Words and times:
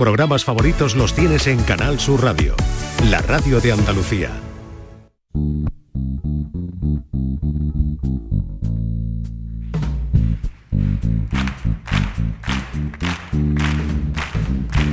programas 0.00 0.46
favoritos 0.46 0.96
los 0.96 1.12
tienes 1.12 1.46
en 1.46 1.62
Canal 1.62 2.00
Sur 2.00 2.24
Radio, 2.24 2.54
la 3.10 3.20
radio 3.20 3.60
de 3.60 3.72
Andalucía. 3.72 4.30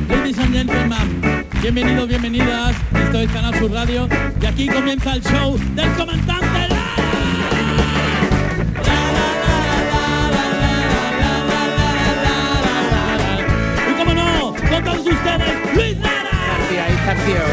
Ladies 0.09 0.39
and 0.39 0.53
gentlemen, 0.53 1.45
bienvenidos, 1.61 2.09
bienvenidas. 2.09 2.75
Esto 2.93 3.19
es 3.21 3.31
Canal 3.31 3.57
Sur 3.57 3.71
Radio 3.71 4.09
y 4.41 4.45
aquí 4.45 4.67
comienza 4.67 5.13
el 5.13 5.23
show 5.23 5.57
del 5.73 5.89
comandante 5.93 6.76
todos. 14.87 15.07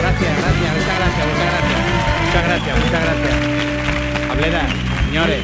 Gracias. 0.04 0.36
Gracias, 0.38 0.74
muchas 0.74 0.98
gracias, 0.98 1.26
muchas 1.26 1.48
gracias. 1.50 1.80
Muchas 2.24 2.44
gracias, 2.44 2.78
muchas 2.78 3.02
gracias. 3.02 4.30
Hablera, 4.30 4.66
señores. 5.06 5.42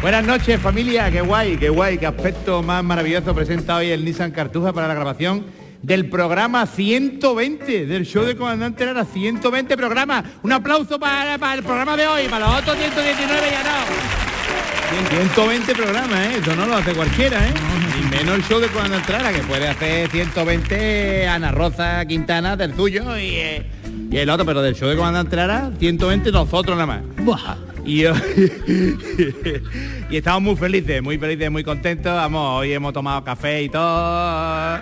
Buenas 0.00 0.24
noches 0.24 0.60
familia, 0.60 1.10
qué 1.10 1.20
guay, 1.20 1.56
qué 1.56 1.68
guay, 1.68 1.98
qué 1.98 2.06
aspecto 2.06 2.62
más 2.62 2.82
maravilloso 2.82 3.34
presenta 3.34 3.76
hoy 3.76 3.90
el 3.90 4.04
Nissan 4.04 4.32
Cartuja 4.32 4.72
para 4.72 4.88
la 4.88 4.94
grabación 4.94 5.46
del 5.80 6.08
programa 6.08 6.66
120 6.66 7.86
del 7.86 8.04
show 8.04 8.24
de 8.24 8.36
Comandante 8.36 8.84
Lara, 8.84 9.04
120 9.04 9.76
programas. 9.76 10.24
Un 10.42 10.52
aplauso 10.52 10.98
para, 10.98 11.38
para 11.38 11.54
el 11.54 11.62
programa 11.62 11.96
de 11.96 12.06
hoy, 12.06 12.28
para 12.28 12.46
los 12.46 12.60
otros 12.62 12.76
119 12.76 13.50
ya 13.50 13.62
no. 13.62 15.08
120 15.08 15.74
programas, 15.74 16.18
¿eh? 16.18 16.38
eso 16.40 16.56
no 16.56 16.66
lo 16.66 16.76
hace 16.76 16.92
cualquiera, 16.94 17.38
¿eh? 17.46 17.52
Y 17.98 18.02
menos 18.10 18.36
el 18.36 18.42
show 18.44 18.60
de 18.60 18.68
Comandante 18.68 19.12
Lara, 19.12 19.32
que 19.32 19.40
puede 19.42 19.68
hacer 19.68 20.08
120 20.10 21.26
Ana 21.28 21.52
Rosa 21.52 22.04
Quintana 22.06 22.56
del 22.56 22.74
suyo 22.74 23.16
y, 23.18 23.34
eh, 23.36 23.66
y 24.10 24.16
el 24.16 24.30
otro, 24.30 24.46
pero 24.46 24.62
del 24.62 24.74
show 24.74 24.88
de 24.88 24.96
Comandante 24.96 25.36
Lara, 25.36 25.70
120 25.78 26.32
nosotros 26.32 26.76
nada 26.76 26.86
más. 26.86 27.00
Buah. 27.24 27.56
Y, 27.84 28.04
y 30.10 30.16
estamos 30.16 30.42
muy 30.42 30.56
felices, 30.56 31.02
muy 31.02 31.18
felices, 31.18 31.50
muy 31.50 31.64
contentos. 31.64 32.12
Vamos, 32.14 32.60
hoy 32.60 32.72
hemos 32.72 32.92
tomado 32.92 33.24
café 33.24 33.62
y 33.64 33.68
todo. 33.68 34.78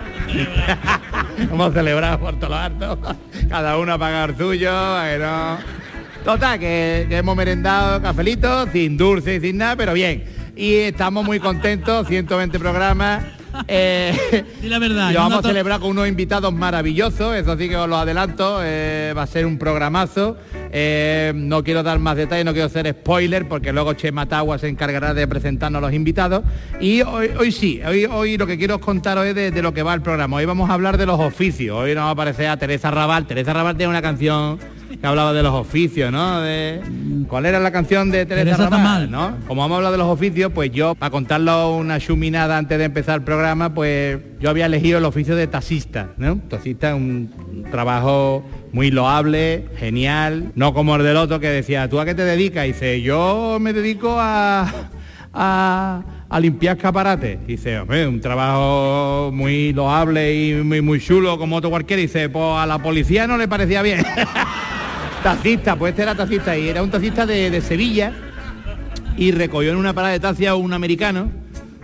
hemos 1.39 1.73
celebrado 1.73 2.19
por 2.19 2.35
todos 2.35 2.49
los 2.51 2.59
hartos. 2.59 2.99
Cada 3.49 3.77
uno 3.77 3.93
ha 3.93 3.97
pagado 3.97 4.31
el 4.31 4.37
suyo. 4.37 4.71
que 5.03 5.17
no- 5.19 5.81
Total, 6.23 6.59
que, 6.59 7.07
que 7.09 7.17
hemos 7.17 7.35
merendado 7.35 7.99
cafelito, 7.99 8.67
sin 8.71 8.95
dulce 8.95 9.37
y 9.37 9.41
sin 9.41 9.57
nada, 9.57 9.75
pero 9.75 9.93
bien. 9.93 10.23
Y 10.61 10.75
estamos 10.75 11.25
muy 11.25 11.39
contentos, 11.39 12.07
120 12.07 12.59
programas. 12.59 13.23
Eh, 13.67 14.45
Di 14.61 14.69
la 14.69 14.77
verdad. 14.77 15.09
y 15.09 15.13
lo 15.13 15.21
vamos 15.21 15.39
a 15.39 15.47
celebrar 15.47 15.79
con 15.79 15.89
unos 15.89 16.07
invitados 16.07 16.53
maravillosos, 16.53 17.35
eso 17.35 17.57
sí 17.57 17.67
que 17.67 17.75
os 17.75 17.89
lo 17.89 17.97
adelanto, 17.97 18.59
eh, 18.61 19.11
va 19.17 19.23
a 19.23 19.27
ser 19.27 19.47
un 19.47 19.57
programazo. 19.57 20.37
Eh, 20.71 21.33
no 21.35 21.63
quiero 21.63 21.81
dar 21.81 21.97
más 21.97 22.15
detalles, 22.15 22.45
no 22.45 22.51
quiero 22.53 22.67
hacer 22.67 22.87
spoiler, 22.91 23.47
porque 23.47 23.73
luego 23.73 23.93
Che 23.93 24.11
Matagua 24.11 24.59
se 24.59 24.67
encargará 24.67 25.15
de 25.15 25.27
presentarnos 25.27 25.79
a 25.79 25.81
los 25.81 25.93
invitados. 25.93 26.43
Y 26.79 27.01
hoy, 27.01 27.31
hoy 27.39 27.51
sí, 27.51 27.81
hoy, 27.83 28.05
hoy 28.05 28.37
lo 28.37 28.45
que 28.45 28.59
quiero 28.59 28.75
os 28.75 28.81
contar 28.81 29.17
hoy 29.17 29.29
es 29.29 29.35
de, 29.35 29.49
de 29.49 29.61
lo 29.63 29.73
que 29.73 29.81
va 29.81 29.95
el 29.95 30.03
programa. 30.03 30.37
Hoy 30.37 30.45
vamos 30.45 30.69
a 30.69 30.73
hablar 30.75 30.99
de 30.99 31.07
los 31.07 31.19
oficios. 31.19 31.75
Hoy 31.75 31.95
nos 31.95 32.03
va 32.03 32.09
a 32.09 32.11
aparecer 32.11 32.47
a 32.49 32.57
Teresa 32.57 32.91
Raval. 32.91 33.25
Teresa 33.25 33.51
Raval 33.51 33.77
tiene 33.77 33.89
una 33.89 34.03
canción 34.03 34.59
que 35.01 35.07
hablaba 35.07 35.33
de 35.33 35.41
los 35.41 35.53
oficios, 35.53 36.11
¿no? 36.11 36.41
De, 36.41 36.79
¿Cuál 37.27 37.47
era 37.47 37.59
la 37.59 37.71
canción 37.71 38.11
de 38.11 38.27
Teresa? 38.27 38.69
Tamal. 38.69 39.09
¿no? 39.09 39.35
Como 39.47 39.61
vamos 39.61 39.73
a 39.73 39.77
hablar 39.77 39.91
de 39.91 39.97
los 39.97 40.07
oficios, 40.07 40.51
pues 40.53 40.71
yo, 40.71 40.93
para 40.93 41.09
contarlo 41.09 41.75
una 41.75 41.99
chuminada 41.99 42.55
antes 42.55 42.77
de 42.77 42.85
empezar 42.85 43.15
el 43.15 43.23
programa, 43.23 43.73
pues 43.73 44.19
yo 44.39 44.51
había 44.51 44.67
elegido 44.67 44.99
el 44.99 45.05
oficio 45.05 45.35
de 45.35 45.47
taxista, 45.47 46.09
¿no? 46.17 46.37
Taxista 46.47 46.89
es 46.89 46.95
un 46.95 47.65
trabajo 47.71 48.45
muy 48.73 48.91
loable, 48.91 49.65
genial, 49.77 50.51
no 50.53 50.73
como 50.75 50.95
el 50.95 51.03
del 51.03 51.17
otro 51.17 51.39
que 51.39 51.49
decía, 51.49 51.89
¿tú 51.89 51.99
a 51.99 52.05
qué 52.05 52.13
te 52.13 52.23
dedicas? 52.23 52.65
Y 52.65 52.67
dice, 52.69 53.01
yo 53.01 53.57
me 53.59 53.73
dedico 53.73 54.17
a, 54.19 54.71
a, 55.33 56.03
a 56.29 56.39
limpiar 56.39 56.77
escaparates. 56.77 57.39
Dice, 57.47 57.79
hombre, 57.79 58.07
un 58.07 58.21
trabajo 58.21 59.31
muy 59.33 59.73
loable 59.73 60.33
y 60.35 60.53
muy, 60.63 60.81
muy 60.81 60.99
chulo 60.99 61.39
como 61.39 61.55
otro 61.55 61.71
cualquiera. 61.71 62.01
Dice, 62.01 62.29
pues 62.29 62.57
a 62.57 62.67
la 62.67 62.77
policía 62.77 63.25
no 63.25 63.35
le 63.37 63.47
parecía 63.47 63.81
bien. 63.81 64.05
taxista, 65.23 65.75
pues 65.75 65.91
este 65.91 66.03
era 66.03 66.15
taxista 66.15 66.57
y 66.57 66.69
era 66.69 66.81
un 66.81 66.89
taxista 66.89 67.25
de, 67.25 67.49
de 67.49 67.61
Sevilla 67.61 68.11
y 69.17 69.31
recogió 69.31 69.71
en 69.71 69.77
una 69.77 69.93
parada 69.93 70.13
de 70.13 70.19
taxi 70.19 70.45
a 70.45 70.55
un 70.55 70.73
americano 70.73 71.29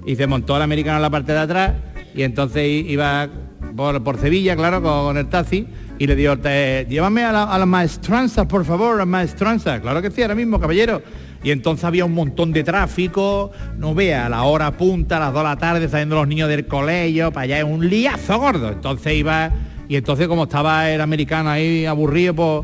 y 0.06 0.16
se 0.16 0.28
montó 0.28 0.56
al 0.56 0.62
americano 0.62 0.98
en 0.98 1.02
la 1.03 1.09
parte 1.09 1.34
de 1.34 1.40
atrás 1.40 1.74
y 2.16 2.24
entonces 2.24 2.64
iba 2.66 3.28
por, 3.75 4.03
por 4.03 4.18
Sevilla, 4.20 4.56
claro, 4.56 4.81
con, 4.81 5.18
el 5.18 5.28
taxi 5.28 5.68
y 6.00 6.08
le 6.08 6.16
dijo, 6.16 6.38
"Te- 6.38 6.86
llévame 6.90 7.24
a 7.24 7.31
la, 7.31 7.44
a 7.44 7.66
maestranza, 7.66 8.48
por 8.48 8.66
favor, 8.66 9.00
a 9.02 9.06
maestranza. 9.06 9.80
Claro 9.81 10.02
que 10.02 10.09
sí, 10.12 10.22
ahora 10.22 10.36
mismo, 10.36 10.59
caballero. 10.59 11.02
Y 11.44 11.52
entonces 11.52 11.86
había 11.86 12.06
un 12.06 12.14
montón 12.14 12.52
de 12.52 12.64
tráfico, 12.64 13.52
no 13.78 13.94
vea, 13.94 14.25
a 14.25 14.30
la 14.30 14.44
hora 14.44 14.72
punta, 14.72 15.18
a 15.18 15.19
las 15.19 15.34
2 15.34 15.44
de 15.44 15.50
la 15.50 15.56
tarde, 15.58 15.90
saliendo 15.90 16.16
los 16.16 16.28
niños 16.28 16.50
del 16.50 16.66
colegio, 16.66 17.31
para 17.31 17.44
allá 17.44 17.58
es 17.59 17.64
un 17.64 17.88
liazo 17.88 18.40
gordo. 18.40 18.69
Entonces 18.69 19.14
iba, 19.14 19.52
y 19.88 19.96
entonces 19.96 20.28
como 20.28 20.44
estaba 20.44 20.90
el 20.90 21.02
americano 21.02 21.50
ahí 21.50 21.86
aburrido, 21.86 22.34
pues 22.36 22.62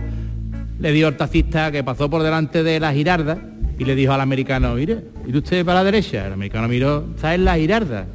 le 0.84 0.92
dio 0.92 1.08
el 1.08 1.16
taxista 1.16 1.72
que 1.72 1.82
pasó 1.82 2.10
por 2.10 2.22
delante 2.24 2.62
de 2.62 2.78
la 2.78 2.92
girarda 2.92 3.38
y 3.80 3.86
le 3.86 3.96
dijo 3.96 4.12
al 4.12 4.20
americano, 4.20 4.76
mire, 4.76 4.98
¿y 5.26 5.36
usted 5.36 5.64
para 5.64 5.80
la 5.80 5.86
derecha? 5.86 6.28
El 6.28 6.34
americano 6.34 6.68
miró, 6.68 7.06
¿está 7.16 7.34
en 7.34 7.46
la 7.46 7.56
girarda? 7.56 8.06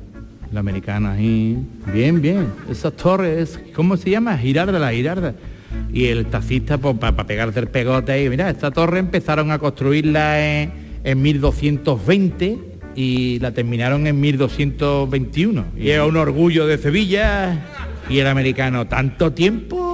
El 0.53 0.59
americano 0.59 1.09
ahí, 1.09 1.57
bien, 1.95 2.21
bien, 2.21 2.47
esa 2.71 2.91
torre 2.91 3.41
es, 3.41 3.59
¿cómo 3.75 3.97
se 3.97 4.11
llama? 4.11 4.37
Girarda, 4.37 4.79
la 4.79 4.93
girarda. 4.93 5.33
Y 5.95 6.09
el 6.09 6.27
taxista, 6.27 6.77
pues 6.77 6.99
para 6.99 7.27
pegarse 7.27 7.59
el 7.59 7.69
pegote 7.69 8.23
y 8.23 8.29
mira, 8.29 8.51
esta 8.51 8.71
torre 8.71 8.99
empezaron 8.99 9.51
a 9.51 9.59
construirla 9.59 10.39
en, 10.39 10.71
en 11.05 11.23
1220 11.23 12.59
y 12.95 13.39
la 13.39 13.53
terminaron 13.53 14.07
en 14.07 14.21
1221. 14.21 15.65
Y 15.79 15.89
es 15.89 16.01
un 16.03 16.19
orgullo 16.19 16.67
de 16.67 16.77
Sevilla. 16.77 17.65
Y 18.11 18.19
el 18.19 18.27
americano, 18.27 18.87
¿tanto 18.87 19.33
tiempo 19.33 19.88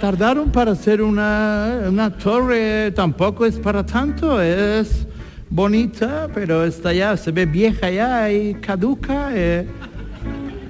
tardaron 0.00 0.50
para 0.50 0.72
hacer 0.72 1.02
una, 1.02 1.84
una 1.88 2.16
torre? 2.16 2.92
Tampoco 2.92 3.46
es 3.46 3.56
para 3.58 3.84
tanto, 3.84 4.40
es 4.40 5.06
bonita, 5.50 6.28
pero 6.32 6.64
está 6.64 6.92
ya, 6.92 7.16
se 7.16 7.30
ve 7.32 7.46
vieja 7.46 7.90
ya 7.90 8.30
y 8.30 8.54
caduca. 8.54 9.30
eh. 9.32 9.66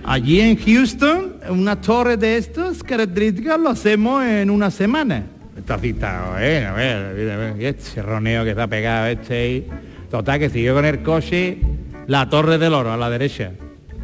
Allí 0.05 0.41
en 0.41 0.57
Houston, 0.57 1.35
una 1.51 1.81
torre 1.81 2.17
de 2.17 2.39
estas 2.39 2.83
características 2.83 3.61
lo 3.61 3.71
hacemos 3.71 4.25
en 4.25 4.49
una 4.49 4.71
semana. 4.71 5.25
Está 5.57 5.77
citado, 5.79 6.39
eh, 6.39 6.65
a 6.65 6.73
ver, 6.73 6.97
a 6.97 7.13
ver, 7.13 7.41
a 7.53 7.69
este 7.69 8.01
roneo 8.01 8.43
que 8.45 8.51
está 8.51 8.67
pegado 8.67 9.07
este 9.09 9.35
ahí. 9.35 9.69
Total, 10.11 10.39
que 10.39 10.49
siguió 10.49 10.75
con 10.75 10.87
el 10.87 11.03
coche 11.03 11.59
la 12.07 12.31
torre 12.31 12.57
del 12.57 12.73
oro 12.73 12.91
a 12.91 12.97
la 12.97 13.11
derecha. 13.11 13.53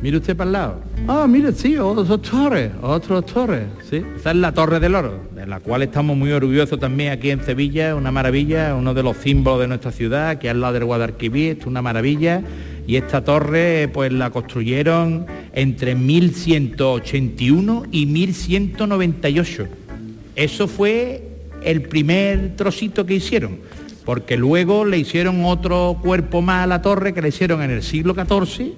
Mire 0.02 0.18
usted 0.18 0.36
para 0.36 0.48
el 0.48 0.52
lado. 0.52 0.80
Ah, 1.08 1.26
mire, 1.26 1.52
sí, 1.52 1.76
otra 1.78 2.18
torre, 2.18 2.72
otra 2.82 3.22
torre. 3.22 3.66
Sí, 3.88 4.02
esa 4.16 4.32
es 4.32 4.36
la 4.36 4.52
Torre 4.52 4.78
del 4.80 4.94
Oro, 4.94 5.20
de 5.34 5.46
la 5.46 5.60
cual 5.60 5.82
estamos 5.82 6.16
muy 6.16 6.30
orgullosos 6.32 6.78
también 6.78 7.12
aquí 7.12 7.30
en 7.30 7.42
Sevilla, 7.42 7.94
una 7.94 8.10
maravilla, 8.10 8.74
uno 8.74 8.92
de 8.92 9.02
los 9.02 9.16
símbolos 9.16 9.60
de 9.60 9.68
nuestra 9.68 9.92
ciudad, 9.92 10.38
que 10.38 10.50
es 10.50 10.56
lado 10.56 10.74
del 10.74 10.84
Guadalquivir, 10.84 11.58
es 11.60 11.66
una 11.66 11.80
maravilla. 11.80 12.42
Y 12.86 12.96
esta 12.96 13.24
torre, 13.24 13.88
pues 13.92 14.12
la 14.12 14.28
construyeron 14.30 15.24
entre 15.54 15.94
1181 15.94 17.84
y 17.90 18.04
1198. 18.04 19.66
Eso 20.36 20.68
fue 20.68 21.22
el 21.62 21.80
primer 21.82 22.56
trocito 22.56 23.06
que 23.06 23.14
hicieron, 23.14 23.60
porque 24.04 24.36
luego 24.36 24.84
le 24.84 24.98
hicieron 24.98 25.46
otro 25.46 25.98
cuerpo 26.02 26.42
más 26.42 26.64
a 26.64 26.66
la 26.66 26.82
torre 26.82 27.14
que 27.14 27.22
le 27.22 27.28
hicieron 27.28 27.62
en 27.62 27.70
el 27.70 27.82
siglo 27.82 28.14
XIV 28.14 28.74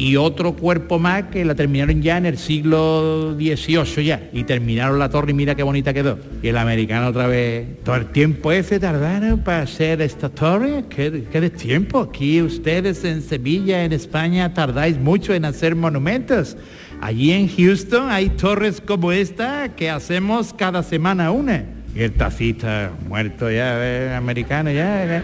y 0.00 0.16
otro 0.16 0.54
cuerpo 0.54 0.98
más 0.98 1.24
que 1.24 1.44
la 1.44 1.54
terminaron 1.54 2.00
ya 2.00 2.16
en 2.16 2.24
el 2.24 2.38
siglo 2.38 3.34
XVIII 3.36 4.02
ya 4.02 4.30
y 4.32 4.44
terminaron 4.44 4.98
la 4.98 5.10
torre 5.10 5.32
y 5.32 5.34
mira 5.34 5.54
qué 5.54 5.62
bonita 5.62 5.92
quedó. 5.92 6.18
Y 6.42 6.48
el 6.48 6.56
americano 6.56 7.08
otra 7.08 7.26
vez, 7.26 7.66
todo 7.84 7.96
el 7.96 8.06
tiempo 8.06 8.50
ese 8.50 8.80
tardaron 8.80 9.40
para 9.40 9.60
hacer 9.60 10.00
esta 10.00 10.30
torre, 10.30 10.84
¿qué, 10.88 11.24
qué 11.30 11.40
de 11.42 11.50
tiempo? 11.50 12.00
Aquí 12.00 12.40
ustedes 12.40 13.04
en 13.04 13.20
Sevilla, 13.20 13.84
en 13.84 13.92
España, 13.92 14.54
tardáis 14.54 14.96
mucho 14.96 15.34
en 15.34 15.44
hacer 15.44 15.76
monumentos. 15.76 16.56
Allí 17.02 17.32
en 17.32 17.46
Houston 17.48 18.08
hay 18.08 18.30
torres 18.30 18.80
como 18.80 19.12
esta 19.12 19.68
que 19.76 19.90
hacemos 19.90 20.54
cada 20.54 20.82
semana 20.82 21.30
una. 21.30 21.62
Y 21.94 22.00
el 22.00 22.12
taxista 22.12 22.90
muerto 23.06 23.50
ya, 23.50 23.74
eh, 23.84 24.14
americano 24.14 24.70
ya. 24.70 25.18
eh. 25.18 25.22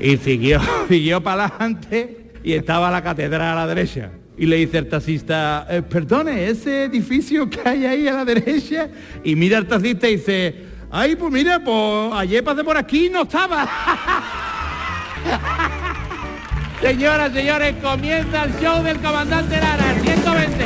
Y 0.00 0.16
siguió, 0.16 0.62
siguió 0.88 1.22
para 1.22 1.44
adelante 1.44 2.21
y 2.42 2.52
estaba 2.52 2.90
la 2.90 3.02
catedral 3.02 3.42
a 3.42 3.54
la 3.54 3.66
derecha. 3.66 4.10
Y 4.36 4.46
le 4.46 4.56
dice 4.56 4.78
el 4.78 4.88
taxista, 4.88 5.66
eh, 5.68 5.82
perdone, 5.82 6.48
ese 6.48 6.84
edificio 6.84 7.48
que 7.48 7.60
hay 7.64 7.84
ahí 7.84 8.08
a 8.08 8.14
la 8.14 8.24
derecha. 8.24 8.88
Y 9.22 9.36
mira 9.36 9.58
el 9.58 9.66
taxista 9.66 10.08
y 10.08 10.16
dice, 10.16 10.54
ay, 10.90 11.16
pues 11.16 11.32
mira, 11.32 11.62
pues 11.62 12.12
ayer 12.14 12.42
pasé 12.42 12.64
por 12.64 12.76
aquí 12.76 13.06
y 13.06 13.10
no 13.10 13.22
estaba. 13.22 13.68
Señoras, 16.80 17.32
señores, 17.32 17.76
comienza 17.80 18.44
el 18.44 18.52
show 18.60 18.82
del 18.82 18.98
comandante 18.98 19.60
Lara, 19.60 19.94
120. 20.02 20.64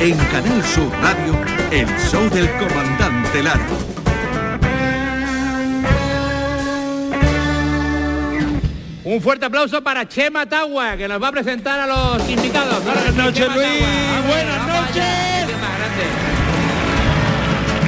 En 0.00 0.18
Canal 0.18 0.62
Sur 0.64 0.92
Radio 1.00 1.53
el 1.80 1.88
show 1.98 2.28
del 2.30 2.48
comandante 2.52 3.42
Lara. 3.42 3.66
Un 9.02 9.20
fuerte 9.20 9.46
aplauso 9.46 9.82
para 9.82 10.08
Chema 10.08 10.46
Tagua, 10.46 10.96
que 10.96 11.08
nos 11.08 11.20
va 11.20 11.28
a 11.28 11.32
presentar 11.32 11.80
a 11.80 11.86
los 11.86 12.30
invitados. 12.30 12.82
Buenas 12.84 13.14
noches, 13.14 13.46
Luis. 13.54 13.84
Buenas 14.26 14.68
noches. 14.68 15.04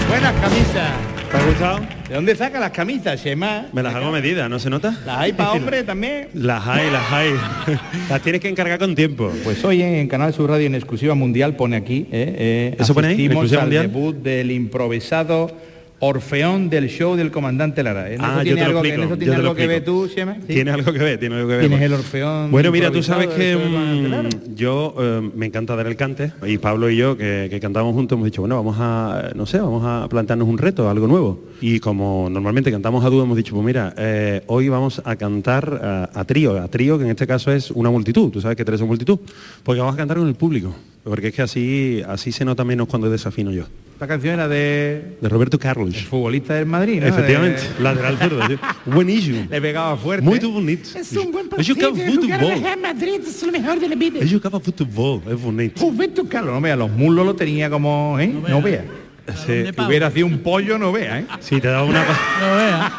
Buenas 0.08 0.32
camisas. 0.40 0.90
¿Te 1.30 1.36
ha 1.36 1.46
gustado? 1.46 1.95
¿De 2.08 2.14
dónde 2.14 2.36
saca 2.36 2.60
las 2.60 2.70
camisas, 2.70 3.20
Chema? 3.20 3.66
Me 3.72 3.82
las 3.82 3.92
hago 3.94 4.12
medidas, 4.12 4.48
¿no 4.48 4.60
se 4.60 4.70
nota? 4.70 4.96
¿Las 5.04 5.18
hay 5.18 5.32
para 5.32 5.52
hombre 5.54 5.82
también? 5.82 6.28
Las 6.34 6.64
hay, 6.66 6.88
las 6.90 7.12
hay. 7.12 7.30
las 8.08 8.22
tienes 8.22 8.40
que 8.40 8.48
encargar 8.48 8.78
con 8.78 8.94
tiempo. 8.94 9.32
Pues 9.42 9.64
hoy 9.64 9.82
en 9.82 10.06
Canal 10.06 10.32
Sur 10.32 10.50
Radio 10.50 10.66
en 10.68 10.76
exclusiva 10.76 11.14
mundial 11.16 11.56
pone 11.56 11.76
aquí, 11.76 12.06
eh, 12.12 12.72
eh, 12.72 12.76
¿Eso 12.78 12.94
pone 12.94 13.08
ahí? 13.08 13.14
asistimos 13.14 13.44
¿Exclusiva 13.44 13.62
al 13.62 13.66
mundial? 13.66 13.86
debut 13.88 14.16
del 14.22 14.52
improvisado 14.52 15.50
Orfeón 15.98 16.69
del 16.69 16.88
show 16.88 17.16
del 17.16 17.31
comandante 17.31 17.82
Lara. 17.82 18.10
¿En 18.12 18.20
Ah, 18.22 18.38
yo 18.38 18.43
tiene 18.54 18.56
te 18.56 18.60
lo 18.60 18.66
algo, 18.66 18.82
que- 18.82 18.88
explico, 18.88 19.02
en 19.02 19.08
eso 19.08 19.19
tiene 19.19 19.34
algo 19.34 19.54
que 19.54 19.66
ver 19.66 19.84
tú, 19.84 20.08
Chema? 20.14 20.34
¿Sí? 20.34 20.40
Tiene 20.54 20.70
algo 20.70 20.93
que 20.93 20.98
ver, 20.98 21.19
tiene 21.19 21.34
algo 21.37 21.48
que 21.48 21.56
ver. 21.56 21.69
¿Quién 21.69 21.72
es 21.81 21.82
el 21.82 21.93
Orfeón 21.94 22.50
Bueno, 22.50 22.70
mira, 22.70 22.90
tú 22.90 23.02
sabes 23.02 23.28
que 23.28 23.56
mm, 23.56 24.54
yo 24.54 24.94
eh, 24.98 25.31
me 25.34 25.46
encanta 25.46 25.75
dar 25.75 25.87
el 25.87 25.96
cante 25.96 26.32
y 26.46 26.58
Pablo 26.58 26.90
y 26.90 26.96
yo 26.96 27.16
que, 27.16 27.48
que 27.50 27.60
cantamos 27.60 27.94
juntos 27.94 28.16
hemos 28.16 28.26
dicho, 28.26 28.43
bueno, 28.43 28.56
vamos 28.56 28.76
a, 28.78 29.31
no 29.34 29.46
sé, 29.46 29.58
vamos 29.58 29.82
a 29.84 30.06
plantearnos 30.08 30.46
un 30.48 30.58
reto, 30.58 30.88
algo 30.90 31.06
nuevo. 31.06 31.40
Y 31.60 31.81
como 31.81 32.28
normalmente 32.31 32.70
cantamos 32.70 33.02
a 33.04 33.08
dúo, 33.08 33.22
hemos 33.22 33.37
dicho, 33.37 33.54
pues 33.54 33.64
mira, 33.64 33.94
eh, 33.96 34.42
hoy 34.49 34.69
vamos 34.69 35.00
a 35.04 35.16
cantar 35.16 35.81
eh, 35.82 36.06
a 36.12 36.25
trío, 36.25 36.60
a 36.62 36.69
trío 36.69 36.99
que 36.99 37.04
en 37.04 37.10
este 37.10 37.26
caso 37.26 37.50
es 37.50 37.70
una 37.70 37.88
multitud, 37.90 38.31
tú 38.31 38.40
sabes 38.42 38.56
que 38.56 38.64
tres 38.64 38.78
son 38.81 38.88
multitud, 38.88 39.19
porque 39.62 39.81
vamos 39.81 39.94
a 39.94 39.99
cantar 39.99 40.19
con 40.19 40.28
el 40.28 40.34
público, 40.34 40.75
porque 41.04 41.28
es 41.28 41.34
que 41.34 41.42
así, 41.42 42.02
así 42.06 42.32
se 42.32 42.44
nota 42.44 42.64
menos 42.64 42.87
cuando 42.87 43.08
desafino 43.08 43.50
yo. 43.50 43.64
Esta 43.96 44.06
canción 44.06 44.34
era 44.34 44.46
de 44.46 45.16
De 45.22 45.28
Roberto 45.31 45.58
Carlos. 45.58 45.88
el 45.94 46.04
futbolista 46.04 46.52
del 46.52 46.66
Madrid, 46.66 47.00
¿no? 47.00 47.06
Efectivamente, 47.06 47.62
De- 47.78 47.82
lateral 47.82 48.19
zurdo. 48.19 48.40
Buenísimo. 48.84 49.46
Le 49.50 49.58
pegaba 49.58 49.96
fuerte. 49.96 50.22
Muy 50.22 50.38
bonito. 50.38 50.90
Es 50.98 51.12
un 51.16 51.32
buen 51.32 51.48
partido. 51.48 51.75
Jugar 51.75 52.06
futebol. 52.12 52.52
en 52.75 52.81
Madrid 52.82 53.20
es 53.26 53.43
lo 53.43 53.52
mejor 53.52 53.81
de 53.81 53.88
la 53.88 53.94
vida. 53.94 54.19
Eu 54.20 54.28
jogava 54.28 54.60
futebol, 54.60 55.22
é 55.26 55.34
bonito. 55.34 55.81
Juventus 55.81 56.28
Carlos, 56.28 56.52
no 56.52 56.60
vea, 56.60 56.76
los 56.76 56.90
muslos 56.90 57.25
lo 57.25 57.34
tenía 57.34 57.70
como, 57.70 58.19
¿eh? 58.20 58.28
No 58.28 58.60
vea. 58.60 58.84
Sí, 59.46 59.52
de 59.52 59.72
Si 59.72 59.81
hubiera 59.81 60.10
sido 60.10 60.26
un 60.26 60.38
pollo, 60.40 60.76
no 60.78 60.92
vea, 60.92 61.20
¿eh? 61.20 61.26
sí, 61.40 61.58
te 61.58 61.69
daba 61.69 61.84
una... 61.84 62.04
No 62.04 62.54
veas. 62.54 62.92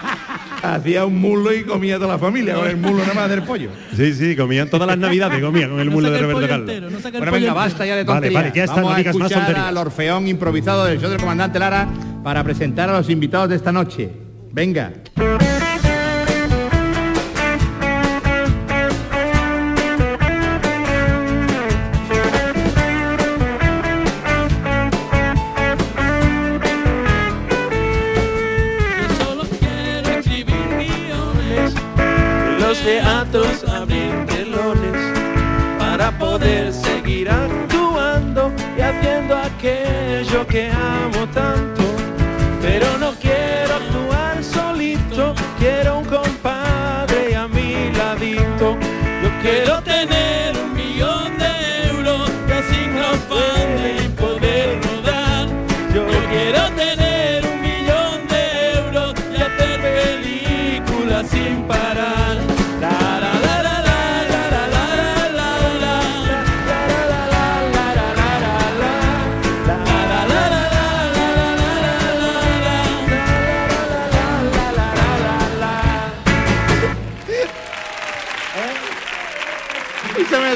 Hacía 0.64 1.06
un 1.06 1.20
muslo 1.20 1.54
y 1.54 1.64
comía 1.64 1.98
toda 1.98 2.14
la 2.14 2.18
familia 2.20 2.56
con 2.56 2.68
el 2.68 2.78
muslo 2.78 3.00
nada 3.04 3.14
más 3.14 3.30
del 3.30 3.44
pollo. 3.44 3.70
Sí, 3.96 4.14
sí, 4.14 4.36
comían 4.36 4.70
todas 4.70 4.88
las 4.88 4.98
navidades, 4.98 5.42
comían 5.44 5.70
con 5.70 5.80
el 5.80 5.86
No 5.88 5.92
mulo 5.92 6.10
de 6.12 6.18
Roberto 6.20 6.36
pollo 6.42 6.48
Carlos. 6.48 6.70
entero, 6.70 6.90
no 6.90 7.00
Bueno, 7.00 7.20
venga, 7.26 7.38
entero. 7.38 7.54
basta 7.56 7.86
ya 7.86 7.96
de 7.96 8.06
tonterías. 8.06 8.42
vale, 8.44 8.54
ya 8.56 8.64
está, 8.64 8.76
Vamos 8.76 8.90
no 8.92 8.96
a 8.96 8.98
digas 8.98 9.16
escuchar 9.16 9.56
al 9.56 9.78
Orfeón 9.78 10.28
improvisado 10.28 10.86
del 10.86 11.00
show 11.00 11.10
del 11.10 11.20
comandante 11.20 11.60
Lara 11.60 11.88
para 12.24 12.44
presentar 12.44 12.90
a 12.90 12.98
los 12.98 13.10
invitados 13.10 13.50
de 13.50 13.56
esta 13.56 13.72
noche. 13.72 14.10
Venga. 14.52 14.94
Teatros 32.88 33.66
abrir 33.66 34.14
telones 34.28 35.20
para 35.78 36.10
poder 36.18 36.72
seguir 36.72 37.30
actuando 37.30 38.50
y 38.78 38.82
haciendo 38.82 39.36
aquello 39.36 40.48
que 40.48 40.72
amo 40.72 41.28
tanto. 41.34 41.77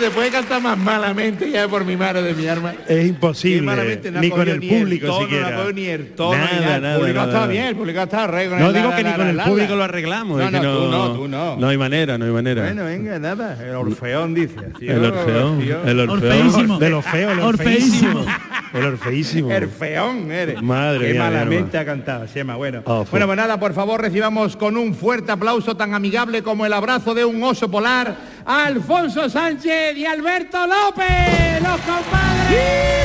Escúchame, 0.01 0.05
después 0.05 0.25
de 0.25 0.31
cantar 0.31 0.61
más 0.61 0.77
malamente 0.77 1.49
ya 1.49 1.67
por 1.67 1.85
mi 1.85 1.95
madre 1.97 2.21
de 2.21 2.33
mi 2.33 2.47
arma. 2.47 2.73
Es 2.87 3.07
imposible, 3.07 3.61
malamente, 3.61 4.11
no 4.11 4.19
ni 4.19 4.29
con 4.29 4.47
el 4.47 4.59
ni 4.59 4.67
público 4.69 5.07
tono, 5.07 5.21
siquiera. 5.21 5.51
No 5.51 5.71
ni 5.71 5.85
el 5.85 6.07
tono, 6.13 6.37
Nada, 6.37 6.49
ni 6.53 6.61
nada. 6.65 6.93
El 6.93 6.99
público 6.99 7.13
nada, 7.19 7.25
está 7.27 7.39
nada. 7.39 7.47
bien, 7.47 7.65
el 7.65 7.75
público 7.75 8.01
está 8.01 8.27
re 8.27 8.49
con 8.49 8.59
No 8.59 8.67
el 8.67 8.73
digo 8.73 8.89
la, 8.89 8.95
que 8.95 9.03
ni 9.03 9.09
la, 9.09 9.15
con 9.15 9.25
la, 9.25 9.29
el 9.31 9.37
la, 9.37 9.43
público 9.45 9.69
la. 9.71 9.75
lo 9.75 9.83
arreglamos. 9.83 10.39
No, 10.39 10.51
no, 10.51 10.59
tú 10.61 10.91
no, 10.91 11.13
tú 11.13 11.27
no. 11.27 11.57
No 11.57 11.67
hay 11.67 11.77
manera, 11.77 12.17
no 12.17 12.25
hay 12.25 12.31
manera. 12.31 12.63
Bueno, 12.63 12.85
venga, 12.85 13.19
nada. 13.19 13.57
El 13.63 13.75
Orfeón 13.75 14.33
dice. 14.33 14.55
así, 14.75 14.87
el 14.87 15.05
Orfeón, 15.05 15.57
Orfeón. 15.59 15.89
el 15.89 15.99
Orfeón. 15.99 16.21
Orfeísimo. 16.47 16.79
De 16.79 16.89
lo 16.89 17.01
feo, 17.01 17.31
el 17.31 17.39
Orfeísimo. 17.39 18.19
Orfeísimo. 18.19 18.25
El 18.73 18.85
Orfeísimo. 18.85 19.49
Orfeón 19.49 20.31
eres. 20.31 20.61
Madre 20.61 21.07
Qué 21.07 21.13
mía, 21.13 21.23
malamente 21.23 21.77
ha 21.77 21.85
cantado, 21.85 22.27
Sema. 22.27 22.55
Bueno. 22.55 22.81
Oh, 22.85 23.05
bueno, 23.11 23.25
pues 23.25 23.37
nada, 23.37 23.59
por 23.59 23.73
favor, 23.73 24.01
recibamos 24.01 24.55
con 24.55 24.77
un 24.77 24.95
fuerte 24.95 25.31
aplauso 25.31 25.75
tan 25.75 25.93
amigable 25.93 26.41
como 26.41 26.65
el 26.65 26.73
abrazo 26.73 27.13
de 27.13 27.25
un 27.25 27.43
oso 27.43 27.69
polar 27.69 28.15
a 28.45 28.65
Alfonso 28.65 29.29
Sánchez 29.29 29.97
y 29.97 30.05
Alberto 30.05 30.65
López, 30.65 31.61
los 31.61 31.79
compadres. 31.81 33.01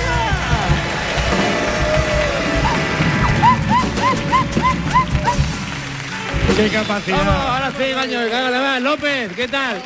Qué 6.57 6.69
capacidad. 6.71 7.19
Vamos, 7.19 7.35
ahora 7.35 7.73
sí, 7.77 7.93
mar. 7.95 8.81
López, 8.81 9.33
¿qué 9.37 9.47
tal? 9.47 9.77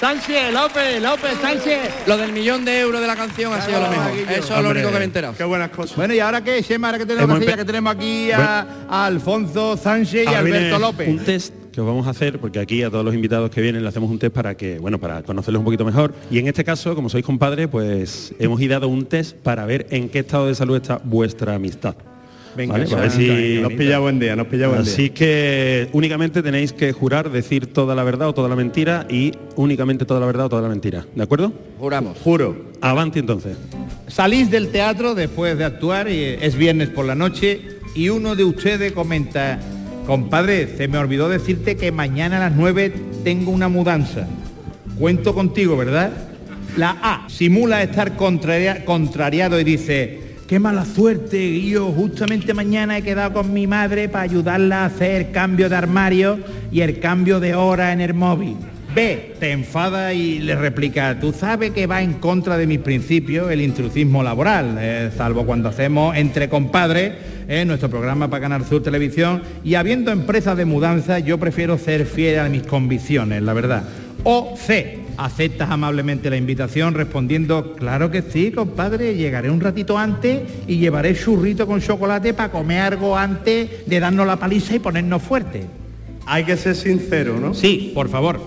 Sánchez, 0.00 0.52
López, 0.52 1.02
López, 1.02 1.38
Sánchez. 1.40 1.78
Lo 2.06 2.18
del 2.18 2.32
millón 2.32 2.64
de 2.66 2.80
euros 2.80 3.00
de 3.00 3.06
la 3.06 3.16
canción 3.16 3.52
ha 3.54 3.62
sido 3.62 3.80
lo 3.80 3.88
mejor. 3.88 4.12
Eso 4.30 4.56
es 4.56 4.62
lo 4.62 4.70
único 4.70 4.88
que 4.88 4.94
me 4.94 5.00
he 5.00 5.04
enterado. 5.04 5.34
Qué 5.36 5.44
buenas 5.44 5.70
cosas. 5.70 5.96
Bueno, 5.96 6.12
¿y 6.12 6.20
ahora 6.20 6.44
qué, 6.44 6.62
Chema? 6.62 6.88
Ahora 6.88 6.98
que 6.98 7.06
tenemos, 7.06 7.38
que 7.38 7.46
que 7.46 7.88
aquí 7.88 8.30
a, 8.30 8.66
a 8.88 9.06
Alfonso 9.06 9.76
Sánchez 9.76 10.24
y 10.24 10.26
Ahora 10.26 10.42
viene 10.42 10.58
Alberto 10.58 10.78
López. 10.78 11.08
Un 11.08 11.18
test 11.20 11.54
que 11.72 11.80
os 11.80 11.86
vamos 11.86 12.06
a 12.06 12.10
hacer, 12.10 12.38
porque 12.38 12.58
aquí 12.58 12.82
a 12.82 12.90
todos 12.90 13.04
los 13.04 13.14
invitados 13.14 13.50
que 13.50 13.60
vienen 13.60 13.82
le 13.82 13.88
hacemos 13.88 14.10
un 14.10 14.18
test 14.18 14.34
para 14.34 14.54
que, 14.54 14.78
bueno, 14.78 14.98
para 14.98 15.22
conocerlos 15.22 15.60
un 15.60 15.64
poquito 15.64 15.84
mejor. 15.84 16.14
Y 16.30 16.38
en 16.38 16.48
este 16.48 16.64
caso, 16.64 16.94
como 16.94 17.08
sois 17.08 17.24
compadres, 17.24 17.68
pues 17.68 18.34
hemos 18.38 18.60
ideado 18.60 18.88
un 18.88 19.06
test 19.06 19.36
para 19.36 19.64
ver 19.66 19.86
en 19.90 20.08
qué 20.08 20.20
estado 20.20 20.46
de 20.46 20.54
salud 20.54 20.76
está 20.76 21.00
vuestra 21.04 21.54
amistad. 21.54 21.94
Venga, 22.56 22.72
Para 22.74 22.84
ver 23.02 23.10
si 23.10 23.58
nos 23.60 23.72
pilla 23.74 23.98
buen 23.98 24.18
día, 24.18 24.34
nos 24.34 24.46
pilla 24.46 24.68
buen 24.68 24.82
día. 24.82 24.92
Así 24.92 25.10
que 25.10 25.88
únicamente 25.92 26.42
tenéis 26.42 26.72
que 26.72 26.92
jurar 26.92 27.30
decir 27.30 27.66
toda 27.66 27.94
la 27.94 28.02
verdad 28.02 28.28
o 28.28 28.34
toda 28.34 28.48
la 28.48 28.56
mentira 28.56 29.06
y 29.10 29.32
únicamente 29.56 30.04
toda 30.06 30.20
la 30.20 30.26
verdad 30.26 30.46
o 30.46 30.48
toda 30.48 30.62
la 30.62 30.68
mentira. 30.68 31.04
¿De 31.14 31.22
acuerdo? 31.22 31.52
Juramos. 31.78 32.18
Juro. 32.18 32.56
Avanti 32.80 33.18
entonces. 33.18 33.56
Salís 34.08 34.50
del 34.50 34.68
teatro 34.68 35.14
después 35.14 35.58
de 35.58 35.64
actuar 35.64 36.08
y 36.10 36.22
es 36.40 36.56
viernes 36.56 36.88
por 36.88 37.04
la 37.04 37.14
noche 37.14 37.60
y 37.94 38.08
uno 38.08 38.36
de 38.36 38.44
ustedes 38.44 38.92
comenta, 38.92 39.58
compadre, 40.06 40.76
se 40.76 40.88
me 40.88 40.96
olvidó 40.98 41.28
decirte 41.28 41.76
que 41.76 41.92
mañana 41.92 42.36
a 42.38 42.48
las 42.48 42.56
9 42.56 42.92
tengo 43.24 43.50
una 43.50 43.68
mudanza. 43.68 44.26
Cuento 44.98 45.34
contigo, 45.34 45.76
¿verdad? 45.76 46.10
La 46.76 46.96
A 47.02 47.28
simula 47.28 47.82
estar 47.82 48.16
contraria- 48.16 48.84
contrariado 48.84 49.58
y 49.60 49.64
dice, 49.64 50.20
qué 50.46 50.58
mala 50.60 50.84
suerte, 50.84 51.60
yo 51.62 51.86
justamente 51.86 52.54
mañana 52.54 52.98
he 52.98 53.02
quedado 53.02 53.32
con 53.32 53.52
mi 53.52 53.66
madre 53.66 54.08
para 54.08 54.24
ayudarla 54.24 54.82
a 54.82 54.86
hacer 54.86 55.22
el 55.22 55.30
cambio 55.32 55.68
de 55.68 55.76
armario 55.76 56.38
y 56.70 56.82
el 56.82 57.00
cambio 57.00 57.40
de 57.40 57.54
hora 57.54 57.92
en 57.92 58.00
el 58.00 58.14
móvil. 58.14 58.56
B, 58.94 59.34
te 59.38 59.50
enfada 59.50 60.14
y 60.14 60.38
le 60.38 60.54
replica, 60.54 61.18
tú 61.20 61.32
sabes 61.32 61.72
que 61.72 61.86
va 61.86 62.00
en 62.00 62.14
contra 62.14 62.56
de 62.56 62.66
mis 62.66 62.78
principios 62.78 63.50
el 63.50 63.60
intrusismo 63.60 64.22
laboral, 64.22 64.78
eh, 64.80 65.10
salvo 65.14 65.44
cuando 65.44 65.68
hacemos 65.68 66.16
entre 66.16 66.48
compadres 66.48 67.12
eh, 67.48 67.64
nuestro 67.64 67.90
programa 67.90 68.30
para 68.30 68.42
Canal 68.42 68.64
Sur 68.64 68.82
Televisión 68.82 69.42
y 69.62 69.74
habiendo 69.74 70.12
empresas 70.12 70.56
de 70.56 70.64
mudanza 70.64 71.18
yo 71.18 71.38
prefiero 71.38 71.76
ser 71.76 72.06
fiel 72.06 72.38
a 72.38 72.48
mis 72.48 72.62
convicciones, 72.62 73.42
la 73.42 73.52
verdad. 73.52 73.82
O 74.24 74.54
C, 74.56 75.00
aceptas 75.18 75.70
amablemente 75.70 76.30
la 76.30 76.36
invitación 76.36 76.94
respondiendo, 76.94 77.74
claro 77.74 78.10
que 78.10 78.22
sí, 78.22 78.52
compadre, 78.52 79.14
llegaré 79.14 79.50
un 79.50 79.60
ratito 79.60 79.98
antes 79.98 80.42
y 80.66 80.78
llevaré 80.78 81.14
churrito 81.14 81.66
con 81.66 81.80
chocolate 81.80 82.34
para 82.34 82.50
comer 82.50 82.80
algo 82.80 83.16
antes 83.16 83.86
de 83.86 84.00
darnos 84.00 84.26
la 84.26 84.36
paliza 84.36 84.76
y 84.76 84.78
ponernos 84.78 85.22
fuertes. 85.22 85.64
Hay 86.26 86.44
que 86.44 86.56
ser 86.56 86.74
sincero, 86.74 87.38
¿no? 87.38 87.54
Sí, 87.54 87.92
por 87.94 88.08
favor. 88.08 88.40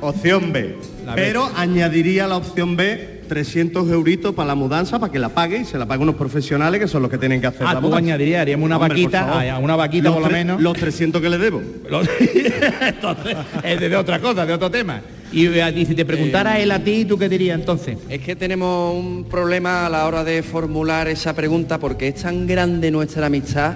Opción 0.00 0.52
B. 0.52 0.76
La 1.04 1.14
B. 1.14 1.22
Pero 1.22 1.50
añadiría 1.56 2.26
la 2.26 2.36
opción 2.36 2.76
B 2.76 3.17
300 3.28 3.88
euritos 3.90 4.34
para 4.34 4.48
la 4.48 4.54
mudanza, 4.54 4.98
para 4.98 5.12
que 5.12 5.18
la 5.18 5.28
pague 5.28 5.58
y 5.58 5.64
se 5.64 5.78
la 5.78 5.86
pague 5.86 6.02
unos 6.02 6.16
profesionales 6.16 6.80
que 6.80 6.88
son 6.88 7.02
los 7.02 7.10
que 7.10 7.18
tienen 7.18 7.40
que 7.40 7.46
hacer 7.46 7.62
Ah, 7.66 7.74
la 7.74 7.80
tú 7.80 7.86
mudanza. 7.86 7.98
añadirías, 8.06 8.40
haríamos 8.42 8.66
una 8.66 8.76
Hombre, 8.76 8.88
por 9.02 9.12
vaquita, 9.12 9.58
una 9.60 9.76
vaquita 9.76 10.04
Los 10.08 10.14
por 10.14 10.22
lo 10.24 10.30
menos. 10.30 10.60
Los 10.60 10.76
300 10.76 11.20
que 11.22 11.28
le 11.30 11.38
debo. 11.38 11.60
Entonces, 12.80 13.36
es 13.62 13.80
de, 13.80 13.88
de 13.88 13.96
otra 13.96 14.18
cosa, 14.20 14.44
de 14.46 14.52
otro 14.52 14.70
tema. 14.70 15.00
Y, 15.30 15.58
a 15.60 15.72
ti, 15.74 15.84
si 15.84 15.94
te 15.94 16.04
preguntara 16.06 16.58
él 16.58 16.70
a 16.70 16.78
ti, 16.82 17.04
¿tú 17.04 17.18
qué 17.18 17.28
dirías 17.28 17.58
entonces? 17.60 17.98
Es 18.08 18.20
que 18.22 18.34
tenemos 18.34 18.94
un 18.96 19.24
problema 19.24 19.84
a 19.84 19.90
la 19.90 20.06
hora 20.06 20.24
de 20.24 20.42
formular 20.42 21.06
esa 21.08 21.34
pregunta 21.34 21.78
porque 21.78 22.08
es 22.08 22.22
tan 22.22 22.46
grande 22.46 22.90
nuestra 22.90 23.26
amistad 23.26 23.74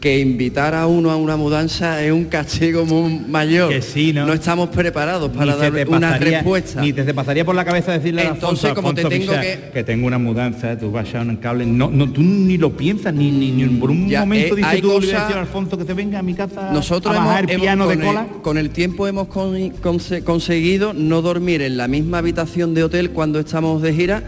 que 0.00 0.20
invitar 0.20 0.74
a 0.74 0.86
uno 0.86 1.10
a 1.10 1.16
una 1.16 1.36
mudanza 1.36 2.02
es 2.04 2.12
un 2.12 2.26
castigo 2.26 2.84
muy 2.86 3.18
mayor. 3.28 3.68
Que 3.70 3.82
sí, 3.82 4.12
¿no? 4.12 4.32
estamos 4.32 4.68
preparados 4.68 5.30
para 5.30 5.56
dar 5.56 5.72
una 5.88 6.16
respuesta. 6.18 6.80
Ni 6.80 6.92
te, 6.92 7.02
te 7.04 7.12
pasaría 7.14 7.44
por 7.44 7.54
la 7.54 7.64
cabeza 7.64 7.92
decirle 7.92 8.22
a 8.22 8.28
Entonces, 8.28 8.66
Alfonso, 8.70 8.74
como 8.74 8.94
te 8.94 9.04
tengo 9.04 9.32
mira, 9.32 9.42
que- 9.72 9.82
tengo 9.84 10.06
una 10.06 10.18
mudanza, 10.18 10.78
tú 10.78 10.90
vas 10.92 11.12
a 11.14 11.20
un 11.22 11.36
cable, 11.36 11.66
no, 11.66 11.90
no, 11.90 12.10
tú 12.12 12.20
ni 12.22 12.56
lo 12.58 12.76
piensas, 12.76 13.12
ni, 13.12 13.30
ni, 13.30 13.50
ni 13.50 13.64
por 13.78 13.90
un 13.90 14.08
Ya, 14.08 14.20
momento 14.20 14.54
eh, 14.54 14.58
dices 14.58 14.80
tú 14.80 14.86
le 14.86 14.92
voy 14.92 14.96
a 14.96 15.00
cosas- 15.00 15.20
decir 15.22 15.36
a 15.36 15.40
Alfonso 15.40 15.78
que 15.78 15.84
se 15.84 15.94
venga 15.94 16.18
a 16.18 16.22
mi 16.22 16.34
casa 16.34 16.70
Nosotros 16.72 17.12
a 17.14 17.16
hemos, 17.18 17.28
bajar 17.28 17.44
el 17.44 17.50
hemos- 17.50 17.62
piano 17.62 17.88
de 17.88 17.96
con, 17.96 18.06
cola. 18.06 18.26
El, 18.36 18.42
con 18.42 18.58
el 18.58 18.70
tiempo 18.70 19.06
hemos 19.08 19.28
con- 19.28 19.56
conse- 19.82 20.22
conseguido 20.22 20.92
no 20.94 21.22
dormir 21.22 21.62
en 21.62 21.76
la 21.76 21.88
misma 21.88 22.18
habitación 22.18 22.74
de 22.74 22.84
hotel 22.84 23.10
cuando 23.10 23.40
estamos 23.40 23.82
de 23.82 23.92
gira 23.94 24.22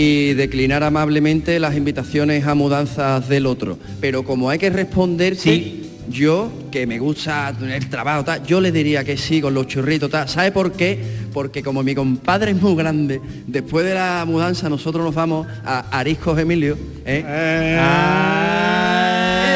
y 0.00 0.32
declinar 0.34 0.84
amablemente 0.84 1.58
las 1.58 1.74
invitaciones 1.74 2.46
a 2.46 2.54
mudanzas 2.54 3.28
del 3.28 3.46
otro. 3.46 3.76
Pero 4.00 4.22
como 4.22 4.48
hay 4.48 4.56
que 4.56 4.70
responderse, 4.70 5.74
yo, 6.08 6.52
que 6.70 6.86
me 6.86 7.00
gusta 7.00 7.52
el 7.60 7.88
trabajo, 7.88 8.22
tal, 8.24 8.46
yo 8.46 8.60
le 8.60 8.70
diría 8.70 9.02
que 9.02 9.16
sí 9.16 9.40
con 9.40 9.54
los 9.54 9.66
churritos. 9.66 10.08
Tal. 10.08 10.28
¿Sabe 10.28 10.52
por 10.52 10.70
qué? 10.70 11.00
Porque 11.34 11.64
como 11.64 11.82
mi 11.82 11.96
compadre 11.96 12.52
es 12.52 12.62
muy 12.62 12.76
grande, 12.76 13.20
después 13.48 13.84
de 13.84 13.94
la 13.94 14.24
mudanza 14.24 14.68
nosotros 14.68 15.04
nos 15.04 15.16
vamos 15.16 15.48
a 15.64 15.86
Ariscos 15.90 16.38
Emilio. 16.38 16.78
¿eh? 17.04 17.24
Y 17.26 17.34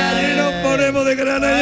allí 0.01 0.37
nos 0.37 0.55
ponemos 0.55 1.07
de 1.07 1.15
grana 1.15 1.53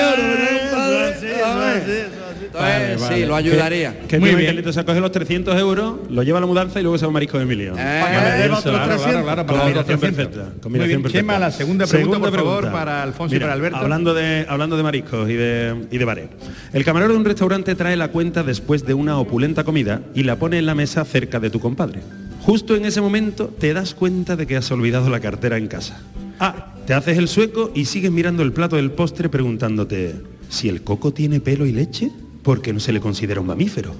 ver. 2.60 2.90
Entonces, 2.92 3.16
sí, 3.18 3.24
lo 3.26 3.34
ayudaría. 3.36 4.00
Que 4.08 4.18
Muy 4.18 4.30
Muy 4.32 4.40
bien. 4.42 4.56
bien. 4.62 4.72
Se 4.72 4.84
coge 4.84 5.00
los 5.00 5.12
300 5.12 5.58
euros, 5.58 5.94
lo 6.10 6.22
lleva 6.22 6.38
a 6.38 6.40
la 6.40 6.46
mudanza 6.46 6.80
y 6.80 6.82
luego 6.82 6.98
se 6.98 7.06
va 7.06 7.10
a 7.10 7.12
Marisco 7.12 7.38
de 7.38 7.44
Emilio. 7.44 7.72
Eh, 7.78 8.00
Para 8.02 8.10
que 8.10 8.30
me 8.30 8.42
deba 8.42 8.58
Eso, 8.58 8.68
otros 8.68 8.74
claro, 8.74 8.86
300. 8.86 8.98
claro, 9.06 9.24
claro, 9.24 9.46
para 9.46 9.58
los 9.58 9.64
Combinación 9.64 10.00
300. 10.00 10.16
perfecta. 10.16 10.44
Muy 10.52 10.60
combinación 10.62 10.88
bien, 10.88 11.02
perfecta. 11.02 11.20
Chema, 11.20 11.38
la 11.38 11.50
segunda 11.50 11.86
pregunta, 11.86 12.18
por 12.20 12.34
favor, 12.34 12.72
para 12.72 13.02
Alfonso 13.02 13.34
y 13.36 13.38
para 13.40 13.52
Alberto. 13.52 13.76
Hablando 13.78 14.14
de, 14.14 14.46
hablando 14.48 14.76
de 14.76 14.82
mariscos 14.82 15.28
y 15.30 15.34
de, 15.34 15.74
y 15.90 15.98
de 15.98 16.04
bares. 16.04 16.28
El 16.72 16.84
camarero 16.84 17.12
de 17.12 17.18
un 17.18 17.24
restaurante 17.24 17.74
trae 17.74 17.96
la 17.96 18.08
cuenta 18.08 18.42
después 18.42 18.84
de 18.86 18.94
una 18.94 19.18
opulenta 19.18 19.64
comida 19.64 20.02
y 20.14 20.22
la 20.24 20.36
pone 20.36 20.58
en 20.58 20.66
la 20.66 20.74
mesa 20.74 21.04
cerca 21.04 21.40
de 21.40 21.50
tu 21.50 21.60
compadre. 21.60 22.00
Justo 22.42 22.74
en 22.74 22.84
ese 22.86 23.00
momento 23.00 23.52
te 23.58 23.74
das 23.74 23.94
cuenta 23.94 24.34
de 24.36 24.46
que 24.46 24.56
has 24.56 24.70
olvidado 24.70 25.10
la 25.10 25.20
cartera 25.20 25.58
en 25.58 25.66
casa. 25.68 26.00
Ah, 26.38 26.72
te 26.86 26.94
haces 26.94 27.18
el 27.18 27.28
sueco 27.28 27.70
y 27.74 27.84
sigues 27.84 28.10
mirando 28.10 28.42
el 28.42 28.52
plato 28.52 28.76
del 28.76 28.90
postre 28.90 29.28
preguntándote, 29.28 30.14
si 30.48 30.68
el 30.70 30.82
coco 30.82 31.12
tiene 31.12 31.40
pelo 31.40 31.66
y 31.66 31.72
leche, 31.72 32.10
¿por 32.42 32.62
qué 32.62 32.73
no 32.73 32.80
se 32.80 32.92
le 32.92 33.00
considera 33.00 33.40
un 33.40 33.47
mamífero? 33.47 33.94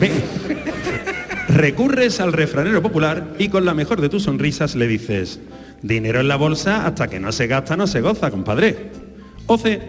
Ve. 0.00 0.10
Recurres 1.48 2.20
al 2.20 2.32
refranero 2.32 2.82
popular 2.82 3.34
y 3.38 3.48
con 3.48 3.64
la 3.64 3.74
mejor 3.74 4.00
de 4.00 4.08
tus 4.08 4.24
sonrisas 4.24 4.76
le 4.76 4.86
dices, 4.86 5.40
dinero 5.82 6.20
en 6.20 6.28
la 6.28 6.36
bolsa 6.36 6.86
hasta 6.86 7.08
que 7.08 7.20
no 7.20 7.32
se 7.32 7.46
gasta 7.46 7.76
no 7.76 7.86
se 7.86 8.00
goza, 8.00 8.30
compadre. 8.30 8.90
O 9.46 9.56
C, 9.56 9.80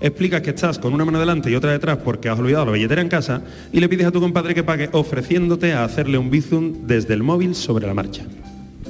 explicas 0.00 0.40
que 0.40 0.50
estás 0.50 0.78
con 0.78 0.94
una 0.94 1.04
mano 1.04 1.20
delante 1.20 1.50
y 1.50 1.54
otra 1.54 1.70
detrás 1.70 1.98
porque 1.98 2.28
has 2.28 2.38
olvidado 2.38 2.66
la 2.66 2.72
billetera 2.72 3.02
en 3.02 3.08
casa 3.08 3.42
y 3.72 3.80
le 3.80 3.88
pides 3.88 4.06
a 4.06 4.10
tu 4.10 4.20
compadre 4.20 4.54
que 4.54 4.64
pague 4.64 4.88
ofreciéndote 4.92 5.74
a 5.74 5.84
hacerle 5.84 6.18
un 6.18 6.30
bizum 6.30 6.86
desde 6.86 7.14
el 7.14 7.22
móvil 7.22 7.54
sobre 7.54 7.86
la 7.86 7.94
marcha. 7.94 8.24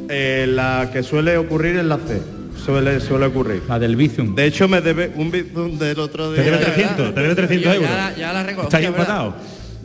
Eh, 0.09 0.47
la 0.49 0.91
que 0.93 1.03
suele 1.03 1.37
ocurrir 1.37 1.77
es 1.77 1.85
la 1.85 1.99
C. 1.99 2.21
Suele, 2.65 3.01
suele 3.01 3.27
ocurrir. 3.27 3.63
La 3.69 3.79
del 3.79 3.97
Bizum. 3.97 4.35
De 4.35 4.47
hecho, 4.47 4.69
me 4.69 4.81
debe 4.81 5.13
un 5.17 5.31
bizum 5.31 5.79
del 5.79 5.99
otro 5.99 6.31
Te 6.33 6.43
día. 6.43 6.53
debe 6.53 6.65
300, 6.65 7.15
te 7.15 7.21
debe 7.21 7.35
300 7.35 7.65
Ya- 7.73 7.75
euros. 7.75 7.91
Ya, 7.91 8.15
ya 8.17 8.33
la. 8.33 8.51
Estáis 8.63 8.87
empatados. 8.87 9.35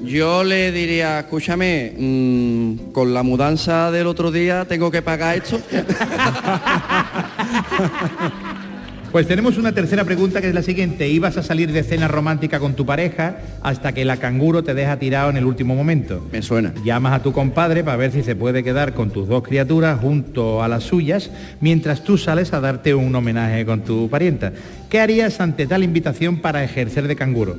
Yo 0.04 0.44
le 0.44 0.72
diría, 0.72 1.22
escúchame, 1.22 1.94
mm, 1.98 2.92
con 2.92 3.16
la 3.16 3.24
mudanza 3.24 3.90
del 3.90 4.06
otro 4.06 4.32
día 4.32 4.66
tengo 4.66 4.92
que 4.92 5.02
pagar 5.02 5.38
esto. 5.38 5.60
Pues 9.18 9.26
tenemos 9.28 9.58
una 9.58 9.72
tercera 9.72 10.04
pregunta 10.04 10.42
que 10.42 10.50
es 10.50 10.54
la 10.54 10.62
siguiente. 10.62 11.10
Ibas 11.10 11.38
a 11.38 11.42
salir 11.42 11.72
de 11.72 11.82
cena 11.82 12.08
romántica 12.08 12.60
con 12.60 12.76
tu 12.76 12.86
pareja 12.86 13.38
hasta 13.64 13.92
que 13.92 14.06
la 14.06 14.18
canguro 14.18 14.64
te 14.64 14.76
deja 14.76 15.00
tirado 15.00 15.32
en 15.32 15.38
el 15.38 15.46
último 15.46 15.74
momento. 15.74 16.24
Me 16.32 16.44
suena. 16.44 16.72
Llamas 16.86 17.14
a 17.14 17.24
tu 17.24 17.32
compadre 17.32 17.84
para 17.84 17.98
ver 17.98 18.12
si 18.12 18.22
se 18.22 18.36
puede 18.36 18.64
quedar 18.64 18.94
con 18.94 19.10
tus 19.10 19.28
dos 19.28 19.42
criaturas 19.42 20.00
junto 20.00 20.62
a 20.62 20.68
las 20.68 20.84
suyas 20.84 21.32
mientras 21.62 22.04
tú 22.04 22.20
sales 22.20 22.54
a 22.54 22.60
darte 22.60 22.94
un 22.94 23.16
homenaje 23.16 23.66
con 23.66 23.82
tu 23.82 24.08
parienta. 24.08 24.54
¿Qué 24.88 25.00
harías 25.00 25.42
ante 25.42 25.66
tal 25.66 25.84
invitación 25.84 26.38
para 26.38 26.64
ejercer 26.64 27.08
de 27.08 27.16
canguro? 27.16 27.58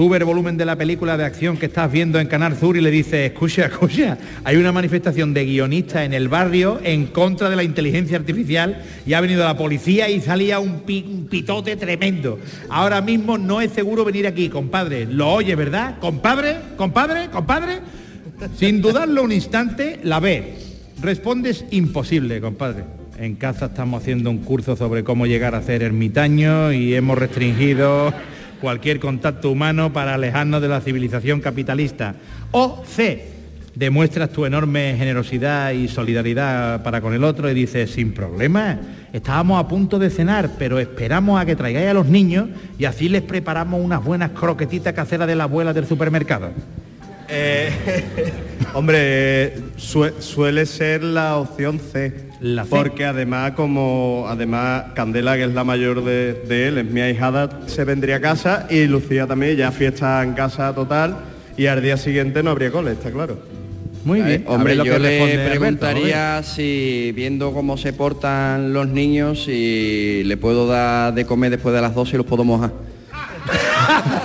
Sube 0.00 0.16
el 0.16 0.24
volumen 0.24 0.56
de 0.56 0.64
la 0.64 0.76
película 0.76 1.18
de 1.18 1.26
acción 1.26 1.58
que 1.58 1.66
estás 1.66 1.92
viendo 1.92 2.18
en 2.18 2.26
Canal 2.26 2.56
Sur 2.58 2.74
y 2.74 2.80
le 2.80 2.90
dices, 2.90 3.32
escucha, 3.32 3.66
escucha, 3.66 4.16
hay 4.44 4.56
una 4.56 4.72
manifestación 4.72 5.34
de 5.34 5.44
guionistas 5.44 6.06
en 6.06 6.14
el 6.14 6.30
barrio 6.30 6.80
en 6.82 7.08
contra 7.08 7.50
de 7.50 7.56
la 7.56 7.64
inteligencia 7.64 8.16
artificial 8.16 8.82
y 9.04 9.12
ha 9.12 9.20
venido 9.20 9.44
la 9.44 9.58
policía 9.58 10.08
y 10.08 10.22
salía 10.22 10.58
un 10.58 10.80
pitote 11.28 11.76
tremendo. 11.76 12.38
Ahora 12.70 13.02
mismo 13.02 13.36
no 13.36 13.60
es 13.60 13.72
seguro 13.72 14.02
venir 14.02 14.26
aquí, 14.26 14.48
compadre. 14.48 15.04
Lo 15.04 15.34
oye, 15.34 15.54
¿verdad? 15.54 15.98
Compadre, 15.98 16.56
compadre, 16.78 17.28
compadre. 17.28 17.80
Sin 18.56 18.80
dudarlo 18.80 19.22
un 19.22 19.32
instante, 19.32 20.00
la 20.02 20.18
ve. 20.18 20.54
Respondes 21.02 21.66
imposible, 21.72 22.40
compadre. 22.40 22.84
En 23.18 23.34
casa 23.34 23.66
estamos 23.66 24.00
haciendo 24.00 24.30
un 24.30 24.38
curso 24.38 24.76
sobre 24.76 25.04
cómo 25.04 25.26
llegar 25.26 25.54
a 25.54 25.60
ser 25.60 25.82
ermitaño 25.82 26.72
y 26.72 26.94
hemos 26.94 27.18
restringido 27.18 28.14
cualquier 28.60 29.00
contacto 29.00 29.50
humano 29.50 29.92
para 29.92 30.14
alejarnos 30.14 30.62
de 30.62 30.68
la 30.68 30.80
civilización 30.80 31.40
capitalista. 31.40 32.14
O 32.52 32.84
C, 32.86 33.26
demuestras 33.74 34.30
tu 34.30 34.44
enorme 34.46 34.94
generosidad 34.96 35.72
y 35.72 35.88
solidaridad 35.88 36.82
para 36.82 37.00
con 37.00 37.14
el 37.14 37.24
otro 37.24 37.50
y 37.50 37.54
dices, 37.54 37.90
sin 37.90 38.12
problema, 38.12 38.78
estábamos 39.12 39.58
a 39.58 39.68
punto 39.68 39.98
de 39.98 40.10
cenar, 40.10 40.52
pero 40.58 40.78
esperamos 40.78 41.40
a 41.40 41.46
que 41.46 41.56
traigáis 41.56 41.88
a 41.88 41.94
los 41.94 42.06
niños 42.06 42.48
y 42.78 42.84
así 42.84 43.08
les 43.08 43.22
preparamos 43.22 43.82
unas 43.82 44.04
buenas 44.04 44.30
croquetitas 44.32 44.92
caseras 44.92 45.26
de 45.26 45.36
la 45.36 45.44
abuela 45.44 45.72
del 45.72 45.86
supermercado. 45.86 46.50
Eh, 47.30 47.70
hombre, 48.74 49.54
sue- 49.76 50.14
suele 50.20 50.66
ser 50.66 51.02
la 51.02 51.36
opción 51.36 51.78
C. 51.78 52.28
La 52.40 52.64
C. 52.64 52.70
Porque 52.70 53.04
además, 53.04 53.52
como 53.52 54.24
además 54.28 54.84
Candela, 54.94 55.36
que 55.36 55.44
es 55.44 55.52
la 55.54 55.62
mayor 55.64 56.02
de, 56.04 56.32
de 56.34 56.68
él, 56.68 56.78
es 56.78 56.84
mi 56.86 57.00
ahijada, 57.00 57.60
se 57.66 57.84
vendría 57.84 58.16
a 58.16 58.20
casa 58.20 58.66
y 58.70 58.86
Lucía 58.86 59.26
también, 59.26 59.56
ya 59.56 59.70
fiesta 59.72 60.22
en 60.22 60.32
casa 60.32 60.74
total 60.74 61.16
y 61.56 61.66
al 61.66 61.82
día 61.82 61.96
siguiente 61.96 62.42
no 62.42 62.50
habría 62.50 62.70
cole, 62.70 62.92
está 62.92 63.10
claro. 63.10 63.38
Muy 64.02 64.22
bien. 64.22 64.44
A 64.48 64.52
Hombre, 64.52 64.70
ver 64.70 64.78
lo 64.78 64.84
yo 64.86 64.92
que 64.94 64.98
le 64.98 65.22
Alberto, 65.22 65.50
preguntaría 65.50 66.42
si, 66.42 67.12
viendo 67.14 67.52
cómo 67.52 67.76
se 67.76 67.92
portan 67.92 68.72
los 68.72 68.88
niños, 68.88 69.44
si 69.44 70.22
le 70.24 70.36
puedo 70.38 70.66
dar 70.66 71.12
de 71.12 71.26
comer 71.26 71.50
después 71.50 71.74
de 71.74 71.82
las 71.82 71.94
12 71.94 72.14
y 72.14 72.16
los 72.16 72.24
puedo 72.26 72.42
mojar. 72.42 72.72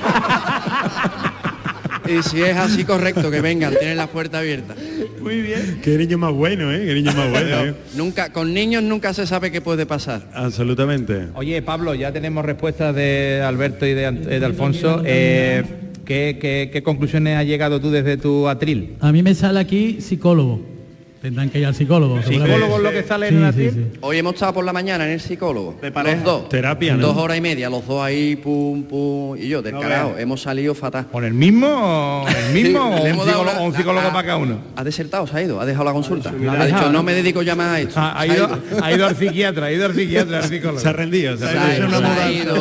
y 2.08 2.24
si 2.24 2.42
es 2.42 2.56
así 2.56 2.84
correcto, 2.84 3.30
que 3.32 3.42
vengan, 3.42 3.74
tienen 3.78 3.98
la 3.98 4.08
puerta 4.08 4.40
abierta. 4.40 4.76
Muy 5.22 5.42
bien. 5.42 5.80
Qué 5.84 5.98
niño 5.98 6.18
más 6.18 6.34
bueno, 6.34 6.72
¿eh? 6.72 6.86
Qué 6.86 6.94
niño 6.94 7.12
más 7.14 7.30
bueno, 7.30 7.66
¿eh? 7.66 7.74
Nunca, 7.96 8.32
con 8.32 8.54
niños 8.54 8.84
nunca 8.84 9.14
se 9.14 9.26
sabe 9.26 9.52
qué 9.52 9.62
puede 9.62 9.86
pasar. 9.86 10.30
Absolutamente. 10.34 11.28
Oye, 11.34 11.62
Pablo, 11.62 11.96
ya 11.96 12.12
tenemos 12.12 12.46
respuestas 12.46 12.94
de 12.96 13.42
Alberto 13.44 13.86
y 13.86 13.94
de, 13.94 14.06
eh, 14.06 14.40
de 14.40 14.46
Alfonso. 14.46 15.02
Eh, 15.06 15.64
¿qué, 16.06 16.38
qué, 16.40 16.70
qué 16.72 16.84
conclusiones 16.84 17.38
has 17.38 17.46
llegado 17.46 17.82
tú 17.82 17.90
desde 17.90 18.18
tu 18.18 18.48
atril? 18.48 18.96
A 19.00 19.12
mí 19.12 19.24
me 19.24 19.34
sale 19.34 19.60
aquí 19.60 19.98
psicólogo. 20.02 20.75
Tendrán 21.26 21.50
que 21.50 21.58
ir 21.58 21.66
al 21.66 21.74
psicólogo. 21.74 22.22
seguramente. 22.22 22.54
¿Psicólogo 22.54 22.78
es 22.78 22.84
lo 22.84 22.92
que 22.92 23.04
sale 23.08 23.28
en 23.30 23.52
Sí, 23.54 23.62
el 23.64 23.72
sí, 23.72 23.78
sí. 23.94 23.98
Hoy 24.02 24.18
hemos 24.20 24.36
estado 24.36 24.54
por 24.54 24.64
la 24.64 24.72
mañana 24.72 25.06
en 25.08 25.12
el 25.14 25.20
psicólogo. 25.20 25.76
De 25.82 25.92
pareja. 25.92 26.18
Los 26.18 26.24
dos. 26.24 26.50
Terapia, 26.50 26.96
¿no? 26.96 27.08
Dos 27.08 27.18
horas 27.18 27.36
y 27.36 27.42
media, 27.42 27.68
los 27.68 27.88
dos 27.88 28.04
ahí, 28.04 28.36
pum, 28.36 28.84
pum. 28.84 29.36
Y 29.36 29.48
yo, 29.48 29.64
No 29.64 29.80
veas. 29.80 30.20
hemos 30.20 30.44
salido 30.44 30.76
fatal. 30.76 31.08
¿Con 31.12 31.24
el 31.26 31.34
mismo? 31.34 32.24
¿El 32.48 32.54
mismo 32.54 32.80
Sí, 32.96 33.00
o 33.00 33.02
un 33.02 33.08
hemos 33.08 33.26
dado 33.26 33.40
psicólogo, 33.40 33.42
una- 33.42 33.60
o 33.60 33.66
un 33.66 33.74
psicólogo 33.74 34.08
ha- 34.08 34.14
para 34.14 34.26
cada 34.28 34.38
uno? 34.38 34.60
Ha 34.76 34.84
desertado, 34.84 35.26
se 35.26 35.36
ha 35.36 35.42
ido, 35.42 35.60
ha 35.60 35.66
dejado 35.66 35.86
la 35.86 35.94
consulta. 35.94 36.32
la 36.32 36.52
ha 36.52 36.62
ha 36.62 36.66
dejado, 36.66 36.82
dicho, 36.84 36.94
¿no? 36.94 37.02
me 37.02 37.14
dedico 37.16 37.42
ya 37.42 37.56
más 37.56 37.70
a 37.70 37.80
esto. 37.80 38.00
Ha, 38.00 38.22
Se 38.22 38.28
ido, 38.28 38.60
ha 38.84 38.94
ido 38.94 39.08
al 39.08 39.16
psiquiatra, 39.16 39.66
ha 39.66 39.72
ido 39.72 39.86
al 39.88 39.96
psiquiatra, 39.96 40.38
al 40.38 40.44
psicólogo. 40.44 40.80
Se 40.80 40.88
ha 40.90 40.94
rendido, 40.94 41.38
se 41.38 41.46
ha 41.46 41.50
ha 41.50 41.54
rendido. 41.76 42.00
se 42.00 42.22
ha 42.22 42.32
ido, 42.32 42.56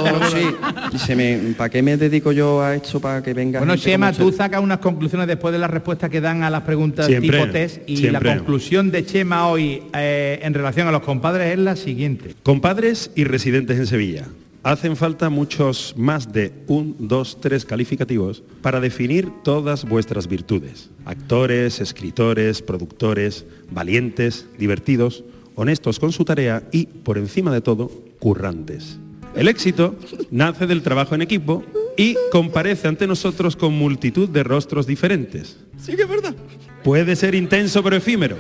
sí. 0.99 1.55
¿para 1.59 1.69
qué 1.69 1.83
me 1.83 1.99
dedico 1.99 2.33
yo 2.33 2.63
a 2.63 2.77
esto 2.77 2.99
para 2.99 3.23
que 3.23 3.35
venga 3.35 3.59
Bueno, 3.59 3.77
Chema, 3.77 4.11
tú 4.11 4.33
sacas 4.33 4.63
unas 4.63 4.79
conclusiones 4.79 5.27
después 5.27 5.53
de 5.53 5.59
las 5.59 5.71
respuestas 5.71 6.09
que 6.09 6.23
dan 6.23 6.43
a 6.43 6.49
las 6.49 6.63
preguntas 6.63 7.07
tipo 7.09 7.47
test 7.53 7.83
y 7.87 8.09
la 8.09 8.21
conclusión 8.21 8.54
de 8.55 9.05
Chema 9.05 9.49
hoy 9.49 9.83
eh, 9.95 10.39
en 10.43 10.55
relación 10.55 10.87
a 10.87 10.93
los 10.93 11.03
compadres 11.03 11.53
es 11.53 11.59
la 11.59 11.75
siguiente. 11.75 12.37
Compadres 12.45 13.11
y 13.17 13.25
residentes 13.25 13.81
en 13.81 13.89
Sevilla. 13.89 14.29
Hacen 14.63 14.97
falta 14.97 15.29
muchos 15.29 15.95
más 15.97 16.33
de 16.33 16.53
un, 16.69 16.95
dos, 17.01 17.41
tres 17.41 17.65
calificativos 17.65 18.45
para 18.63 18.79
definir 18.79 19.29
todas 19.43 19.85
vuestras 19.85 20.29
virtudes. 20.29 20.91
Actores, 21.05 21.81
escritores, 21.81 22.63
productores, 22.63 23.45
valientes, 23.73 24.47
divertidos, 24.57 25.25
honestos 25.57 25.99
con 25.99 26.13
su 26.13 26.25
tarea 26.25 26.63
y, 26.71 26.87
por 26.87 27.19
encima 27.19 27.53
de 27.53 27.61
todo, 27.61 27.91
currantes. 28.21 29.01
El 29.35 29.49
éxito 29.49 29.97
nace 30.31 30.69
del 30.69 30.83
trabajo 30.83 31.17
en 31.17 31.23
equipo 31.23 31.65
y 31.97 32.17
comparece 32.31 32.87
ante 32.87 33.09
nosotros 33.09 33.57
con 33.57 33.75
multitud 33.75 34.29
de 34.29 34.45
rostros 34.45 34.87
diferentes. 34.87 35.57
Sí 35.77 35.97
que 35.97 36.03
es 36.03 36.09
verdad. 36.09 36.37
Puede 36.85 37.17
ser 37.17 37.35
intenso 37.35 37.83
pero 37.83 37.97
efímero 37.97 38.37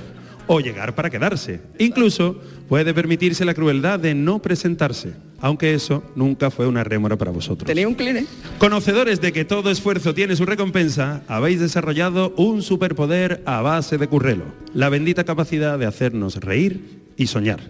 o 0.46 0.60
llegar 0.60 0.94
para 0.94 1.08
quedarse. 1.08 1.60
Incluso 1.78 2.38
puede 2.68 2.92
permitirse 2.92 3.46
la 3.46 3.54
crueldad 3.54 3.98
de 3.98 4.14
no 4.14 4.40
presentarse, 4.40 5.14
aunque 5.40 5.72
eso 5.72 6.02
nunca 6.14 6.50
fue 6.50 6.66
una 6.66 6.84
rémora 6.84 7.16
para 7.16 7.30
vosotros. 7.30 7.66
Tenía 7.66 7.88
un 7.88 7.94
cline. 7.94 8.26
Conocedores 8.58 9.22
de 9.22 9.32
que 9.32 9.46
todo 9.46 9.70
esfuerzo 9.70 10.12
tiene 10.12 10.36
su 10.36 10.44
recompensa, 10.44 11.22
habéis 11.26 11.58
desarrollado 11.60 12.34
un 12.36 12.60
superpoder 12.60 13.42
a 13.46 13.62
base 13.62 13.96
de 13.96 14.08
currelo, 14.08 14.44
la 14.74 14.90
bendita 14.90 15.24
capacidad 15.24 15.78
de 15.78 15.86
hacernos 15.86 16.36
reír 16.36 17.00
y 17.16 17.28
soñar. 17.28 17.60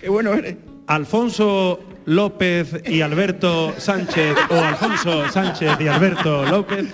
Qué 0.00 0.08
bueno 0.08 0.34
eres. 0.34 0.56
Alfonso 0.88 1.80
López 2.06 2.82
y 2.86 3.00
Alberto 3.00 3.72
Sánchez 3.78 4.34
o 4.50 4.54
Alfonso 4.56 5.28
Sánchez 5.30 5.70
y 5.80 5.86
Alberto 5.86 6.44
López. 6.44 6.86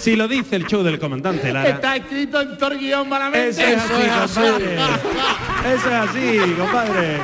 Si 0.00 0.16
lo 0.16 0.26
dice 0.28 0.56
el 0.56 0.66
show 0.66 0.82
del 0.82 0.98
comandante 0.98 1.52
Lara. 1.52 1.68
Está 1.68 1.96
escrito 1.96 2.40
en 2.40 2.56
el 2.60 2.78
guion 2.78 3.08
malamente. 3.08 3.50
Eso 3.50 3.62
es 3.62 4.10
así, 4.12 4.34
compadre. 4.34 4.74
Eso 5.74 5.88
es 5.88 5.94
así, 5.94 6.54
compadre. 6.58 7.18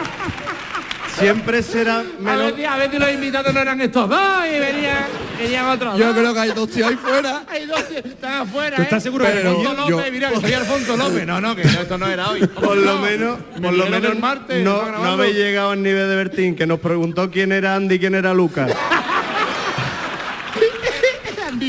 Siempre 1.18 1.62
será 1.64 1.98
A 1.98 2.02
menos... 2.20 2.52
a 2.68 2.90
si 2.90 2.96
los 2.98 3.10
invitados 3.12 3.52
no 3.52 3.58
eran 3.60 3.80
estos 3.80 4.08
dos 4.08 4.20
y 4.46 4.56
venían, 4.60 5.04
venían 5.36 5.66
otros 5.66 5.98
Yo 5.98 6.06
dos. 6.06 6.16
creo 6.16 6.32
que 6.32 6.38
hay 6.40 6.50
dos 6.52 6.70
tíos 6.70 6.88
ahí 6.90 6.94
fuera. 6.96 7.42
Hay 7.48 7.66
dos 7.66 7.82
que 7.82 7.98
están 8.08 8.42
afuera, 8.42 8.76
¿Tú 8.76 8.82
¿eh? 8.82 8.84
estás 8.84 9.02
seguro 9.02 9.24
que 9.24 9.32
Pero 9.32 9.50
Alfonso 9.50 9.88
yo? 9.88 9.90
López, 9.96 10.12
mira, 10.12 10.30
que 10.30 10.40
soy 10.40 10.52
Alfonso 10.52 10.96
López. 10.96 11.26
No, 11.26 11.40
no, 11.40 11.56
que 11.56 11.64
no, 11.64 11.70
esto 11.80 11.98
no 11.98 12.06
era 12.06 12.28
hoy. 12.30 12.46
Por 12.46 12.76
lo 12.76 12.94
No, 12.94 13.00
menos, 13.00 13.38
me 13.56 13.60
por 13.68 13.72
lo 13.76 13.86
menos 13.86 14.12
el 14.12 14.18
martes, 14.20 14.62
no, 14.62 14.92
no 14.92 15.04
habéis 15.04 15.34
llegado 15.34 15.72
al 15.72 15.82
nivel 15.82 16.08
de 16.08 16.14
Bertín, 16.14 16.54
que 16.54 16.68
nos 16.68 16.78
preguntó 16.78 17.28
quién 17.32 17.50
era 17.50 17.74
Andy 17.74 17.96
y 17.96 17.98
quién 17.98 18.14
era 18.14 18.32
Lucas. 18.32 18.70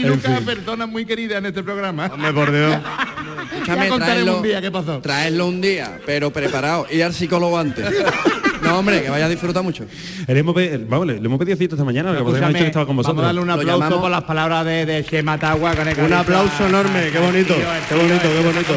Lucas, 0.03 0.41
persona 0.41 0.86
muy 0.86 1.06
querida 1.06 1.38
en 1.38 1.46
este 1.48 1.63
programa. 1.63 2.08
Hombre, 2.13 2.34
por 2.34 2.51
Dios. 2.51 2.75
Escúchame, 3.53 3.89
Ya 3.89 3.96
traedlo, 3.98 4.38
un 4.38 4.44
día 4.44 4.62
qué 4.62 4.72
pasó. 4.72 5.00
traedlo 5.00 5.46
un 5.48 5.62
día, 5.62 6.00
pero 6.06 6.32
preparado. 6.32 6.86
Y 6.91 7.01
al 7.01 7.13
psicólogo 7.13 7.58
antes. 7.58 7.86
No, 8.62 8.79
hombre, 8.79 9.01
que 9.01 9.10
vaya 9.10 9.25
a 9.25 9.29
disfrutar 9.29 9.63
mucho. 9.63 9.86
Le 10.27 10.39
hemos, 10.39 10.53
vamos, 10.88 11.08
le, 11.08 11.20
le 11.20 11.25
hemos 11.25 11.39
pedido 11.39 11.58
cita 11.58 11.75
esta 11.75 11.86
mañana, 11.86 12.10
lo 12.12 12.15
que 12.15 12.22
hemos 12.22 12.34
dicho 12.48 12.60
que 12.60 12.68
estaba 12.68 12.86
con 12.86 12.96
vamos 12.96 13.06
a 13.08 13.12
vosotros. 13.12 13.25
darle 13.25 13.41
un 13.41 13.50
aplauso 13.50 13.79
llamamos- 13.79 14.01
por 14.01 14.12
las 14.12 14.24
palabras 14.24 14.65
de, 14.65 14.86
de 14.86 15.03
Shema 15.03 15.39
con 15.39 15.88
el 15.88 16.00
Un 16.00 16.13
aplauso 16.13 16.68
enorme, 16.68 17.10
qué 17.12 17.20
bonito, 17.20 17.56
tío, 17.56 17.65
qué 17.89 17.96
bonito, 17.96 18.22
qué 18.22 18.41
bonito. 18.46 18.74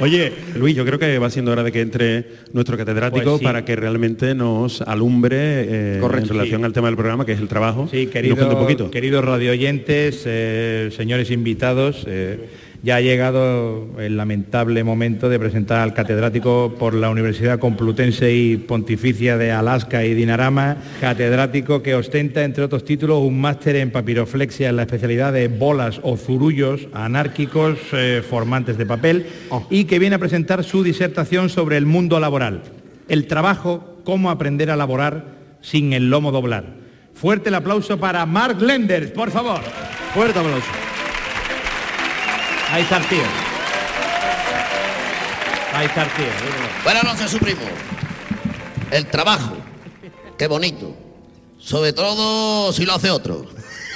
Oye, 0.00 0.32
Luis, 0.56 0.74
yo 0.74 0.84
creo 0.84 0.98
que 0.98 1.18
va 1.18 1.30
siendo 1.30 1.52
hora 1.52 1.62
de 1.62 1.70
que 1.70 1.80
entre 1.80 2.24
nuestro 2.52 2.76
catedrático 2.76 3.24
Pues 3.24 3.38
sí. 3.38 3.44
para 3.44 3.64
que 3.64 3.76
realmente 3.76 4.34
nos 4.34 4.80
alumbre 4.82 5.36
eh, 5.38 5.98
Correcto, 6.00 6.32
en 6.32 6.38
relación 6.38 6.60
sí. 6.60 6.64
al 6.64 6.72
tema 6.72 6.88
del 6.88 6.96
programa, 6.96 7.24
que 7.24 7.32
es 7.32 7.40
el 7.40 7.48
trabajo. 7.48 7.88
Sí, 7.90 8.06
querido, 8.06 8.48
un 8.48 8.54
poquito. 8.58 8.90
queridos 8.90 9.24
radioyentes, 9.24 10.22
eh, 10.26 10.90
señores 10.96 11.30
invitados, 11.30 12.04
eh, 12.06 12.38
ya 12.82 12.96
ha 12.96 13.00
llegado 13.00 13.86
el 13.98 14.16
lamentable 14.16 14.82
momento 14.82 15.28
de 15.28 15.38
presentar 15.38 15.80
al 15.80 15.94
catedrático 15.94 16.74
por 16.78 16.94
la 16.94 17.10
Universidad 17.10 17.60
Complutense 17.60 18.34
y 18.34 18.56
Pontificia 18.56 19.38
de 19.38 19.52
Alaska 19.52 20.04
y 20.04 20.14
Dinarama, 20.14 20.78
catedrático 21.00 21.82
que 21.82 21.94
ostenta, 21.94 22.42
entre 22.42 22.64
otros 22.64 22.84
títulos, 22.84 23.22
un 23.22 23.40
máster 23.40 23.76
en 23.76 23.92
papiroflexia 23.92 24.68
en 24.68 24.76
la 24.76 24.82
especialidad 24.82 25.32
de 25.32 25.46
bolas 25.46 26.00
o 26.02 26.16
zurullos 26.16 26.88
anárquicos 26.92 27.78
eh, 27.92 28.22
formantes 28.28 28.76
de 28.76 28.86
papel 28.86 29.26
y 29.70 29.84
que 29.84 30.00
viene 30.00 30.16
a 30.16 30.20
presentar 30.20 30.64
su 30.64 30.82
disertación 30.82 31.50
sobre 31.50 31.76
el 31.76 31.86
mundo 31.86 32.18
laboral, 32.18 32.62
el 33.08 33.28
trabajo, 33.28 34.00
cómo 34.04 34.28
aprender 34.30 34.70
a 34.70 34.76
laborar 34.76 35.26
sin 35.60 35.92
el 35.92 36.10
lomo 36.10 36.32
doblar. 36.32 36.82
Fuerte 37.14 37.50
el 37.50 37.54
aplauso 37.54 38.00
para 38.00 38.26
Mark 38.26 38.60
Lenders, 38.60 39.12
por 39.12 39.30
favor. 39.30 39.60
Fuerte 40.14 40.40
aplauso. 40.40 40.91
Ahí 42.72 42.84
está 42.84 42.96
el 42.96 43.06
tío. 43.06 43.22
Ahí 45.74 45.86
está 45.86 46.04
el 46.04 46.10
tío. 46.14 46.26
Buenas 46.82 47.04
noches, 47.04 47.30
su 47.30 47.38
primo. 47.38 47.60
El 48.90 49.06
trabajo. 49.08 49.54
Qué 50.38 50.46
bonito. 50.46 50.96
Sobre 51.58 51.92
todo 51.92 52.72
si 52.72 52.86
lo 52.86 52.94
hace 52.94 53.10
otro. 53.10 53.44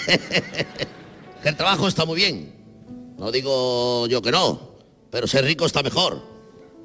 El 1.44 1.56
trabajo 1.56 1.88
está 1.88 2.04
muy 2.04 2.16
bien. 2.16 2.54
No 3.16 3.32
digo 3.32 4.06
yo 4.08 4.20
que 4.20 4.30
no, 4.30 4.76
pero 5.10 5.26
ser 5.26 5.46
rico 5.46 5.64
está 5.64 5.82
mejor. 5.82 6.22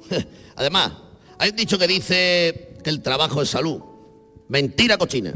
Además, 0.56 0.92
hay 1.38 1.50
un 1.50 1.56
dicho 1.56 1.78
que 1.78 1.86
dice 1.86 2.78
que 2.82 2.88
el 2.88 3.02
trabajo 3.02 3.42
es 3.42 3.50
salud. 3.50 3.82
Mentira 4.48 4.96
cochina. 4.96 5.34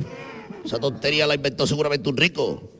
Esa 0.64 0.78
tontería 0.78 1.26
la 1.26 1.34
inventó 1.34 1.66
seguramente 1.66 2.08
un 2.08 2.16
rico. 2.16 2.75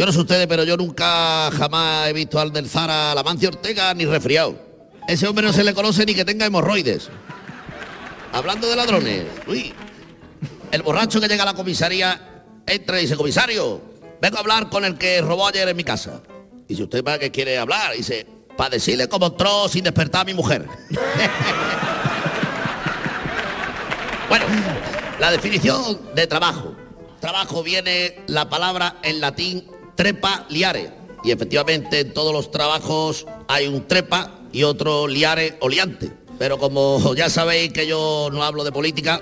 Yo 0.00 0.06
no 0.06 0.12
sé 0.12 0.20
ustedes, 0.20 0.46
pero 0.46 0.64
yo 0.64 0.78
nunca 0.78 1.50
jamás 1.50 2.08
he 2.08 2.14
visto 2.14 2.40
al 2.40 2.54
del 2.54 2.70
Zara, 2.70 3.14
la 3.14 3.22
Mancio 3.22 3.50
Ortega, 3.50 3.92
ni 3.92 4.06
resfriado. 4.06 4.58
Ese 5.06 5.28
hombre 5.28 5.46
no 5.46 5.52
se 5.52 5.62
le 5.62 5.74
conoce 5.74 6.06
ni 6.06 6.14
que 6.14 6.24
tenga 6.24 6.46
hemorroides. 6.46 7.10
Hablando 8.32 8.66
de 8.66 8.76
ladrones, 8.76 9.24
uy, 9.46 9.74
el 10.72 10.80
borracho 10.80 11.20
que 11.20 11.28
llega 11.28 11.42
a 11.42 11.46
la 11.46 11.52
comisaría 11.52 12.46
entra 12.66 12.98
y 12.98 13.02
dice, 13.02 13.14
comisario, 13.14 13.82
vengo 14.22 14.38
a 14.38 14.40
hablar 14.40 14.70
con 14.70 14.86
el 14.86 14.96
que 14.96 15.20
robó 15.20 15.46
ayer 15.46 15.68
en 15.68 15.76
mi 15.76 15.84
casa. 15.84 16.22
Y 16.66 16.76
si 16.76 16.82
usted 16.82 17.04
para 17.04 17.18
qué 17.18 17.30
quiere 17.30 17.58
hablar, 17.58 17.94
dice, 17.94 18.26
para 18.56 18.70
decirle 18.70 19.06
cómo 19.06 19.26
entró 19.26 19.68
sin 19.68 19.84
despertar 19.84 20.22
a 20.22 20.24
mi 20.24 20.32
mujer. 20.32 20.66
bueno, 24.30 24.46
la 25.18 25.30
definición 25.30 26.14
de 26.14 26.26
trabajo. 26.26 26.74
Trabajo 27.20 27.62
viene 27.62 28.16
la 28.28 28.48
palabra 28.48 28.96
en 29.02 29.20
latín 29.20 29.66
trepa 30.00 30.46
liare. 30.48 30.90
Y 31.22 31.30
efectivamente 31.30 32.00
en 32.00 32.14
todos 32.14 32.32
los 32.32 32.50
trabajos 32.50 33.26
hay 33.48 33.68
un 33.68 33.86
trepa 33.86 34.30
y 34.50 34.62
otro 34.62 35.06
liare 35.06 35.58
o 35.60 35.68
liante. 35.68 36.10
Pero 36.38 36.56
como 36.56 37.14
ya 37.14 37.28
sabéis 37.28 37.70
que 37.74 37.86
yo 37.86 38.30
no 38.32 38.42
hablo 38.42 38.64
de 38.64 38.72
política, 38.72 39.20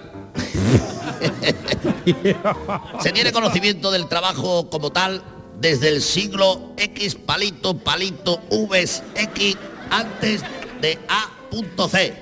se 3.00 3.10
tiene 3.10 3.32
conocimiento 3.32 3.90
del 3.90 4.06
trabajo 4.06 4.70
como 4.70 4.90
tal 4.90 5.20
desde 5.60 5.88
el 5.88 6.00
siglo 6.00 6.74
X 6.76 7.16
palito 7.16 7.76
palito 7.76 8.40
Vs 8.48 9.02
X 9.16 9.56
antes 9.90 10.42
de 10.80 10.96
A.C, 11.08 12.14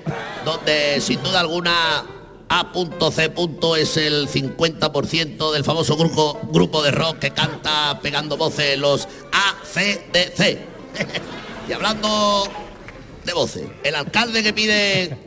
donde 0.43 0.99
sin 0.99 1.21
duda 1.21 1.41
alguna 1.41 2.16
A.C. 2.49 3.31
es 3.79 3.97
el 3.97 4.27
50% 4.27 5.51
del 5.51 5.63
famoso 5.63 5.95
grupo, 5.97 6.39
grupo 6.51 6.81
de 6.81 6.91
rock 6.91 7.19
que 7.19 7.31
canta 7.31 7.99
pegando 8.01 8.37
voces 8.37 8.77
los 8.77 9.07
ACDC. 9.31 10.57
y 11.69 11.73
hablando 11.73 12.47
de 13.25 13.33
voces, 13.33 13.67
el 13.83 13.95
alcalde 13.95 14.41
que 14.43 14.53
pide 14.53 15.17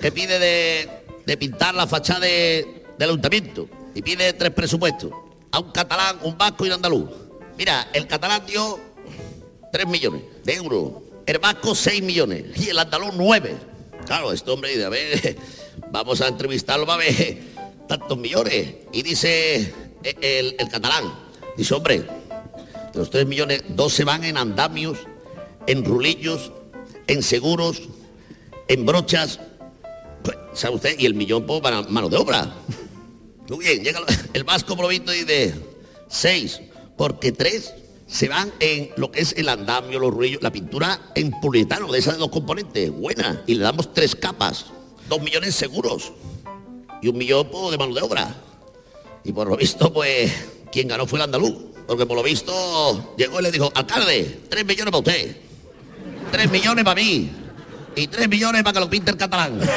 que 0.00 0.12
pide 0.12 0.38
de, 0.38 0.88
de 1.26 1.36
pintar 1.36 1.74
la 1.74 1.86
fachada 1.86 2.20
de- 2.20 2.84
del 2.98 3.10
ayuntamiento 3.10 3.68
y 3.94 4.02
pide 4.02 4.32
tres 4.32 4.52
presupuestos 4.52 5.10
a 5.50 5.58
un 5.58 5.72
catalán, 5.72 6.18
un 6.22 6.38
vasco 6.38 6.64
y 6.64 6.68
un 6.68 6.74
andaluz. 6.74 7.10
Mira, 7.56 7.88
el 7.92 8.06
catalán 8.06 8.44
dio 8.46 8.78
3 9.72 9.86
millones 9.88 10.22
de 10.44 10.54
euros, 10.54 10.92
el 11.26 11.38
vasco 11.38 11.74
6 11.74 12.02
millones 12.02 12.44
y 12.56 12.68
el 12.68 12.78
andaluz 12.78 13.10
9. 13.16 13.56
Claro, 14.08 14.32
este 14.32 14.50
hombre 14.50 14.70
dice, 14.70 14.86
a 14.86 14.88
ver, 14.88 15.36
vamos 15.92 16.22
a 16.22 16.28
entrevistarlo 16.28 16.86
para 16.86 17.04
ver 17.04 17.42
tantos 17.88 18.16
millones. 18.16 18.76
Y 18.90 19.02
dice 19.02 19.74
eh, 20.02 20.54
el, 20.58 20.68
catalán, 20.68 21.12
dice, 21.58 21.74
hombre, 21.74 21.98
de 21.98 22.98
los 22.98 23.10
3 23.10 23.26
millones, 23.26 23.64
dos 23.68 23.92
se 23.92 24.04
van 24.04 24.24
en 24.24 24.38
andamios, 24.38 24.96
en 25.66 25.84
rulillos, 25.84 26.52
en 27.06 27.22
seguros, 27.22 27.82
en 28.66 28.86
brochas. 28.86 29.40
Pues, 30.24 30.38
¿Sabe 30.54 30.76
usted? 30.76 30.98
Y 30.98 31.04
el 31.04 31.12
millón 31.12 31.44
pues, 31.44 31.60
para 31.60 31.82
mano 31.82 32.08
de 32.08 32.16
obra. 32.16 32.50
Muy 33.50 33.62
bien, 33.62 33.84
llega 33.84 34.00
el 34.32 34.44
vasco 34.44 34.74
por 34.74 34.84
lo 34.84 34.88
visto 34.88 35.12
y 35.12 35.24
dice 35.24 35.54
seis, 36.08 36.62
porque 36.96 37.30
tres 37.30 37.74
se 38.08 38.28
van 38.28 38.52
en 38.58 38.90
lo 38.96 39.10
que 39.10 39.20
es 39.20 39.34
el 39.36 39.48
andamio, 39.50 40.00
los 40.00 40.12
ruillos, 40.12 40.42
la 40.42 40.50
pintura 40.50 40.98
en 41.14 41.30
poliuretano, 41.30 41.92
de 41.92 41.98
esas 41.98 42.16
dos 42.16 42.30
componentes, 42.30 42.90
buena, 42.90 43.42
y 43.46 43.54
le 43.54 43.62
damos 43.62 43.92
tres 43.92 44.16
capas, 44.16 44.66
dos 45.08 45.20
millones 45.20 45.54
seguros 45.54 46.12
y 47.02 47.08
un 47.08 47.18
millón 47.18 47.48
pues, 47.50 47.70
de 47.70 47.78
mano 47.78 47.94
de 47.94 48.00
obra. 48.00 48.34
Y 49.24 49.32
por 49.32 49.46
lo 49.46 49.56
visto, 49.56 49.92
pues, 49.92 50.32
quien 50.72 50.88
ganó 50.88 51.06
fue 51.06 51.18
el 51.18 51.24
andaluz, 51.24 51.54
porque 51.86 52.06
por 52.06 52.16
lo 52.16 52.22
visto 52.22 53.14
llegó 53.18 53.40
y 53.40 53.42
le 53.42 53.52
dijo, 53.52 53.70
alcalde, 53.74 54.40
tres 54.48 54.64
millones 54.64 54.90
para 54.90 54.98
usted, 54.98 55.36
tres 56.32 56.50
millones 56.50 56.84
para 56.84 56.94
mí 56.94 57.30
y 57.94 58.06
tres 58.06 58.26
millones 58.26 58.62
para 58.62 58.72
que 58.72 58.80
lo 58.80 58.88
pinte 58.88 59.10
el 59.10 59.18
catalán. 59.18 59.60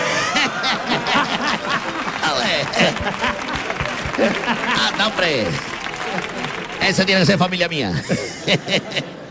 Joder. 2.23 2.65
¡Anda, 4.87 5.07
hombre! 5.07 5.47
Ese 6.81 7.05
tiene 7.05 7.21
que 7.21 7.27
ser 7.27 7.37
familia 7.37 7.67
mía. 7.67 7.91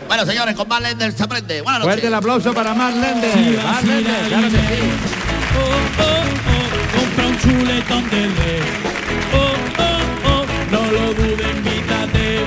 bueno, 0.09 0.25
señores, 0.25 0.55
con 0.55 0.69
más 0.69 0.81
Lender 0.81 1.13
se 1.13 1.25
aprende. 1.25 1.61
Buenas 1.63 1.81
noches. 1.81 1.95
Fuerte 1.95 2.07
el 2.07 2.15
aplauso 2.15 2.55
para 2.55 2.75
Mar 2.75 2.93
Lender. 2.93 3.33
Sí, 3.33 3.59
Mar 3.63 3.81
sí, 3.81 3.87
Lender, 3.87 4.23
la 4.23 4.29
claro 4.29 4.49
que 4.49 4.59
sí. 4.59 4.83
Oh, 5.59 6.03
oh, 6.03 6.23
oh, 6.55 6.99
compra 6.99 7.27
un 7.27 7.39
chuletón 7.41 8.11
del 8.11 8.37
rey. 8.37 8.61
Oh, 9.35 9.55
oh, 9.79 10.31
oh, 10.31 10.45
no 10.71 10.93
lo 10.93 11.15
dudes, 11.15 11.57
invítate. 11.57 12.41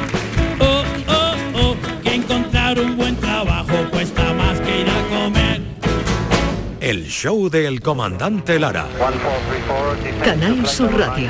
Oh, 0.59 0.83
oh, 1.09 1.35
oh, 1.55 1.75
que 2.01 2.15
encontrar 2.15 2.79
un 2.79 2.95
buen 2.95 3.15
trabajo 3.17 3.89
cuesta 3.91 4.33
más 4.33 4.59
que 4.61 4.81
ir 4.81 4.89
a 4.89 5.09
comer. 5.09 5.61
El 6.79 7.07
show 7.07 7.49
del 7.49 7.81
comandante 7.81 8.57
Lara. 8.57 8.87
Canal 10.23 10.65
Sur 10.65 10.97
Radio. 10.97 11.29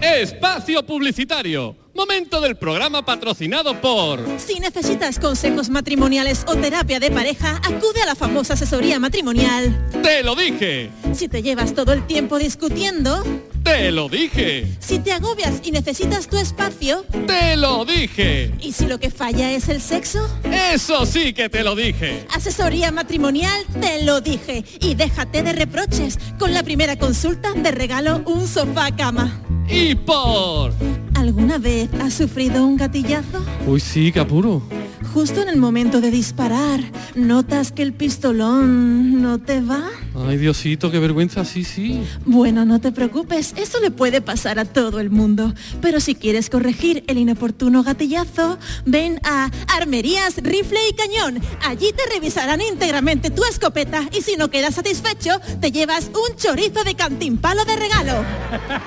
Espacio 0.00 0.84
Publicitario. 0.86 1.76
Momento 1.92 2.40
del 2.40 2.56
programa 2.56 3.04
patrocinado 3.04 3.80
por... 3.80 4.20
Si 4.38 4.60
necesitas 4.60 5.18
consejos 5.18 5.68
matrimoniales 5.70 6.44
o 6.46 6.54
terapia 6.54 7.00
de 7.00 7.10
pareja, 7.10 7.56
acude 7.56 8.02
a 8.02 8.06
la 8.06 8.14
famosa 8.14 8.54
asesoría 8.54 9.00
matrimonial. 9.00 9.90
¡Te 10.00 10.22
lo 10.22 10.36
dije! 10.36 10.90
Si 11.12 11.26
te 11.26 11.42
llevas 11.42 11.74
todo 11.74 11.92
el 11.92 12.06
tiempo 12.06 12.38
discutiendo, 12.38 13.24
¡Te 13.68 13.92
lo 13.92 14.08
dije! 14.08 14.66
si 14.80 14.98
te 14.98 15.12
agobias 15.12 15.60
y 15.62 15.70
necesitas 15.70 16.26
tu 16.26 16.38
espacio, 16.38 17.04
¡Te 17.26 17.54
lo 17.56 17.84
dije! 17.84 18.50
y 18.60 18.72
si 18.72 18.86
lo 18.86 18.98
que 18.98 19.10
falla 19.10 19.52
es 19.52 19.68
el 19.68 19.82
sexo, 19.82 20.26
¡Eso 20.72 21.04
sí 21.04 21.34
que 21.34 21.50
te 21.50 21.62
lo 21.62 21.76
dije! 21.76 22.26
asesoría 22.34 22.90
matrimonial, 22.90 23.62
te 23.80 24.04
lo 24.04 24.22
dije. 24.22 24.64
Y 24.80 24.94
déjate 24.94 25.42
de 25.42 25.52
reproches. 25.52 26.18
Con 26.38 26.54
la 26.54 26.62
primera 26.62 26.96
consulta 26.96 27.52
de 27.52 27.70
regalo 27.70 28.22
un 28.24 28.48
sofá 28.48 28.90
cama. 28.96 29.42
Y 29.68 29.94
por... 29.94 30.72
¿Alguna 31.14 31.58
vez 31.58 31.90
has 32.00 32.14
sufrido 32.14 32.64
un 32.66 32.76
gatillazo? 32.76 33.44
Uy, 33.66 33.80
sí, 33.80 34.10
qué 34.12 34.20
apuro. 34.20 34.62
Justo 35.12 35.42
en 35.42 35.48
el 35.48 35.56
momento 35.56 36.00
de 36.00 36.10
disparar, 36.10 36.80
¿notas 37.14 37.72
que 37.72 37.82
el 37.82 37.92
pistolón 37.92 39.22
no 39.22 39.38
te 39.38 39.60
va? 39.60 39.88
Ay, 40.26 40.36
Diosito, 40.36 40.90
qué 40.90 40.98
vergüenza, 40.98 41.44
sí, 41.44 41.64
sí. 41.64 42.02
Bueno, 42.24 42.64
no 42.64 42.80
te 42.80 42.92
preocupes, 42.92 43.54
eso 43.56 43.80
le 43.80 43.90
puede 43.90 44.20
pasar 44.20 44.58
a 44.58 44.64
todo 44.64 45.00
el 45.00 45.10
mundo. 45.10 45.54
Pero 45.80 46.00
si 46.00 46.14
quieres 46.14 46.50
corregir 46.50 47.04
el 47.06 47.18
inoportuno 47.18 47.82
gatillazo, 47.82 48.58
ven 48.84 49.20
a 49.24 49.50
Armerías, 49.76 50.36
Rifle 50.36 50.80
y 50.90 50.94
Cañón. 50.94 51.40
Allí 51.64 51.92
te 51.92 52.02
revisarán 52.14 52.60
íntegramente 52.60 53.30
tu 53.30 53.44
escopeta 53.44 54.02
y 54.16 54.22
si 54.22 54.36
no 54.36 54.50
quedas 54.50 54.74
satisfecho, 54.74 55.40
te 55.60 55.72
llevas 55.72 56.08
un 56.08 56.36
chorizo 56.36 56.84
de 56.84 56.94
cantimpalo 56.94 57.64
de 57.64 57.76
regalo. 57.76 58.24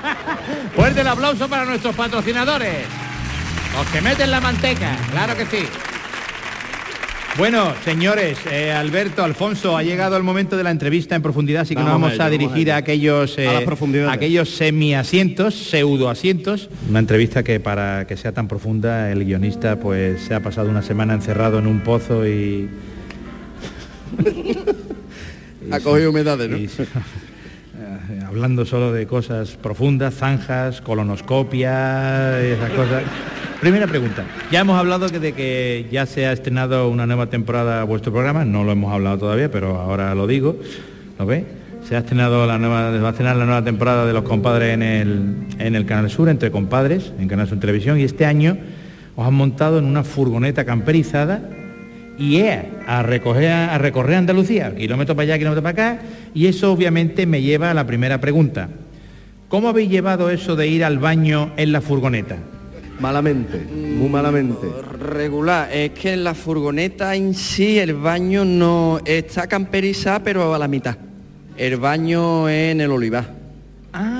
Fuerte 0.76 1.00
el 1.00 1.08
aplauso 1.08 1.48
para 1.48 1.64
nuestros 1.64 1.94
patrocinadores. 1.94 2.86
Los 3.74 3.86
que 3.88 4.00
meten 4.00 4.30
la 4.30 4.40
manteca, 4.40 4.96
claro 5.10 5.36
que 5.36 5.46
sí. 5.46 5.66
Bueno, 7.38 7.72
señores, 7.82 8.36
eh, 8.50 8.72
Alberto, 8.72 9.24
Alfonso, 9.24 9.74
ha 9.76 9.82
llegado 9.82 10.18
el 10.18 10.22
momento 10.22 10.56
de 10.58 10.64
la 10.64 10.70
entrevista 10.70 11.16
en 11.16 11.22
profundidad, 11.22 11.62
así 11.62 11.74
que 11.74 11.82
Vamos 11.82 11.92
nos 11.92 12.00
vamos 12.02 12.10
a 12.10 12.14
ello, 12.14 12.22
a 12.22 12.26
vamos 12.26 12.38
dirigir 12.54 12.70
a 12.70 12.76
a, 12.76 12.78
ello. 12.78 13.22
aquellos, 13.22 13.38
A 13.38 13.52
las 13.54 13.62
profundidades. 13.62 14.12
aquellos 14.12 14.50
semiasientos, 14.50 15.54
pseudoasientos. 15.54 16.68
Una 16.90 16.98
entrevista 16.98 17.42
que 17.42 17.58
para 17.58 18.06
que 18.06 18.18
sea 18.18 18.32
tan 18.32 18.48
profunda, 18.48 19.10
el 19.10 19.24
guionista 19.24 19.76
pues 19.80 20.20
se 20.22 20.34
ha 20.34 20.40
pasado 20.40 20.68
una 20.68 20.82
semana 20.82 21.14
encerrado 21.14 21.58
en 21.58 21.66
un 21.66 21.80
pozo 21.80 22.26
y... 22.26 22.68
Ha 25.70 25.78
cogido 25.80 26.10
humedades, 26.10 26.50
¿no? 26.50 26.56
y- 26.58 26.64
eh, 26.66 28.20
hablando 28.26 28.66
solo 28.66 28.92
de 28.92 29.06
cosas 29.06 29.50
profundas, 29.52 30.12
zanjas, 30.14 30.80
colonoscopia, 30.82 32.40
y 32.42 32.46
esas 32.48 32.70
cosas. 32.72 33.02
Primera 33.62 33.86
pregunta. 33.86 34.24
Ya 34.50 34.62
hemos 34.62 34.76
hablado 34.76 35.06
de 35.06 35.32
que 35.34 35.86
ya 35.88 36.04
se 36.04 36.26
ha 36.26 36.32
estrenado 36.32 36.88
una 36.88 37.06
nueva 37.06 37.26
temporada 37.26 37.84
vuestro 37.84 38.10
programa, 38.10 38.44
no 38.44 38.64
lo 38.64 38.72
hemos 38.72 38.92
hablado 38.92 39.18
todavía, 39.18 39.52
pero 39.52 39.78
ahora 39.78 40.16
lo 40.16 40.26
digo. 40.26 40.56
¿Lo 41.16 41.26
ve? 41.26 41.44
Se 41.88 41.94
ha 41.94 42.00
estrenado 42.00 42.44
la 42.44 42.58
nueva, 42.58 42.90
va 42.90 43.06
a 43.06 43.10
estrenar 43.12 43.36
la 43.36 43.44
nueva 43.44 43.62
temporada 43.62 44.04
de 44.04 44.12
Los 44.12 44.24
Compadres 44.24 44.74
en 44.74 44.82
el, 44.82 45.86
Canal 45.86 46.10
Sur, 46.10 46.28
entre 46.28 46.50
compadres, 46.50 47.12
en 47.20 47.28
Canal 47.28 47.46
Sur 47.46 47.60
Televisión, 47.60 48.00
y 48.00 48.02
este 48.02 48.26
año 48.26 48.58
os 49.14 49.24
han 49.24 49.34
montado 49.34 49.78
en 49.78 49.84
una 49.84 50.02
furgoneta 50.02 50.64
camperizada 50.64 51.48
y 52.18 52.38
ea, 52.38 52.66
a 52.88 53.04
recoger 53.04 53.52
a 53.52 53.78
recorrer 53.78 54.16
Andalucía, 54.16 54.74
kilómetro 54.74 55.14
para 55.14 55.22
allá, 55.22 55.38
kilómetro 55.38 55.62
para 55.62 55.92
acá, 55.92 56.02
y 56.34 56.46
eso 56.46 56.72
obviamente 56.72 57.26
me 57.26 57.42
lleva 57.42 57.70
a 57.70 57.74
la 57.74 57.86
primera 57.86 58.20
pregunta. 58.20 58.70
¿Cómo 59.46 59.68
habéis 59.68 59.88
llevado 59.88 60.30
eso 60.30 60.56
de 60.56 60.66
ir 60.66 60.84
al 60.84 60.98
baño 60.98 61.52
en 61.56 61.70
la 61.70 61.80
furgoneta? 61.80 62.38
Malamente, 63.02 63.58
muy 63.58 64.08
malamente. 64.08 64.68
Regular, 64.96 65.68
es 65.72 65.90
que 65.90 66.12
en 66.12 66.22
la 66.22 66.34
furgoneta 66.34 67.16
en 67.16 67.34
sí 67.34 67.80
el 67.80 67.94
baño 67.94 68.44
no 68.44 69.00
está 69.04 69.48
camperizada 69.48 70.22
pero 70.22 70.54
a 70.54 70.58
la 70.58 70.68
mitad. 70.68 70.96
El 71.56 71.78
baño 71.78 72.48
es 72.48 72.70
en 72.70 72.80
el 72.80 72.92
olivar. 72.92 73.42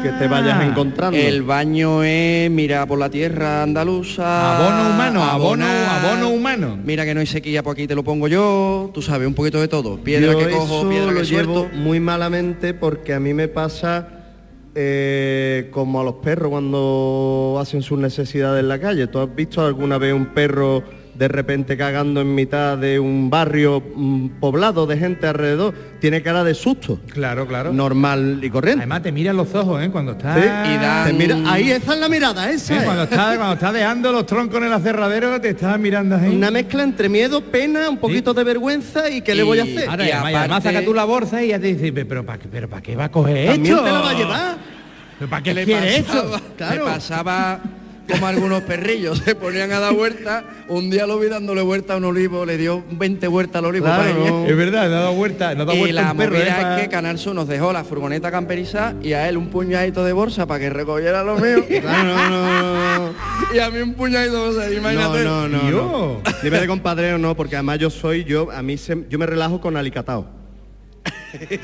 Que 0.02 0.10
te 0.10 0.26
vayas 0.26 0.64
encontrando. 0.64 1.16
El 1.16 1.44
baño 1.44 2.02
es 2.02 2.50
mira 2.50 2.84
por 2.84 2.98
la 2.98 3.08
tierra 3.08 3.62
andaluza. 3.62 4.56
Abono 4.58 4.90
humano, 4.90 5.22
abono, 5.22 5.64
abono 5.64 6.28
humano. 6.30 6.78
Mira 6.84 7.04
que 7.04 7.14
no 7.14 7.20
hay 7.20 7.26
sequía, 7.26 7.62
por 7.62 7.74
aquí 7.74 7.86
te 7.86 7.94
lo 7.94 8.02
pongo 8.02 8.26
yo. 8.26 8.90
Tú 8.92 9.00
sabes, 9.00 9.28
un 9.28 9.34
poquito 9.34 9.60
de 9.60 9.68
todo. 9.68 9.96
Piedra 9.96 10.32
Yo 10.32 10.38
que 10.40 10.50
cojo, 10.50 10.80
eso 10.80 10.88
piedra 10.88 11.12
lo 11.12 11.20
que 11.20 11.24
llevo 11.24 11.54
suelto. 11.54 11.76
muy 11.78 12.00
malamente 12.00 12.74
porque 12.74 13.14
a 13.14 13.20
mí 13.20 13.32
me 13.32 13.46
pasa 13.46 14.08
eh, 14.74 15.68
como 15.70 16.00
a 16.00 16.04
los 16.04 16.14
perros 16.14 16.50
cuando 16.50 17.58
hacen 17.60 17.82
sus 17.82 17.98
necesidades 17.98 18.60
en 18.60 18.68
la 18.68 18.80
calle. 18.80 19.06
¿Tú 19.06 19.18
has 19.18 19.34
visto 19.34 19.64
alguna 19.64 19.98
vez 19.98 20.14
un 20.14 20.26
perro 20.26 20.82
de 21.14 21.28
repente 21.28 21.76
cagando 21.76 22.20
en 22.22 22.34
mitad 22.34 22.78
de 22.78 22.98
un 22.98 23.28
barrio 23.28 23.82
mm, 23.94 24.28
poblado 24.40 24.86
de 24.86 24.96
gente 24.96 25.26
alrededor? 25.26 25.74
Tiene 26.00 26.22
cara 26.22 26.42
de 26.42 26.54
susto. 26.54 26.98
Claro, 27.12 27.46
claro. 27.46 27.72
Normal 27.72 28.40
y 28.42 28.50
corriente. 28.50 28.80
Además 28.80 29.02
te 29.02 29.12
miran 29.12 29.36
los 29.36 29.54
ojos, 29.54 29.82
¿eh? 29.82 29.90
Cuando 29.90 30.12
está... 30.12 30.34
Sí, 30.34 30.40
y 30.40 30.76
dan- 30.78 31.06
te 31.06 31.12
mira- 31.12 31.38
ahí 31.52 31.70
esa 31.70 31.94
es 31.94 32.00
la 32.00 32.08
mirada, 32.08 32.50
¿eh? 32.50 32.54
esa 32.54 32.76
es. 32.76 32.82
Cuando 32.82 33.02
está, 33.04 33.36
cuando 33.36 33.52
está 33.54 33.72
dejando 33.72 34.10
los 34.12 34.26
troncos 34.26 34.56
en 34.58 34.64
el 34.64 34.72
acerradero, 34.72 35.40
te 35.40 35.50
estás 35.50 35.78
mirando 35.78 36.16
ahí. 36.16 36.34
Una 36.34 36.50
mezcla 36.50 36.82
entre 36.82 37.08
miedo, 37.08 37.40
pena, 37.42 37.88
un 37.88 37.98
poquito 37.98 38.34
de 38.34 38.44
vergüenza 38.44 39.08
y 39.10 39.22
¿qué 39.22 39.34
le 39.34 39.42
voy 39.42 39.58
a 39.60 39.64
hacer? 39.64 39.88
Ahora, 39.88 40.04
Y 40.04 40.08
y 40.08 40.10
además, 40.12 40.44
aparte- 40.46 40.68
saca 40.72 40.84
tú 40.84 40.94
la 40.94 41.04
bolsa 41.04 41.42
y 41.42 41.48
ya 41.48 41.58
te 41.60 41.74
dice, 41.74 41.92
pero 42.04 42.24
¿para 42.26 42.38
qué, 42.38 42.48
pero 42.50 42.68
¿para 42.68 42.82
qué 42.82 42.96
va 42.96 43.04
a 43.04 43.10
coger 43.10 43.48
También 43.52 43.74
esto? 43.76 43.84
te 43.86 43.92
la 43.92 44.00
va 44.00 44.10
a 44.10 44.14
llevar. 44.14 44.56
¿Pero 45.18 45.30
¿Para 45.30 45.42
qué 45.42 45.54
le 45.54 45.64
quiere 45.64 45.96
esto? 45.98 46.12
pasaba, 46.14 46.40
Claro. 46.56 46.84
le 46.86 46.90
pasaba 46.92 47.60
como 48.12 48.26
algunos 48.26 48.62
perrillos, 48.62 49.18
se 49.24 49.34
ponían 49.34 49.72
a 49.72 49.80
dar 49.80 49.94
vueltas, 49.94 50.44
un 50.68 50.90
día 50.90 51.06
lo 51.06 51.18
vi 51.18 51.28
dándole 51.28 51.62
vuelta 51.62 51.94
a 51.94 51.96
un 51.96 52.04
olivo, 52.04 52.44
le 52.46 52.56
dio 52.56 52.82
20 52.90 53.26
vueltas 53.28 53.56
al 53.60 53.66
olivo 53.66 53.86
Claro. 53.86 54.44
Es 54.46 54.56
verdad, 54.56 54.88
le 54.88 54.94
ha 54.96 55.00
dado 55.00 55.12
vuelta, 55.14 55.54
le 55.54 55.62
ha 55.62 55.64
dado 55.64 55.74
Y 55.76 55.80
vuelta 55.80 56.02
la 56.02 56.12
un 56.12 56.16
perro, 56.18 56.32
movida 56.36 56.46
¿eh? 56.46 56.62
Pa- 56.62 56.76
es 56.76 56.82
que 56.82 56.88
Canal 56.88 57.18
Sur 57.18 57.34
nos 57.34 57.48
dejó 57.48 57.72
la 57.72 57.84
furgoneta 57.84 58.30
camperizada 58.30 58.94
y 59.02 59.12
a 59.14 59.28
él 59.28 59.36
un 59.36 59.48
puñadito 59.48 60.04
de 60.04 60.12
bolsa 60.12 60.46
para 60.46 60.60
que 60.60 60.70
recogiera 60.70 61.22
lo 61.24 61.36
mío. 61.36 61.64
Claro, 61.82 62.04
no, 62.04 62.28
no, 62.30 62.98
no. 63.08 63.14
y 63.54 63.58
a 63.58 63.70
mí 63.70 63.80
un 63.80 63.94
puñadito 63.94 64.34
de 64.34 64.38
bolsa, 64.54 64.70
imagínate. 64.70 65.24
No, 65.24 65.48
no, 65.48 65.62
no, 65.62 65.70
no. 65.70 66.20
Nivel 66.42 66.60
de 66.60 66.66
compadreo 66.66 67.18
no, 67.18 67.34
porque 67.36 67.56
además 67.56 67.78
yo 67.78 67.90
soy, 67.90 68.24
yo, 68.24 68.50
a 68.52 68.62
mí 68.62 68.76
se- 68.78 69.04
yo 69.08 69.18
me 69.18 69.26
relajo 69.26 69.60
con 69.60 69.76
alicatado. 69.76 70.41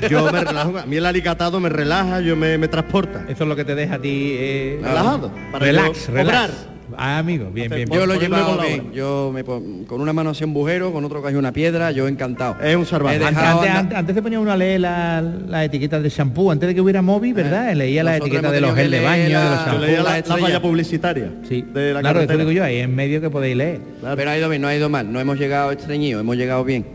Yo 0.09 0.31
me 0.31 0.43
relajo, 0.43 0.77
a 0.77 0.85
mí 0.85 0.95
el 0.97 1.05
alicatado 1.05 1.59
me 1.59 1.69
relaja, 1.69 2.21
yo 2.21 2.35
me, 2.35 2.57
me 2.57 2.67
transporta. 2.67 3.25
Eso 3.29 3.43
es 3.43 3.47
lo 3.49 3.55
que 3.55 3.65
te 3.65 3.75
deja 3.75 3.95
a 3.95 3.99
ti... 3.99 4.33
eh, 4.37 4.79
Relajado, 4.81 5.31
para 5.51 5.65
relax, 5.65 6.07
yo 6.07 6.13
relax. 6.13 6.27
obrar. 6.49 6.79
Ah, 6.97 7.19
amigo, 7.19 7.51
bien, 7.53 7.69
bien, 7.69 7.87
bien. 7.87 7.99
Yo 7.99 8.07
lo 8.07 8.15
he 8.15 8.19
llevado 8.19 8.57
la 8.57 8.63
bien. 8.63 8.91
Yo 8.91 9.29
me 9.31 9.43
pon- 9.43 9.85
con 9.85 10.01
una 10.01 10.11
mano 10.11 10.31
hacía 10.31 10.47
un 10.47 10.55
bujero, 10.55 10.91
con 10.91 11.05
otro 11.05 11.21
cogí 11.21 11.35
una 11.35 11.51
piedra, 11.51 11.91
yo 11.91 12.07
encantado. 12.07 12.55
Es 12.63 12.75
un 12.75 12.83
salvaje. 12.87 13.23
Antes, 13.23 13.95
antes- 13.95 14.15
se 14.15 14.21
ponía 14.23 14.39
uno 14.39 14.51
a 14.51 14.57
leer 14.57 14.81
las 14.81 15.23
la 15.47 15.63
etiquetas 15.65 16.01
de 16.01 16.09
shampoo, 16.09 16.49
antes 16.51 16.67
de 16.67 16.73
que 16.73 16.81
hubiera 16.81 17.03
móvil, 17.03 17.35
¿verdad? 17.35 17.73
Leía 17.75 18.03
las 18.03 18.17
nosotros 18.17 18.39
etiquetas 18.39 18.51
hemos 18.51 18.53
de 18.55 18.61
los 18.61 18.75
gel 18.75 18.91
de 18.91 19.01
baño, 19.01 19.23
de 19.23 19.29
los 19.29 19.43
la- 19.43 19.49
Yo 19.49 19.55
shampoos. 19.65 19.81
leía 19.81 19.97
la 20.03 20.19
la, 20.19 20.35
la 20.35 20.35
valla 20.41 20.61
publicitaria 20.63 21.31
Sí, 21.47 21.61
de 21.61 21.93
la 21.93 21.99
claro, 22.01 22.21
eso 22.21 22.37
digo 22.37 22.51
yo, 22.51 22.63
ahí 22.63 22.77
en 22.79 22.95
medio 22.95 23.21
que 23.21 23.29
podéis 23.29 23.55
leer. 23.55 23.81
Claro. 23.99 24.15
Pero 24.15 24.31
ha 24.31 24.37
ido 24.39 24.49
bien, 24.49 24.61
no 24.63 24.67
ha 24.67 24.75
ido 24.75 24.89
mal. 24.89 25.13
No 25.13 25.19
hemos 25.19 25.37
llegado 25.37 25.71
estreñidos, 25.71 26.21
hemos 26.21 26.37
llegado 26.37 26.63
bien. 26.63 26.85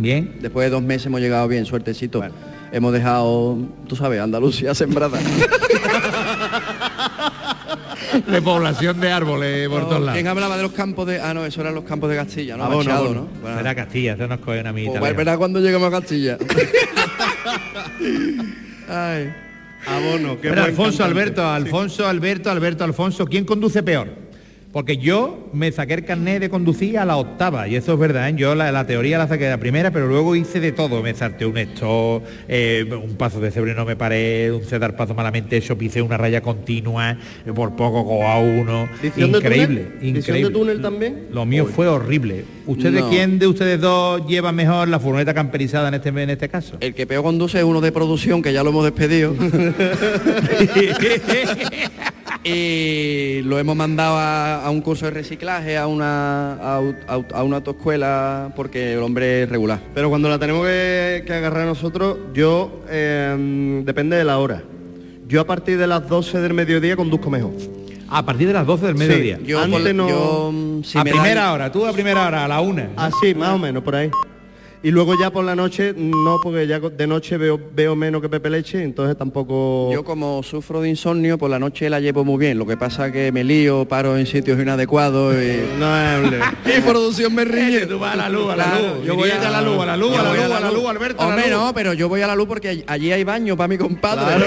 Bien. 0.00 0.36
Después 0.40 0.66
de 0.66 0.70
dos 0.70 0.82
meses 0.82 1.06
hemos 1.06 1.20
llegado 1.20 1.46
bien, 1.46 1.66
suertecito. 1.66 2.22
Hemos 2.72 2.92
dejado, 2.92 3.58
tú 3.86 3.94
sabes, 3.96 4.20
Andalucía 4.20 4.74
sembrada. 4.74 5.18
De 8.26 8.42
población 8.42 9.00
de 9.00 9.12
árboles 9.12 9.68
por 9.68 9.82
todos 9.82 10.00
lados. 10.00 10.14
¿Quién 10.14 10.26
hablaba 10.26 10.56
de 10.56 10.62
los 10.64 10.72
campos 10.72 11.06
de.? 11.06 11.20
Ah, 11.20 11.32
no, 11.34 11.44
eso 11.44 11.60
eran 11.60 11.74
los 11.74 11.84
campos 11.84 12.10
de 12.10 12.16
Castilla, 12.16 12.56
¿no? 12.56 12.64
Abono, 12.64 12.78
Machado. 12.78 13.14
¿no? 13.14 13.28
Bueno, 13.40 13.56
Será 13.58 13.74
Castilla, 13.74 14.14
eso 14.14 14.26
nos 14.26 14.38
cogen 14.40 14.66
a 14.66 14.72
mí. 14.72 14.84
pues, 14.86 14.96
italiano. 14.96 15.16
verá 15.18 15.38
cuando 15.38 15.60
lleguemos 15.60 15.88
a 15.88 15.90
Castilla. 16.00 16.38
Ay. 18.88 19.32
Abono, 19.86 20.40
qué 20.40 20.48
Pero 20.50 20.62
Alfonso, 20.64 20.98
cantante. 20.98 21.20
Alberto, 21.20 21.46
Alfonso, 21.46 22.06
Alberto, 22.08 22.50
Alberto, 22.50 22.84
Alfonso, 22.84 23.26
¿quién 23.26 23.44
conduce 23.44 23.82
peor? 23.82 24.08
Porque 24.72 24.98
yo 24.98 25.48
me 25.52 25.72
saqué 25.72 25.94
el 25.94 26.04
carnet 26.04 26.40
de 26.40 26.48
conducir 26.48 26.96
a 26.98 27.04
la 27.04 27.16
octava, 27.16 27.66
y 27.66 27.74
eso 27.74 27.92
es 27.94 27.98
verdad, 27.98 28.28
¿eh? 28.28 28.34
yo 28.36 28.54
la, 28.54 28.70
la 28.70 28.86
teoría 28.86 29.18
la 29.18 29.26
saqué 29.26 29.44
de 29.44 29.50
la 29.50 29.58
primera, 29.58 29.90
pero 29.90 30.06
luego 30.06 30.36
hice 30.36 30.60
de 30.60 30.70
todo, 30.70 31.02
me 31.02 31.12
salté 31.12 31.44
un 31.44 31.58
esto, 31.58 32.22
eh, 32.46 32.86
un 32.88 33.16
paso 33.16 33.40
de 33.40 33.50
cebre 33.50 33.74
no 33.74 33.84
me 33.84 33.96
paré, 33.96 34.52
un 34.52 34.62
cedar 34.62 34.94
paso 34.94 35.12
malamente 35.12 35.56
hecho, 35.56 35.76
pisé 35.76 36.00
una 36.02 36.16
raya 36.16 36.40
continua, 36.40 37.16
eh, 37.44 37.52
por 37.52 37.74
poco 37.74 38.04
cojo 38.04 38.24
a 38.28 38.38
uno, 38.38 38.88
¿Edición 39.02 39.32
de 39.32 39.38
increíble, 39.38 39.88
increíble. 40.02 40.48
de 40.48 40.54
túnel 40.54 40.80
también? 40.80 41.26
Lo 41.32 41.44
mío 41.44 41.66
fue 41.66 41.88
horrible. 41.88 42.44
¿Ustedes 42.66 43.00
No. 43.00 43.08
quién 43.10 43.40
de 43.40 43.48
ustedes 43.48 43.80
dos 43.80 44.24
lleva 44.28 44.52
mejor 44.52 44.86
la 44.86 45.00
furgoneta 45.00 45.34
camperizada 45.34 45.88
en 45.88 45.94
este, 45.94 46.10
en 46.10 46.30
este 46.30 46.48
caso? 46.48 46.76
El 46.78 46.94
que 46.94 47.08
peor 47.08 47.24
conduce 47.24 47.58
es 47.58 47.64
uno 47.64 47.80
de 47.80 47.90
producción, 47.90 48.40
que 48.40 48.52
ya 48.52 48.62
lo 48.62 48.70
hemos 48.70 48.84
despedido. 48.84 49.34
y 52.44 53.42
lo 53.42 53.58
hemos 53.58 53.76
mandado 53.76 54.16
a, 54.16 54.64
a 54.64 54.70
un 54.70 54.80
curso 54.80 55.04
de 55.06 55.10
reciclaje, 55.12 55.76
a 55.76 55.86
una, 55.86 56.54
a, 56.54 56.80
a 57.34 57.42
una 57.42 57.56
autoescuela, 57.56 58.52
porque 58.56 58.94
el 58.94 59.00
hombre 59.00 59.42
es 59.42 59.48
regular. 59.48 59.80
Pero 59.94 60.08
cuando 60.08 60.28
la 60.28 60.38
tenemos 60.38 60.66
que, 60.66 61.22
que 61.26 61.32
agarrar 61.34 61.66
nosotros, 61.66 62.16
yo, 62.32 62.80
eh, 62.88 63.82
depende 63.84 64.16
de 64.16 64.24
la 64.24 64.38
hora. 64.38 64.62
Yo 65.28 65.40
a 65.40 65.46
partir 65.46 65.78
de 65.78 65.86
las 65.86 66.08
12 66.08 66.40
del 66.40 66.54
mediodía 66.54 66.96
conduzco 66.96 67.30
mejor. 67.30 67.52
A 68.08 68.24
partir 68.24 68.48
de 68.48 68.54
las 68.54 68.66
12 68.66 68.86
del 68.86 68.94
mediodía. 68.96 69.36
Sí, 69.38 69.44
yo 69.46 69.60
Antes 69.60 69.94
no- 69.94 70.08
yo, 70.08 70.52
si 70.82 70.98
a 70.98 71.04
me 71.04 71.12
primera 71.12 71.42
dan- 71.42 71.52
hora, 71.54 71.70
tú 71.70 71.86
a 71.86 71.92
primera 71.92 72.26
hora, 72.26 72.44
a 72.44 72.48
la 72.48 72.60
una. 72.60 72.90
Así, 72.96 73.34
más 73.36 73.50
o 73.50 73.58
menos, 73.58 73.84
por 73.84 73.94
ahí. 73.94 74.10
Y 74.82 74.90
luego 74.92 75.12
ya 75.20 75.30
por 75.30 75.44
la 75.44 75.54
noche, 75.54 75.92
no, 75.94 76.38
porque 76.42 76.66
ya 76.66 76.80
de 76.80 77.06
noche 77.06 77.36
veo, 77.36 77.60
veo 77.74 77.94
menos 77.94 78.22
que 78.22 78.30
Pepe 78.30 78.48
Leche, 78.48 78.82
entonces 78.82 79.14
tampoco... 79.14 79.90
Yo 79.92 80.02
como 80.04 80.42
sufro 80.42 80.80
de 80.80 80.88
insomnio, 80.88 81.36
por 81.36 81.50
la 81.50 81.58
noche 81.58 81.90
la 81.90 82.00
llevo 82.00 82.24
muy 82.24 82.38
bien. 82.38 82.56
Lo 82.58 82.64
que 82.66 82.78
pasa 82.78 83.08
es 83.08 83.12
que 83.12 83.30
me 83.30 83.44
lío, 83.44 83.86
paro 83.86 84.16
en 84.16 84.24
sitios 84.24 84.58
inadecuados 84.58 85.34
y... 85.34 85.78
No 85.78 85.86
y 86.78 86.80
producción 86.80 87.34
me 87.34 87.44
riñe. 87.44 87.84
Tú 87.84 87.98
vas 87.98 88.14
a 88.14 88.16
la 88.16 88.28
luz, 88.30 88.50
a 88.50 88.56
la 88.56 88.64
Claro, 88.64 88.94
luz. 88.96 89.06
yo 89.06 89.16
voy 89.16 89.30
a 89.30 89.50
la 89.50 89.60
luz, 89.60 89.82
a 89.82 89.84
la 89.84 89.96
luz, 89.98 90.16
a 90.16 90.22
la 90.22 90.32
luz, 90.34 90.50
a 90.56 90.60
la 90.60 90.70
luz, 90.70 90.86
Alberto, 90.88 91.20
a 91.20 91.24
la 91.26 91.30
Hombre, 91.34 91.50
luz. 91.50 91.60
no, 91.60 91.74
pero 91.74 91.92
yo 91.92 92.08
voy 92.08 92.22
a 92.22 92.26
la 92.26 92.34
luz 92.34 92.46
porque 92.48 92.82
allí 92.86 93.12
hay 93.12 93.22
baño 93.22 93.58
para 93.58 93.68
mi 93.68 93.76
compadre. 93.76 94.24
Claro. 94.36 94.46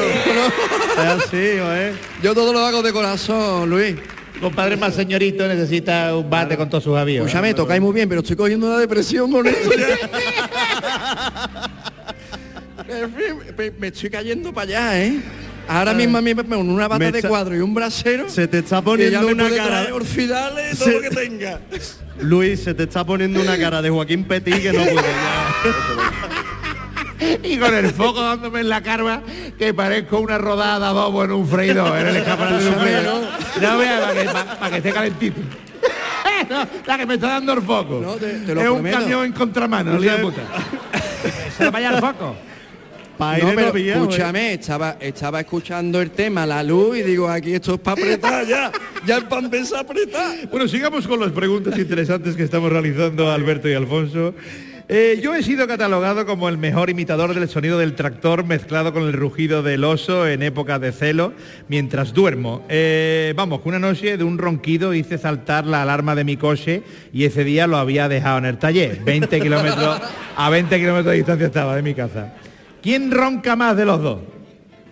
Es 0.94 1.26
así, 1.26 1.38
¿eh? 1.38 1.94
Yo 2.24 2.34
todo 2.34 2.52
lo 2.54 2.60
hago 2.60 2.82
de 2.82 2.92
corazón, 2.92 3.70
Luis. 3.70 3.96
Compadre 4.40 4.76
más 4.78 4.94
señorito 4.96 5.48
necesita 5.48 6.16
un 6.16 6.30
bate 6.30 6.58
con 6.58 6.70
todos 6.70 6.84
sus 6.84 6.98
avíos. 6.98 7.26
Escúchame, 7.26 7.54
tocáis 7.54 7.82
muy 7.82 7.94
bien, 7.94 8.10
pero 8.10 8.22
estoy 8.22 8.36
cogiendo 8.36 8.68
una 8.68 8.78
depresión 8.78 9.32
con 9.32 9.48
esto 9.48 9.70
ya. 9.78 9.88
En 12.88 13.14
fin, 13.14 13.38
me, 13.58 13.72
me 13.72 13.88
estoy 13.88 14.10
cayendo 14.10 14.54
para 14.54 14.68
allá, 14.68 15.02
¿eh? 15.04 15.20
Ahora 15.68 15.94
mismo 15.94 16.18
a 16.18 16.22
mí 16.22 16.34
me 16.36 16.44
ponen 16.44 16.70
una 16.70 16.88
bata 16.90 17.00
Me 17.00 17.12
de 17.12 17.24
cuadro 17.24 17.56
y 17.56 17.60
un 17.60 17.74
brasero. 17.74 18.30
Se 18.30 18.48
te 18.48 18.60
está 18.60 18.78
ya 18.78 18.82
poniendo 18.82 19.22
me 19.28 19.34
una 19.34 19.50
cara... 19.50 19.64
traer 19.66 19.94
orfidales 19.94 20.78
todo 20.78 20.90
Se- 20.90 20.96
lo 20.96 21.02
que 21.02 21.10
tenga. 21.10 21.60
Luis, 22.20 22.60
se 22.62 22.74
te 22.74 22.84
está 22.84 23.06
poniendo 23.06 23.42
una 23.42 23.58
cara 23.58 23.82
de 23.82 23.90
Joaquín 23.90 24.26
Petit 24.26 24.62
que 24.62 24.74
no 24.74 24.84
puede 24.84 24.96
ya. 24.96 25.54
Y 27.42 27.58
con 27.58 27.74
el 27.74 27.90
foco 27.92 28.22
dándome 28.22 28.60
en 28.60 28.68
la 28.70 28.84
carva 28.84 29.22
que 29.58 29.74
parezco 29.74 30.20
una 30.20 30.38
rodada 30.38 30.80
de 30.80 30.86
adobo 30.88 31.24
en 31.24 31.32
un 31.32 31.48
freidor, 31.48 31.98
en 31.98 32.08
el 32.08 32.16
escaparate 32.18 32.64
de 32.64 32.70
un 32.70 32.76
freidor. 32.76 33.24
No 33.62 33.78
vea 33.78 34.00
para 34.02 34.14
que, 34.24 34.30
pa- 34.30 34.60
pa' 34.60 34.70
que 34.70 34.78
esté 34.78 34.92
calentito. 34.92 35.42
No, 36.50 36.68
la 36.86 36.98
que 36.98 37.06
me 37.06 37.14
está 37.16 37.28
dando 37.30 37.54
el 37.54 37.62
foco. 37.62 38.00
No, 38.02 38.14
te- 38.16 38.40
te 38.40 38.54
lo 38.56 38.62
es 38.62 38.70
un 38.70 38.84
camión 38.84 39.26
en 39.26 39.32
contramano, 39.32 39.94
no 39.94 40.18
puta. 40.22 40.42
Se 41.58 41.70
vaya 41.70 41.90
al 41.90 42.00
foco. 42.02 42.36
No, 43.20 43.36
pero 43.56 43.68
no 43.68 43.72
pilla, 43.74 43.94
¿eh? 43.94 43.98
escúchame, 43.98 44.54
estaba, 44.54 44.98
estaba 45.00 45.40
escuchando 45.40 46.02
el 46.02 46.12
tema, 46.12 46.46
la 46.46 46.62
luz, 46.64 46.98
y 46.98 47.04
digo, 47.04 47.30
aquí 47.30 47.54
esto 47.54 47.76
es 47.76 47.80
para 47.80 48.02
apretar 48.02 48.46
ya. 48.46 48.72
Ya 49.06 49.22
para 49.30 49.44
empezar 49.46 49.78
a 49.78 49.82
apretar. 49.82 50.48
Bueno, 50.50 50.68
sigamos 50.68 51.08
con 51.08 51.20
las 51.20 51.32
preguntas 51.32 51.78
interesantes 51.78 52.36
que 52.36 52.44
estamos 52.44 52.72
realizando 52.72 53.32
Alberto 53.32 53.70
y 53.70 53.74
Alfonso. 53.74 54.34
Eh, 54.90 55.22
yo 55.24 55.34
he 55.34 55.42
sido 55.42 55.66
catalogado 55.66 56.26
como 56.26 56.50
el 56.50 56.58
mejor 56.58 56.90
imitador 56.90 57.34
del 57.34 57.48
sonido 57.48 57.78
del 57.80 57.96
tractor 57.96 58.44
mezclado 58.44 58.92
con 58.92 59.04
el 59.04 59.14
rugido 59.14 59.64
del 59.64 59.84
oso 59.86 60.28
en 60.28 60.44
época 60.44 60.78
de 60.78 60.92
celo 60.92 61.34
mientras 61.70 62.14
duermo. 62.14 62.64
Eh, 62.68 63.34
vamos, 63.36 63.62
que 63.62 63.70
una 63.70 63.80
noche 63.80 64.18
de 64.18 64.24
un 64.26 64.38
ronquido 64.38 64.94
hice 64.94 65.18
saltar 65.18 65.66
la 65.66 65.84
alarma 65.84 66.16
de 66.16 66.26
mi 66.26 66.36
coche 66.36 66.84
y 67.14 67.24
ese 67.24 67.46
día 67.46 67.66
lo 67.66 67.78
había 67.78 68.10
dejado 68.10 68.40
en 68.40 68.46
el 68.46 68.58
taller. 68.58 69.00
20 69.06 69.40
kilómetros, 69.40 70.02
a 70.36 70.50
20 70.50 70.78
kilómetros 70.78 71.12
de 71.12 71.18
distancia 71.18 71.48
estaba 71.48 71.76
de 71.78 71.82
mi 71.82 71.94
casa. 71.94 72.34
¿Quién 72.82 73.10
ronca 73.10 73.56
más 73.56 73.78
de 73.78 73.86
los 73.86 74.02
dos? 74.02 74.20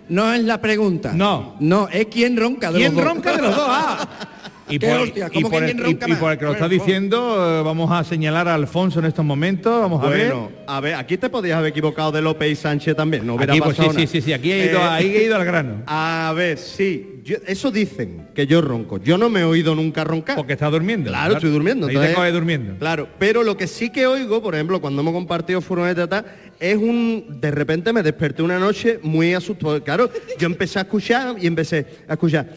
No 0.08 0.34
es 0.34 0.44
la 0.44 0.62
pregunta. 0.62 1.12
No. 1.14 1.56
No, 1.60 1.90
es 1.90 2.06
quién 2.08 2.38
ronca 2.38 2.72
de 2.72 2.80
¿Quién 2.80 2.96
los 2.96 3.04
dos. 3.04 3.14
ronca 3.14 3.36
de 3.36 3.42
los 3.42 3.56
dos? 3.56 3.68
Ah. 3.70 4.08
Y 4.72 4.80
¿Qué 4.80 4.88
por, 4.88 4.98
hostia? 5.02 5.28
y 5.32 5.34
¿Cómo 5.36 5.50
por 5.50 5.60
que 5.60 5.66
el, 5.66 5.72
quién 5.76 5.84
ronca 5.86 6.08
y- 6.08 6.12
y 6.12 6.16
por 6.16 6.24
más? 6.24 6.32
el 6.34 6.40
que 6.40 6.46
lo 6.46 6.52
está 6.54 6.70
diciendo, 6.70 7.60
eh, 7.60 7.64
vamos 7.64 7.92
a 7.92 8.04
señalar 8.04 8.48
a 8.48 8.56
Alfonso 8.56 9.00
en 9.00 9.06
estos 9.06 9.26
momentos. 9.26 9.82
Vamos 9.82 10.04
a 10.04 10.08
Bueno, 10.08 10.48
ver. 10.48 10.60
a 10.68 10.80
ver, 10.80 10.96
aquí 10.96 11.18
te 11.18 11.30
podías 11.30 11.58
haber 11.58 11.70
equivocado 11.72 12.12
de 12.12 12.22
López 12.22 12.52
y 12.52 12.56
Sánchez 12.56 12.96
también, 12.96 13.26
no 13.28 13.36
hubiera 13.36 13.54
Aquí, 13.54 13.62
pues, 13.62 13.76
sí, 13.76 13.78
pasado 13.82 13.92
sí, 13.92 13.98
nada. 13.98 14.08
sí, 14.12 14.22
sí, 14.22 14.34
aquí 14.34 14.52
he 14.52 14.66
ido, 14.72 14.80
Eh, 14.80 14.84
ahí 14.84 15.16
he 15.16 15.24
ido 15.26 15.36
al 15.36 15.46
grano. 15.46 15.84
A 15.88 16.34
ver, 16.36 16.58
sí, 16.58 17.22
yo- 17.24 17.38
eso 17.46 17.70
dicen, 17.72 18.28
que 18.34 18.48
yo 18.48 18.62
ronco. 18.62 18.98
Yo 18.98 19.18
no 19.18 19.30
me 19.30 19.42
he 19.42 19.44
oído 19.44 19.76
nunca 19.76 20.04
roncar. 20.04 20.36
Porque 20.38 20.54
está 20.54 20.70
durmiendo. 20.70 21.10
Claro, 21.10 21.34
estoy 21.34 21.52
durmiendo. 21.52 21.88
Ahí 21.88 21.94
te 21.94 21.98
entonces- 22.00 22.16
coge 22.16 22.32
durmiendo. 22.32 22.76
Claro, 22.80 23.08
pero 23.20 23.44
lo 23.44 23.58
que 23.58 23.68
sí 23.68 23.90
que 23.92 24.08
oigo, 24.08 24.42
por 24.42 24.56
ejemplo, 24.56 24.80
cuando 24.80 25.02
hemos 25.02 25.14
compartido 25.14 25.60
furgoneta 25.62 26.24
es 26.60 26.78
un... 26.78 27.40
De 27.42 27.52
repente 27.52 27.92
me 27.92 28.04
desperté 28.04 28.42
una 28.42 28.58
noche 28.60 29.00
muy 29.04 29.34
asustado. 29.34 29.84
Claro, 29.84 30.10
yo 30.40 30.46
empecé 30.46 30.80
a 30.80 30.84
escuchar 30.84 31.36
y 31.42 31.48
empecé 31.48 31.86
a 32.08 32.14
escuchar. 32.14 32.48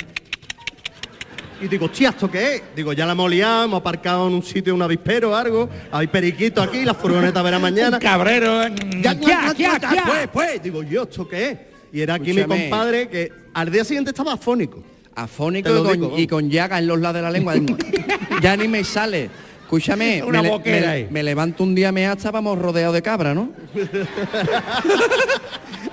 Y 1.65 1.69
digo, 1.69 1.87
hostia, 1.87 2.11
¿esto 2.11 2.31
qué 2.31 2.57
es? 2.57 2.63
Digo, 2.77 2.93
ya 2.93 3.07
la 3.07 3.13
hemos 3.13 3.31
liado, 3.31 3.65
hemos 3.65 3.81
aparcado 3.81 4.29
en 4.29 4.35
un 4.35 4.43
sitio 4.43 4.75
un 4.75 4.83
avispero 4.83 5.31
o 5.31 5.35
algo, 5.35 5.71
hay 5.91 6.07
periquito 6.09 6.61
aquí, 6.61 6.85
la 6.85 6.93
furgoneta 6.93 7.41
verá 7.41 7.59
mañana. 7.59 7.99
Cabrero. 8.01 8.65
eh, 8.65 8.75
Ya, 9.01 9.15
ya, 9.15 9.55
ya. 9.57 10.03
Pues, 10.05 10.29
pues, 10.31 10.63
digo 10.63 10.83
yo, 10.83 11.05
¿esto 11.05 11.27
qué 11.27 11.49
es? 11.51 11.59
Y 11.91 12.03
era 12.03 12.15
aquí 12.15 12.31
Escúchame. 12.33 12.55
mi 12.57 12.61
compadre 12.69 13.09
que 13.09 13.33
al 13.55 13.71
día 13.71 13.83
siguiente 13.85 14.11
estaba 14.11 14.35
afónico. 14.35 14.83
Afónico 15.15 15.71
y 15.71 15.73
con, 15.73 15.93
digo, 15.93 16.05
vamos. 16.09 16.21
y 16.21 16.27
con 16.27 16.51
llaga 16.51 16.79
en 16.79 16.87
los 16.87 17.01
lados 17.01 17.15
de 17.17 17.23
la 17.23 17.31
lengua. 17.31 17.55
ya 18.43 18.57
ni 18.59 18.69
me 18.69 18.85
sale. 18.85 19.31
Escúchame, 19.63 20.23
Una 20.27 20.43
me, 20.43 20.51
le- 20.51 20.59
me- 20.59 21.07
me 21.11 21.23
levanto 21.23 21.63
un 21.63 21.75
día, 21.75 21.93
me 21.93 22.05
estábamos 22.13 22.59
rodeados 22.59 22.95
de 22.95 23.01
cabra, 23.01 23.33
¿no? 23.33 23.51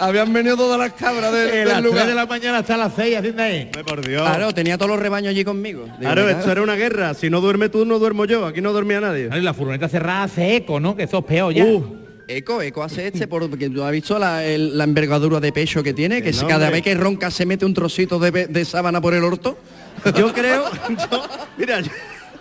Habían 0.02 0.34
venido 0.34 0.58
todas 0.58 0.80
las 0.80 0.94
cabras 0.94 1.32
del, 1.32 1.50
Eh, 1.50 1.56
del 1.60 1.68
las 1.68 1.78
3 1.78 1.86
lugar. 1.86 2.08
de 2.08 2.16
la 2.16 2.26
mañana 2.26 2.58
hasta 2.60 2.76
las 2.78 2.94
6 2.96 3.18
haciendo 3.18 3.44
ahí. 3.44 3.70
Por 3.86 4.06
Dios. 4.06 4.22
Claro, 4.24 4.54
tenía 4.54 4.78
todos 4.78 4.92
los 4.92 5.00
rebaños 5.00 5.30
allí 5.30 5.44
conmigo. 5.46 5.84
Digo, 5.84 5.98
Claro, 6.00 6.28
esto 6.30 6.52
era 6.52 6.62
una 6.62 6.76
guerra. 6.76 7.14
Si 7.14 7.30
no 7.30 7.40
duerme 7.42 7.70
tú, 7.70 7.86
no 7.86 8.00
duermo 8.00 8.26
yo. 8.26 8.46
Aquí 8.46 8.62
no 8.62 8.74
dormía 8.74 9.00
nadie. 9.00 9.28
Claro, 9.28 9.42
y 9.42 9.46
la 9.46 9.54
furgoneta 9.54 9.88
cerrada 9.88 10.24
hace 10.24 10.56
eco, 10.56 10.80
¿no? 10.80 10.96
Que 10.96 11.04
eso 11.04 11.20
es 11.20 11.26
peor 11.26 11.54
ya. 11.54 11.64
Uh, 11.66 11.98
Eco, 12.28 12.62
eco 12.62 12.82
hace 12.82 13.08
este, 13.08 13.28
porque 13.28 13.70
tú 13.70 13.84
has 13.84 13.92
visto 13.92 14.18
la, 14.18 14.46
el- 14.46 14.78
la 14.78 14.86
envergadura 14.86 15.42
de 15.42 15.52
pecho 15.52 15.84
que 15.84 15.94
tiene, 15.94 16.22
que 16.24 16.32
si 16.32 16.46
cada 16.46 16.70
vez 16.70 16.82
que 16.82 16.94
ronca 16.96 17.30
se 17.30 17.46
mete 17.46 17.66
un 17.66 17.74
trocito 17.74 18.20
de, 18.20 18.64
sábana 18.66 19.02
por 19.02 19.14
el 19.14 19.24
orto. 19.24 19.58
yo 20.16 20.32
creo, 20.34 20.64
yo- 21.12 21.24
mira, 21.58 21.82
yo, 21.82 21.92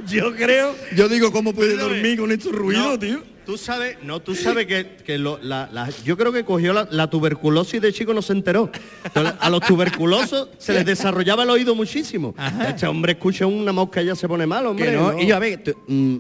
yo 0.07 0.35
creo. 0.37 0.77
Yo 0.95 1.09
digo, 1.09 1.33
¿cómo 1.33 1.53
puede 1.53 1.77
dormir 1.77 2.19
con 2.21 2.31
estos 2.31 2.53
ruidos, 2.53 2.85
No, 2.87 2.99
tío? 3.01 3.23
Tú 3.51 3.59
sabes, 3.59 3.97
no, 4.05 4.21
tú 4.21 4.37
sabes 4.37 4.65
que, 4.67 4.97
que 5.05 5.19
lo- 5.19 5.41
la, 5.43 5.69
la- 5.73 5.89
yo 6.05 6.17
creo 6.17 6.31
que 6.33 6.45
cogió 6.45 6.73
la, 6.73 6.87
la 6.89 7.11
tuberculosis 7.11 7.81
de 7.83 7.93
chico 7.93 8.15
no 8.15 8.23
se 8.23 8.33
enteró. 8.33 8.71
Entonces, 9.03 9.35
a 9.41 9.51
los 9.51 9.61
tuberculosos 9.63 10.51
se 10.57 10.73
les 10.73 10.85
desarrollaba 10.87 11.43
el 11.43 11.51
oído 11.51 11.75
muchísimo. 11.75 12.33
Este 12.69 12.87
hombre 12.87 13.11
escucha 13.15 13.47
una 13.47 13.73
mosca 13.73 14.03
y 14.03 14.07
ya 14.07 14.15
se 14.15 14.29
pone 14.29 14.47
mal, 14.47 14.67
hombre. 14.67 14.87
Que 14.87 14.93
no, 14.93 15.11
no. 15.11 15.19
y 15.21 15.27
yo, 15.27 15.35
a 15.35 15.41
ver, 15.41 15.65
tú, 15.65 15.73
mm, 15.89 16.15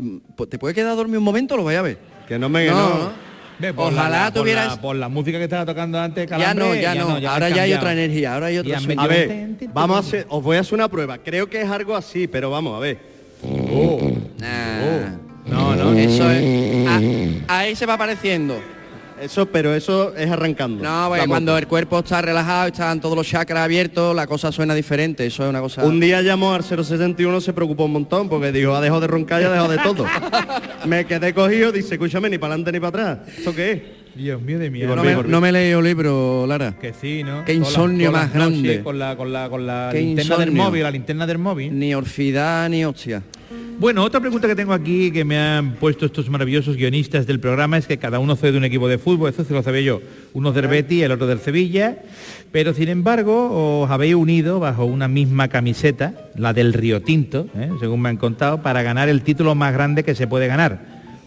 mm, 0.00 0.18
pues, 0.36 0.48
¿te 0.48 0.60
puede 0.60 0.74
quedar 0.76 0.94
dormido 0.94 1.18
un 1.18 1.24
momento? 1.24 1.56
Lo 1.56 1.64
voy 1.64 1.74
a 1.74 1.82
ver. 1.82 1.98
Que 2.28 2.38
no 2.38 2.48
me 2.48 2.66
No, 2.66 2.74
no. 2.76 2.98
no. 3.00 3.10
Ve, 3.58 3.74
por 3.74 3.92
Ojalá 3.92 4.08
la- 4.26 4.32
por 4.32 4.42
tuvieras- 4.44 4.76
la- 4.76 4.80
Por 4.80 4.94
la, 4.94 5.08
música 5.08 5.38
que 5.38 5.44
estaba 5.44 5.66
tocando 5.66 5.98
antes, 5.98 6.30
Ya 6.30 6.36
Calambre, 6.38 6.68
no, 6.68 6.74
ya, 6.76 6.94
no. 6.94 7.08
Ahora 7.28 7.48
ya 7.48 7.62
hay 7.62 7.72
otra 7.72 7.94
energía, 7.94 8.34
ahora 8.34 8.46
hay 8.46 8.58
otra. 8.58 8.78
A 8.78 9.06
ver, 9.08 9.56
vamos 9.74 9.96
a 9.96 10.00
hacer, 10.00 10.24
os 10.28 10.40
voy 10.40 10.56
a 10.56 10.60
hacer 10.60 10.74
una 10.74 10.86
prueba. 10.88 11.18
Creo 11.18 11.50
que 11.50 11.62
es 11.62 11.68
algo 11.68 11.96
así, 11.96 12.28
pero 12.28 12.48
vamos 12.48 12.76
a 12.76 12.78
ver. 12.78 12.98
Nah. 14.38 15.25
No, 15.46 15.74
no. 15.76 15.92
Eso 15.94 16.30
es. 16.30 16.86
a- 17.48 17.58
ahí 17.58 17.76
se 17.76 17.86
va 17.86 17.94
apareciendo. 17.94 18.60
Eso, 19.20 19.46
pero 19.46 19.74
eso 19.74 20.14
es 20.14 20.30
arrancando. 20.30 20.84
No, 20.84 21.16
La 21.16 21.26
cuando 21.26 21.56
el 21.56 21.66
cuerpo 21.66 22.00
está 22.00 22.20
relajado, 22.20 22.66
están 22.68 23.00
todos 23.00 23.16
los 23.16 23.26
chakras 23.26 23.64
abiertos, 23.64 24.14
la 24.14 24.26
cosa 24.26 24.52
suena 24.52 24.74
diferente. 24.74 25.24
Eso 25.24 25.42
es 25.44 25.48
una 25.48 25.60
cosa. 25.60 25.84
Un 25.84 25.98
día 26.00 26.20
llamó 26.20 26.52
al 26.52 26.62
061, 26.62 27.40
se 27.40 27.54
preocupó 27.54 27.86
un 27.86 27.92
montón 27.92 28.28
porque 28.28 28.52
dijo, 28.52 28.74
ha 28.74 28.80
dejado 28.82 29.00
de 29.00 29.06
roncar, 29.06 29.40
ya 29.40 29.48
ha 29.48 29.52
dejado 29.52 29.68
de 29.70 29.78
todo. 29.78 30.04
Me 30.86 31.06
quedé 31.06 31.32
cogido, 31.32 31.72
dice, 31.72 31.94
escúchame, 31.94 32.28
ni 32.28 32.36
para 32.36 32.54
adelante 32.54 32.72
ni 32.72 32.80
para 32.80 33.14
atrás. 33.14 33.28
¿Esto 33.38 33.54
qué 33.54 33.72
es? 33.72 33.82
Dios 34.16 34.40
mío 34.40 34.58
de 34.58 34.70
mi 34.70 34.80
Digo, 34.80 34.96
no, 34.96 35.04
me, 35.04 35.14
no 35.14 35.40
me 35.42 35.48
he 35.50 35.52
leído 35.52 35.82
libro, 35.82 36.46
Lara. 36.46 36.74
Que 36.78 36.94
sí, 36.94 37.22
¿no? 37.22 37.44
Qué 37.44 37.52
insomnio 37.52 38.10
más 38.10 38.32
grande. 38.32 38.82
Con 38.82 38.98
la, 38.98 39.14
con 39.16 39.30
la, 39.32 39.48
con 39.50 39.66
la 39.66 39.92
linterna 39.92 40.36
del 40.38 40.52
móvil, 40.52 40.82
la 40.82 40.90
linterna 40.90 41.26
del 41.26 41.38
móvil. 41.38 41.78
Ni 41.78 41.94
orfidad 41.94 42.68
ni 42.70 42.84
hostia. 42.84 43.22
Bueno, 43.78 44.02
otra 44.02 44.20
pregunta 44.20 44.48
que 44.48 44.56
tengo 44.56 44.72
aquí 44.72 45.10
que 45.10 45.24
me 45.24 45.38
han 45.38 45.74
puesto 45.74 46.06
estos 46.06 46.28
maravillosos 46.30 46.76
guionistas 46.76 47.26
del 47.26 47.40
programa 47.40 47.76
es 47.76 47.86
que 47.86 47.98
cada 47.98 48.18
uno 48.18 48.34
fue 48.34 48.50
de 48.50 48.58
un 48.58 48.64
equipo 48.64 48.88
de 48.88 48.98
fútbol, 48.98 49.30
eso 49.30 49.44
se 49.44 49.52
lo 49.52 49.62
sabía 49.62 49.82
yo, 49.82 50.00
uno 50.32 50.52
del 50.52 50.66
Betis, 50.66 51.02
el 51.02 51.12
otro 51.12 51.26
del 51.26 51.38
Sevilla, 51.38 51.98
pero 52.50 52.74
sin 52.74 52.88
embargo 52.88 53.82
os 53.82 53.90
habéis 53.90 54.14
unido 54.14 54.58
bajo 54.58 54.84
una 54.84 55.08
misma 55.08 55.48
camiseta, 55.48 56.30
la 56.34 56.52
del 56.52 56.72
Río 56.72 57.02
Tinto, 57.02 57.46
¿eh? 57.56 57.70
según 57.78 58.00
me 58.00 58.08
han 58.08 58.16
contado, 58.16 58.62
para 58.62 58.82
ganar 58.82 59.08
el 59.08 59.22
título 59.22 59.54
más 59.54 59.72
grande 59.72 60.02
que 60.02 60.14
se 60.14 60.26
puede 60.26 60.46
ganar, 60.48 60.80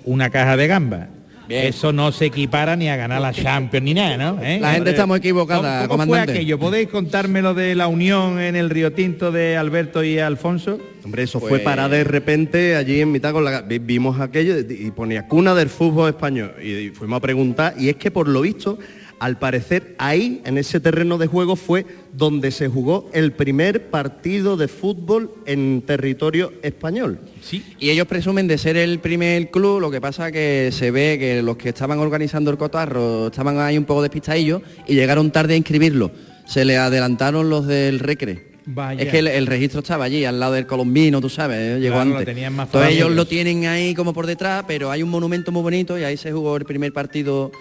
una 0.04 0.30
caja 0.30 0.58
de 0.58 0.68
gamba. 0.68 1.08
Eso 1.50 1.92
no 1.92 2.12
se 2.12 2.26
equipara 2.26 2.76
ni 2.76 2.90
a 2.90 2.96
ganar 2.96 3.22
la 3.22 3.34
Champions 3.34 3.84
ni 3.84 3.94
nada, 3.94 4.18
¿no? 4.18 4.42
¿Eh? 4.44 4.60
La 4.62 4.74
gente 4.74 4.92
está 4.92 5.06
muy 5.06 5.18
equivocada, 5.18 5.88
¿Cómo, 5.88 6.00
cómo 6.02 6.06
fue 6.12 6.20
aquello? 6.20 6.60
¿Podéis 6.60 6.88
contarme 6.90 7.42
lo 7.42 7.54
de 7.54 7.76
la 7.76 7.88
unión 7.88 8.40
en 8.40 8.56
el 8.56 8.70
Río 8.70 8.94
Tinto 8.94 9.32
de 9.32 9.58
Alberto 9.58 10.04
y 10.04 10.20
Alfonso? 10.20 10.80
Hombre, 11.04 11.24
eso 11.24 11.40
Pues- 11.40 11.50
fue 11.50 11.60
para 11.60 11.90
de 11.90 12.04
repente 12.04 12.76
allí 12.76 13.02
en 13.02 13.12
mitad 13.12 13.32
con 13.34 13.44
la 13.46 13.62
vi- 13.62 13.80
vimos 13.80 14.20
aquello 14.20 14.60
y 14.60 14.92
ponía 14.92 15.28
cuna 15.28 15.56
del 15.56 15.70
fútbol 15.70 16.10
español 16.10 16.54
y 16.62 16.90
fuimos 16.90 17.18
a 17.18 17.22
preguntar 17.22 17.74
y 17.80 17.90
es 17.90 17.96
que 17.96 18.12
por 18.12 18.28
lo 18.28 18.42
visto 18.42 18.78
al 19.20 19.38
parecer 19.38 19.96
ahí 19.98 20.42
en 20.46 20.58
ese 20.58 20.80
terreno 20.80 21.18
de 21.18 21.28
juego 21.28 21.56
fue 21.56 21.86
donde 22.14 22.52
se 22.52 22.68
jugó 22.68 23.10
el 23.14 23.34
primer 23.34 23.90
partido 23.90 24.58
de 24.58 24.68
fútbol 24.68 25.32
en 25.46 25.82
territorio 25.86 26.54
español. 26.64 27.20
Sí. 27.42 27.64
Y 27.80 27.90
ellos 27.90 28.08
presumen 28.08 28.48
de 28.48 28.58
ser 28.58 28.78
el 28.78 29.00
primer 29.00 29.52
club, 29.52 29.80
lo 29.82 29.92
que 29.92 30.02
pasa 30.02 30.32
que 30.32 30.70
se 30.72 30.92
ve 30.92 31.18
que 31.20 31.42
los 31.42 31.58
que 31.58 31.70
estaban 31.70 32.00
organizando 32.00 32.50
el 32.52 32.58
cotarro 32.58 33.28
estaban 33.28 33.60
ahí 33.60 33.78
un 33.78 33.86
poco 33.86 34.02
despistadillos 34.02 34.62
y 34.88 34.96
llegaron 34.96 35.32
tarde 35.32 35.54
a 35.54 35.58
inscribirlo. 35.58 36.12
Se 36.48 36.66
le 36.66 36.78
adelantaron 36.78 37.50
los 37.50 37.68
del 37.68 38.00
Recre. 38.00 38.50
Vaya. 38.72 39.02
Es 39.02 39.10
que 39.10 39.20
el, 39.20 39.28
el 39.28 39.48
registro 39.48 39.80
estaba 39.80 40.06
allí, 40.06 40.26
al 40.26 40.40
lado 40.40 40.54
del 40.54 40.68
colombino, 40.68 41.20
tú 41.22 41.30
sabes, 41.30 41.58
¿eh? 41.58 41.80
llegó 41.80 41.96
Claro, 41.96 42.10
lo 42.12 42.18
antes. 42.18 42.34
tenían 42.36 42.54
más 42.56 42.68
Entonces 42.68 42.94
ellos 42.94 43.12
lo 43.12 43.26
tienen 43.26 43.66
ahí 43.66 43.96
como 43.96 44.14
por 44.14 44.28
detrás, 44.28 44.64
pero 44.68 44.92
hay 44.92 45.02
un 45.02 45.10
monumento 45.10 45.52
muy 45.52 45.64
bonito 45.64 45.98
y 45.98 46.04
ahí 46.04 46.18
se 46.18 46.32
jugó 46.32 46.56
el 46.56 46.66
primer 46.66 46.94
partido 46.94 47.52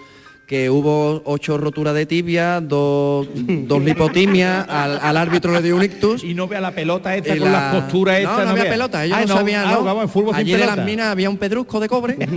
que 0.49 0.67
hubo 0.67 1.21
ocho 1.25 1.59
roturas 1.59 1.93
de 1.93 2.07
tibia, 2.07 2.59
dos, 2.59 3.27
dos 3.35 3.83
lipotimias, 3.83 4.67
al, 4.67 4.97
al 4.99 5.15
árbitro 5.17 5.51
le 5.53 5.61
dio 5.61 5.75
un 5.75 5.83
ictus. 5.83 6.23
Y 6.23 6.33
no 6.33 6.47
vea 6.47 6.59
la 6.59 6.71
pelota 6.71 7.15
esta 7.15 7.37
con 7.37 7.51
la- 7.51 7.71
las 7.71 7.75
costuras 7.83 8.15
No, 8.23 8.29
estas. 8.31 8.45
no 8.45 8.49
había 8.53 8.63
vea. 8.63 8.71
pelota, 8.73 9.05
ellos 9.05 9.17
Ah, 9.21 9.25
no, 9.27 9.35
sabían, 9.35 9.65
ah, 9.67 9.71
¿no? 9.73 9.83
vamos, 9.83 10.03
el 10.05 10.09
fútbol 10.09 10.29
sin 10.33 10.39
Allí 10.41 10.51
de 10.53 10.57
pelota. 10.57 10.75
las 10.77 10.85
minas 10.87 11.05
había 11.05 11.29
un 11.29 11.37
pedrusco 11.37 11.79
de 11.79 11.87
cobre. 11.87 12.17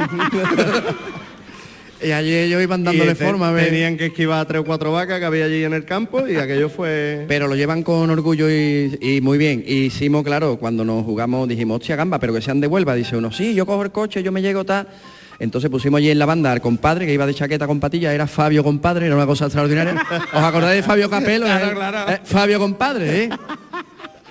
y 2.04 2.10
allí 2.10 2.34
ellos 2.34 2.62
iban 2.62 2.82
dándole 2.84 3.12
Y 3.12 3.14
te- 3.14 3.24
forma. 3.24 3.48
a 3.48 3.52
ver. 3.52 3.66
Tenían 3.70 3.96
que 3.96 4.06
esquivar 4.06 4.40
a 4.40 4.44
tres 4.44 4.60
o 4.60 4.64
cuatro 4.64 4.92
vacas 4.92 5.18
que 5.20 5.24
había 5.24 5.44
allí 5.46 5.64
en 5.64 5.72
el 5.72 5.84
campo 5.86 6.28
y 6.28 6.36
aquello 6.36 6.68
fue... 6.68 7.24
Pero 7.28 7.46
lo 7.48 7.54
llevan 7.54 7.82
con 7.82 8.10
orgullo 8.10 8.50
y, 8.50 8.98
y 9.00 9.20
muy 9.22 9.38
bien. 9.38 9.64
Y 9.66 9.84
hicimos, 9.84 10.22
claro, 10.22 10.58
cuando 10.58 10.84
nos 10.84 11.04
jugamos 11.04 11.48
dijimos, 11.48 11.76
hostia, 11.80 11.96
gamba, 11.96 12.18
pero 12.18 12.34
que 12.34 12.42
sean 12.42 12.60
de 12.60 12.66
Huelva. 12.66 12.94
Dice 12.94 13.16
uno, 13.16 13.32
sí, 13.32 13.54
yo 13.54 13.64
cojo 13.64 13.82
el 13.84 13.90
coche, 13.92 14.22
yo 14.22 14.32
me 14.32 14.42
llego 14.42 14.64
tal. 14.66 14.86
Entonces 15.42 15.68
pusimos 15.70 15.98
allí 15.98 16.08
en 16.08 16.20
la 16.20 16.24
banda 16.26 16.52
al 16.52 16.60
compadre, 16.60 17.04
que 17.04 17.12
iba 17.12 17.26
de 17.26 17.34
chaqueta 17.34 17.66
con 17.66 17.80
patilla, 17.80 18.14
era 18.14 18.28
Fabio 18.28 18.62
compadre, 18.62 19.06
era 19.06 19.16
una 19.16 19.26
cosa 19.26 19.46
extraordinaria. 19.46 20.00
¿Os 20.32 20.40
acordáis 20.42 20.76
de 20.82 20.82
Fabio 20.88 21.10
Capelo? 21.10 21.46
Claro, 21.46 21.66
Eh, 21.66 21.74
claro. 21.74 22.12
eh, 22.12 22.20
Fabio 22.22 22.60
compadre, 22.60 23.24
¿eh? 23.24 23.30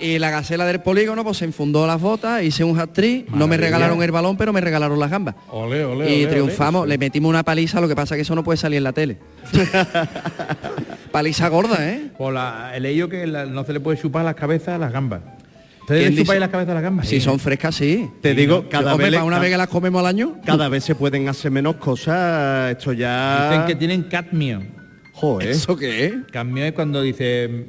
Y 0.00 0.18
la 0.18 0.30
gacela 0.30 0.64
del 0.64 0.80
polígono 0.80 1.22
pues 1.22 1.36
se 1.36 1.44
enfundó 1.44 1.86
las 1.86 2.00
botas, 2.00 2.42
hice 2.42 2.64
un 2.64 2.80
hat-trick, 2.80 3.28
no 3.28 3.46
me 3.46 3.58
regalaron 3.58 4.02
el 4.02 4.10
balón, 4.10 4.38
pero 4.38 4.54
me 4.54 4.60
regalaron 4.62 4.98
las 4.98 5.10
gambas. 5.10 5.34
Ole, 5.50 5.84
ole, 5.84 6.10
y 6.12 6.26
triunfamos, 6.26 6.88
le 6.88 6.96
metimos 6.96 7.28
una 7.28 7.42
paliza, 7.42 7.78
lo 7.80 7.86
que 7.88 7.94
pasa 7.94 8.16
que 8.16 8.22
eso 8.22 8.34
no 8.34 8.42
puede 8.42 8.56
salir 8.56 8.78
en 8.78 8.84
la 8.84 8.92
tele. 8.94 9.18
paliza 11.12 11.48
gorda, 11.48 11.88
¿eh? 11.90 12.10
Por 12.16 12.32
la, 12.32 12.72
he 12.74 12.80
leído 12.80 13.08
que 13.08 13.26
la- 13.26 13.44
no 13.46 13.64
se 13.64 13.72
le 13.72 13.80
puede 13.80 13.98
chupar 14.00 14.24
las 14.24 14.34
cabezas 14.34 14.76
a 14.76 14.78
las 14.78 14.92
gambas. 14.92 15.20
¿Ustedes 15.92 16.02
¿Quién 16.08 16.14
le 16.16 16.22
chupáis 16.22 16.36
dice? 16.36 16.40
las 16.40 16.48
cabezas 16.50 16.70
a 16.70 16.74
las 16.74 16.82
gambas? 16.82 17.08
Si 17.08 17.20
son 17.20 17.38
frescas, 17.38 17.74
sí. 17.74 18.10
Te 18.20 18.34
digo, 18.34 18.68
cada 18.68 18.92
Hombre, 18.92 19.06
vez, 19.10 19.14
para 19.16 19.24
una 19.24 19.38
vez 19.38 19.50
que 19.50 19.56
las 19.56 19.68
comemos 19.68 20.00
al 20.00 20.06
año. 20.06 20.36
cada 20.44 20.68
vez 20.68 20.84
se 20.84 20.94
pueden 20.94 21.28
hacer 21.28 21.50
menos 21.50 21.76
cosas, 21.76 22.70
esto 22.72 22.92
ya... 22.92 23.48
Dicen 23.50 23.66
que 23.66 23.74
tienen 23.74 24.02
cadmio. 24.04 24.62
Joder. 25.12 25.48
¿Eso 25.50 25.76
qué 25.76 26.06
es? 26.06 26.14
Cadmio 26.32 26.64
es 26.64 26.72
cuando 26.72 27.02
dice... 27.02 27.68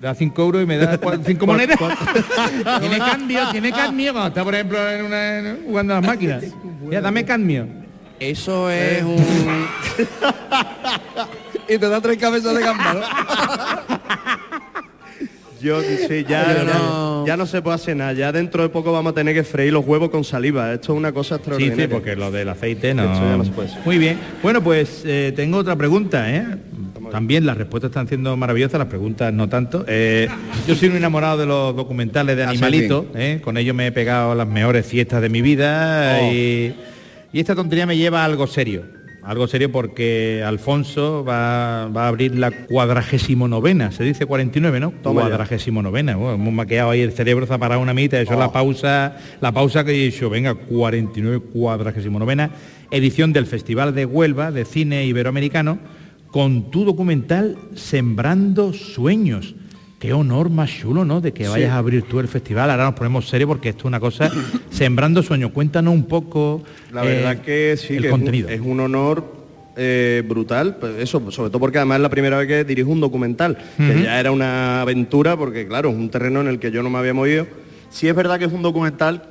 Da 0.00 0.14
5 0.14 0.42
euros 0.42 0.62
y 0.62 0.66
me 0.66 0.76
da 0.76 1.00
cua- 1.00 1.18
cinco 1.24 1.46
monedas. 1.46 1.78
tiene 2.80 2.98
cambio, 2.98 3.40
tiene 3.52 3.70
cadmio. 3.72 4.12
Cuando 4.12 4.28
está, 4.28 4.44
por 4.44 4.54
ejemplo, 4.54 4.90
en 4.90 5.04
una, 5.06 5.38
en- 5.38 5.64
jugando 5.66 5.94
a 5.94 6.00
las 6.00 6.06
máquinas. 6.06 6.44
Ya, 6.90 7.00
dame 7.00 7.24
cadmio. 7.24 7.66
Eso 8.20 8.70
es 8.70 9.02
un... 9.02 9.16
y 11.68 11.78
te 11.78 11.88
da 11.88 12.00
tres 12.00 12.16
cabezas 12.18 12.54
de 12.54 12.62
gamba, 12.62 12.94
¿no? 12.94 13.00
Yo 15.64 15.80
sí, 15.82 16.24
ya, 16.28 16.56
Yo 16.58 16.64
no- 16.64 17.26
ya 17.26 17.36
no 17.38 17.46
se 17.46 17.62
puede 17.62 17.76
hacer 17.76 17.96
nada. 17.96 18.12
Ya 18.12 18.30
dentro 18.32 18.62
de 18.62 18.68
poco 18.68 18.92
vamos 18.92 19.12
a 19.12 19.14
tener 19.14 19.34
que 19.34 19.44
freír 19.44 19.72
los 19.72 19.84
huevos 19.86 20.10
con 20.10 20.22
saliva. 20.24 20.72
Esto 20.74 20.92
es 20.92 20.98
una 20.98 21.12
cosa 21.12 21.36
Sí, 21.36 21.38
extraordinaria. 21.40 21.86
sí, 21.86 21.90
porque 21.90 22.16
lo 22.16 22.30
del 22.30 22.48
aceite 22.50 22.92
no. 22.92 23.04
Esto 23.04 23.24
ya 23.24 23.36
no 23.38 23.44
se 23.44 23.50
puede 23.50 23.68
hacer. 23.68 23.80
Muy 23.84 23.96
bien. 23.98 24.18
Bueno, 24.42 24.62
pues 24.62 25.02
eh, 25.06 25.32
tengo 25.34 25.56
otra 25.58 25.74
pregunta, 25.76 26.30
¿eh? 26.34 26.44
También 27.10 27.46
las 27.46 27.56
respuestas 27.56 27.90
están 27.90 28.08
siendo 28.08 28.36
maravillosas, 28.36 28.78
las 28.78 28.88
preguntas 28.88 29.32
no 29.32 29.48
tanto. 29.48 29.84
Eh, 29.88 30.28
yo 30.66 30.74
soy 30.74 30.88
un 30.88 30.96
enamorado 30.96 31.38
de 31.38 31.46
los 31.46 31.74
documentales 31.76 32.36
de 32.36 32.42
Haces 32.44 32.60
animalitos, 32.62 33.06
¿eh? 33.14 33.40
con 33.42 33.56
ellos 33.56 33.74
me 33.74 33.86
he 33.86 33.92
pegado 33.92 34.34
las 34.34 34.46
mejores 34.48 34.84
fiestas 34.86 35.22
de 35.22 35.28
mi 35.28 35.40
vida 35.40 36.18
Oh. 36.20 36.32
y, 36.32 36.74
y 37.32 37.40
esta 37.40 37.54
tontería 37.54 37.86
me 37.86 37.96
lleva 37.96 38.22
a 38.22 38.24
algo 38.24 38.46
serio. 38.46 38.82
Algo 39.24 39.48
serio 39.48 39.72
porque 39.72 40.44
Alfonso 40.46 41.24
va, 41.24 41.88
va 41.88 42.04
a 42.04 42.08
abrir 42.08 42.36
la 42.36 42.50
cuadragésimo 42.50 43.48
novena, 43.48 43.90
se 43.90 44.04
dice 44.04 44.26
49, 44.26 44.80
¿no? 44.80 44.92
Cuadragésimo 45.02 45.80
novena. 45.80 46.14
Bueno, 46.16 46.34
hemos 46.34 46.52
maqueado 46.52 46.90
ahí 46.90 47.00
el 47.00 47.12
cerebro, 47.12 47.46
se 47.46 47.54
ha 47.54 47.58
parado 47.58 47.80
una 47.80 47.94
mitad, 47.94 48.20
eso 48.20 48.34
es 48.34 48.38
la 48.38 48.52
pausa, 48.52 49.16
la 49.40 49.50
pausa 49.52 49.82
que 49.82 49.92
he 49.92 50.04
dicho, 50.10 50.28
venga, 50.28 50.54
49 50.54 51.40
cuadragésimo 51.54 52.18
novena, 52.18 52.50
edición 52.90 53.32
del 53.32 53.46
Festival 53.46 53.94
de 53.94 54.04
Huelva 54.04 54.50
de 54.50 54.66
Cine 54.66 55.06
Iberoamericano, 55.06 55.78
con 56.26 56.70
tu 56.70 56.84
documental 56.84 57.56
Sembrando 57.74 58.74
Sueños. 58.74 59.54
Qué 60.04 60.12
honor 60.12 60.50
más 60.50 60.70
chulo, 60.70 61.02
¿no? 61.06 61.22
De 61.22 61.32
que 61.32 61.48
vayas 61.48 61.70
a 61.70 61.78
abrir 61.78 62.02
tú 62.02 62.20
el 62.20 62.28
festival. 62.28 62.70
Ahora 62.70 62.84
nos 62.84 62.92
ponemos 62.92 63.26
serio 63.26 63.48
porque 63.48 63.70
esto 63.70 63.80
es 63.80 63.84
una 63.86 64.00
cosa. 64.00 64.30
Sembrando 64.70 65.22
Sueños. 65.22 65.50
Cuéntanos 65.52 65.94
un 65.94 66.04
poco. 66.04 66.62
La 66.92 67.06
eh, 67.06 67.08
verdad 67.08 67.38
que 67.38 67.74
sí, 67.78 67.94
el 67.94 68.02
que 68.02 68.08
es 68.08 68.12
un- 68.12 68.20
contenido. 68.20 68.48
Es, 68.50 68.60
un, 68.60 68.80
honor 68.80 69.24
eh, 69.78 70.22
brutal, 70.28 70.76
pues 70.76 70.96
eso, 70.98 71.30
sobre 71.30 71.48
todo 71.48 71.58
porque 71.58 71.78
además 71.78 71.96
es 71.96 72.02
la 72.02 72.10
primera 72.10 72.36
vez 72.36 72.46
que 72.46 72.64
dirijo 72.64 72.90
un 72.90 73.00
documental, 73.00 73.56
que 73.78 74.02
ya 74.02 74.20
era 74.20 74.30
una 74.30 74.82
aventura, 74.82 75.38
porque 75.38 75.66
claro, 75.66 75.88
es 75.88 75.96
un 75.96 76.10
terreno 76.10 76.42
en 76.42 76.48
el 76.48 76.58
que 76.58 76.70
yo 76.70 76.82
no 76.82 76.90
me 76.90 76.98
había 76.98 77.14
movido. 77.14 77.46
Sí 77.88 78.06
es 78.06 78.14
verdad 78.14 78.38
que 78.38 78.44
es 78.44 78.52
un 78.52 78.60
documental 78.60 79.22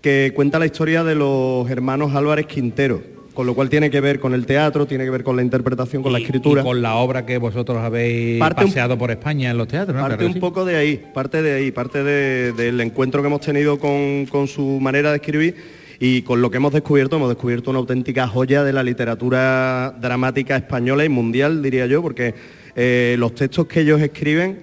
que 0.00 0.30
cuenta 0.36 0.60
la 0.60 0.66
historia 0.66 1.02
de 1.02 1.16
los 1.16 1.68
hermanos 1.68 2.14
Álvarez 2.14 2.46
Quintero, 2.46 3.02
con 3.40 3.46
lo 3.46 3.54
cual 3.54 3.70
tiene 3.70 3.88
que 3.90 4.02
ver 4.02 4.20
con 4.20 4.34
el 4.34 4.44
teatro, 4.44 4.84
tiene 4.84 5.04
que 5.04 5.10
ver 5.10 5.24
con 5.24 5.34
la 5.34 5.40
interpretación, 5.42 6.02
con 6.02 6.12
la 6.12 6.18
escritura. 6.18 6.60
y 6.60 6.64
con 6.64 6.82
la 6.82 6.96
obra 6.96 7.24
que 7.24 7.38
vosotros 7.38 7.78
habéis 7.78 8.38
Parte 8.38 8.64
un- 8.64 8.68
paseado 8.68 8.98
por 8.98 9.10
España 9.10 9.50
en 9.50 9.56
los 9.56 9.66
teatros, 9.66 9.96
¿no? 9.96 10.02
Parte 10.02 10.16
Claro 10.18 10.26
un 10.28 10.34
sí. 10.34 10.40
poco 10.40 10.66
de 10.66 10.76
ahí, 10.76 11.02
parte 11.14 11.40
de 11.40 11.54
ahí, 11.54 11.70
parte 11.70 12.04
de- 12.04 12.52
del 12.52 12.78
encuentro 12.82 13.22
que 13.22 13.28
hemos 13.28 13.40
tenido 13.40 13.78
con, 13.78 14.26
con 14.26 14.46
su 14.46 14.78
manera 14.78 15.08
de 15.08 15.16
escribir 15.16 15.56
y 15.98 16.20
con 16.20 16.42
lo 16.42 16.50
que 16.50 16.58
hemos 16.58 16.74
descubierto, 16.74 17.16
hemos 17.16 17.30
descubierto 17.30 17.70
una 17.70 17.78
auténtica 17.78 18.28
joya 18.28 18.62
de 18.62 18.74
la 18.74 18.82
literatura 18.82 19.94
dramática 19.98 20.56
española 20.56 21.02
y 21.06 21.08
mundial, 21.08 21.62
diría 21.62 21.86
yo, 21.86 22.02
porque 22.02 22.34
eh, 22.76 23.16
los 23.18 23.34
textos 23.34 23.64
que 23.68 23.80
ellos 23.80 24.02
escriben 24.02 24.58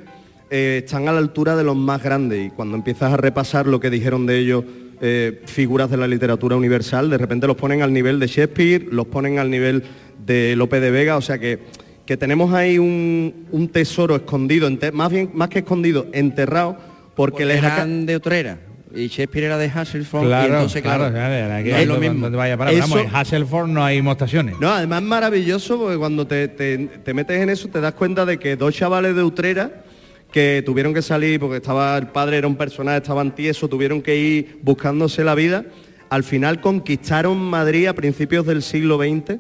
eh, 0.51 0.83
están 0.85 1.07
a 1.07 1.13
la 1.13 1.17
altura 1.17 1.55
de 1.55 1.63
los 1.63 1.75
más 1.75 2.03
grandes 2.03 2.45
y 2.45 2.49
cuando 2.51 2.75
empiezas 2.77 3.11
a 3.11 3.17
repasar 3.17 3.65
lo 3.65 3.79
que 3.79 3.89
dijeron 3.89 4.27
de 4.27 4.37
ellos 4.37 4.63
eh, 5.01 5.41
figuras 5.45 5.89
de 5.89 5.97
la 5.97 6.07
literatura 6.07 6.55
universal, 6.55 7.09
de 7.09 7.17
repente 7.17 7.47
los 7.47 7.55
ponen 7.55 7.81
al 7.81 7.93
nivel 7.93 8.19
de 8.19 8.27
Shakespeare, 8.27 8.85
los 8.91 9.05
ponen 9.07 9.39
al 9.39 9.49
nivel 9.49 9.83
de 10.25 10.55
Lope 10.55 10.79
de 10.79 10.91
Vega, 10.91 11.17
o 11.17 11.21
sea 11.21 11.37
que 11.39 11.59
que 12.05 12.15
tenemos 12.15 12.53
ahí 12.53 12.77
un, 12.79 13.47
un 13.51 13.67
tesoro 13.67 14.15
escondido, 14.15 14.69
ente- 14.69 14.93
más 14.93 15.11
bien 15.11 15.29
más 15.33 15.49
que 15.49 15.59
escondido, 15.59 16.07
enterrado, 16.13 16.77
porque, 17.15 17.43
les 17.45 17.57
eran 17.57 18.05
de 18.05 18.15
Utrera. 18.15 18.59
Y 18.95 19.07
Shakespeare 19.07 19.47
era 19.47 19.57
de 19.57 19.65
Hasselhoff. 19.67 20.23
y 20.23 20.27
Claro, 20.27 20.53
entonces, 20.53 20.81
claro, 20.81 21.09
no 21.11 21.19
hay 21.19 21.69
es 21.69 21.85
lo 21.85 21.97
mismo. 21.97 22.21
donde 22.21 22.37
vaya 22.37 22.53
a 22.53 22.57
parar. 22.57 22.73
Eso- 22.73 22.83
Vamos, 22.83 22.99
en 23.01 23.13
Hasselford 23.13 23.67
no 23.67 23.83
hay 23.83 24.01
mostaciones. 24.01 24.55
No, 24.61 24.69
además 24.69 25.01
es 25.01 25.07
maravilloso 25.09 25.77
porque 25.77 25.97
cuando 25.97 26.25
te, 26.25 26.47
te- 26.47 26.77
te 27.03 27.13
metes 27.13 27.41
en 27.41 27.49
eso 27.49 27.67
te 27.67 27.81
das 27.81 27.93
cuenta 27.93 28.25
de 28.25 28.37
que 28.39 28.55
dos 28.55 28.73
chavales 28.73 29.13
de 29.13 29.23
Utrera 29.23 29.83
que 30.31 30.63
tuvieron 30.65 30.93
que 30.93 31.01
salir 31.01 31.39
porque 31.39 31.57
estaba 31.57 31.97
el 31.97 32.07
padre 32.07 32.37
era 32.37 32.47
un 32.47 32.55
personaje, 32.55 32.97
estaban 32.97 33.33
tiesos, 33.33 33.69
tuvieron 33.69 34.01
que 34.01 34.17
ir 34.17 34.59
buscándose 34.61 35.23
la 35.23 35.35
vida, 35.35 35.65
al 36.09 36.23
final 36.23 36.61
conquistaron 36.61 37.37
Madrid 37.37 37.87
a 37.87 37.93
principios 37.93 38.45
del 38.45 38.61
siglo 38.61 38.97
XX, 38.97 39.39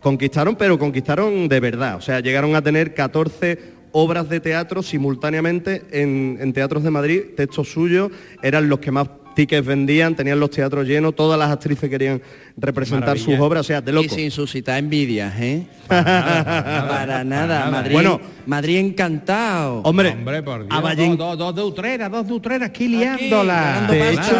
conquistaron 0.00 0.56
pero 0.56 0.78
conquistaron 0.78 1.48
de 1.48 1.60
verdad, 1.60 1.96
o 1.96 2.00
sea, 2.00 2.20
llegaron 2.20 2.54
a 2.54 2.62
tener 2.62 2.94
14 2.94 3.76
obras 3.92 4.28
de 4.28 4.40
teatro 4.40 4.82
simultáneamente 4.82 5.84
en, 5.90 6.36
en 6.40 6.52
teatros 6.52 6.82
de 6.82 6.90
Madrid, 6.90 7.22
textos 7.36 7.70
suyos, 7.70 8.10
eran 8.42 8.68
los 8.68 8.78
que 8.78 8.90
más 8.90 9.08
tickets 9.36 9.64
vendían, 9.64 10.16
tenían 10.16 10.40
los 10.40 10.50
teatros 10.50 10.84
llenos, 10.88 11.14
todas 11.14 11.38
las 11.38 11.50
actrices 11.52 11.88
querían 11.88 12.20
representar 12.56 13.16
sus 13.18 13.38
obras, 13.38 13.60
o 13.60 13.64
sea, 13.64 13.80
de 13.80 13.92
Y 13.92 13.94
loco. 13.94 14.08
sin 14.14 14.32
suscitar 14.32 14.78
envidias, 14.78 15.32
¿eh? 15.38 15.66
Para 15.88 17.22
nada. 17.22 17.70
Madrid, 17.70 17.92
Bueno. 17.92 18.20
Madrid 18.46 18.78
encantado. 18.78 19.80
Hombre, 19.84 20.10
Hombre, 20.10 20.42
por 20.42 20.66
Dios. 20.66 20.68
a 20.70 20.80
Vallen- 20.82 21.16
Dos, 21.16 21.38
dos, 21.38 21.38
dos 21.38 21.54
de 21.56 21.62
Utrera, 21.62 22.08
dos 22.08 22.26
de 22.26 22.32
Utrera 22.32 22.66
aquí 22.66 22.88
liándola. 22.88 23.86
De 23.88 24.10
hecho. 24.12 24.36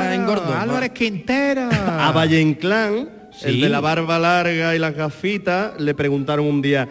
Álvarez 0.59 0.91
Quintero. 0.91 1.69
A 1.87 2.13
Valle 2.13 2.41
Inclán, 2.41 3.09
el 3.45 3.61
de 3.61 3.69
la 3.69 3.81
barba 3.81 4.19
larga 4.19 4.75
y 4.75 4.79
las 4.79 4.95
gafitas, 4.95 5.79
le 5.81 5.95
preguntaron 5.95 6.47
un 6.47 6.63
día 6.63 6.89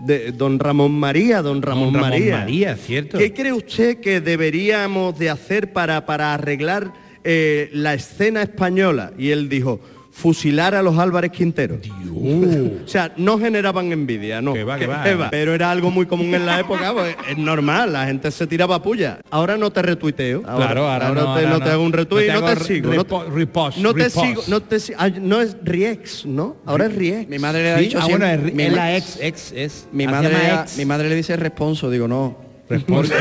de 0.00 0.30
don 0.30 0.58
Ramón 0.60 0.92
María, 0.92 1.42
don 1.42 1.60
Ramón, 1.60 1.92
Ramón 1.94 2.10
María. 2.10 2.38
María, 2.38 2.76
cierto. 2.76 3.18
¿Qué 3.18 3.32
cree 3.32 3.52
usted 3.52 3.98
que 4.00 4.20
deberíamos 4.20 5.18
de 5.18 5.28
hacer 5.30 5.72
para, 5.72 6.06
para 6.06 6.34
arreglar 6.34 6.92
eh, 7.30 7.68
la 7.74 7.92
escena 7.92 8.40
española? 8.40 9.12
Y 9.18 9.30
él 9.30 9.48
dijo, 9.50 9.80
fusilar 10.10 10.74
a 10.74 10.82
los 10.82 10.98
Álvarez 10.98 11.30
Quintero. 11.30 11.78
o 12.84 12.88
sea, 12.88 13.12
no 13.18 13.38
generaban 13.38 13.92
envidia, 13.92 14.40
no. 14.42 14.52
Que 14.54 14.64
va, 14.64 14.78
que 14.78 14.86
va. 14.86 15.28
Pero 15.30 15.54
era 15.54 15.70
algo 15.70 15.90
muy 15.90 16.06
común 16.06 16.34
en 16.34 16.44
la 16.46 16.58
época, 16.58 16.92
pues, 16.92 17.14
es 17.30 17.38
normal, 17.38 17.92
la 17.92 18.06
gente 18.06 18.30
se 18.32 18.46
tiraba 18.46 18.82
puya. 18.82 19.20
Ahora 19.30 19.56
no 19.56 19.70
te 19.70 19.82
retuiteo. 19.82 20.42
Ahora, 20.46 20.66
Claro, 20.66 20.88
ahora 20.88 21.08
no, 21.10 21.14
te, 21.14 21.20
ahora 21.20 21.42
no 21.50 21.58
no. 21.58 21.64
te 21.64 21.70
hago 21.70 21.82
un 21.84 21.92
retweet, 21.92 22.32
No 22.32 22.40
te 22.42 22.54
no 22.54 22.56
te 22.56 22.64
sigo. 22.64 22.94
no 22.94 23.04
te- 23.04 23.30
repost, 23.30 23.78
no 23.78 23.94
te 23.94 24.04
repost. 24.04 24.26
sigo, 24.26 24.42
no 24.48 24.60
te 24.62 24.80
si- 24.80 24.92
ah, 24.98 25.08
no 25.08 25.40
es 25.40 25.56
Riex, 25.62 26.26
¿no? 26.26 26.56
Ahora 26.66 26.86
es 26.86 26.94
Riex. 26.96 27.28
Mi 27.28 27.38
madre 27.38 27.62
le 27.62 27.70
ha 27.72 27.78
Sí, 27.78 27.84
dicho 27.84 27.98
ah, 28.00 28.06
siempre- 28.06 28.28
bueno, 28.36 28.48
es, 28.48 28.54
mi 28.54 28.62
es 28.64 28.72
la 28.72 28.96
ex, 28.96 29.18
ex, 29.20 29.52
es. 29.54 29.86
Mi 29.92 30.06
madre, 30.08 30.30
mi 30.78 30.84
madre 30.84 31.08
le 31.10 31.14
dice 31.14 31.36
responso, 31.36 31.90
digo 31.90 32.08
no. 32.08 32.47
Responde. 32.68 33.14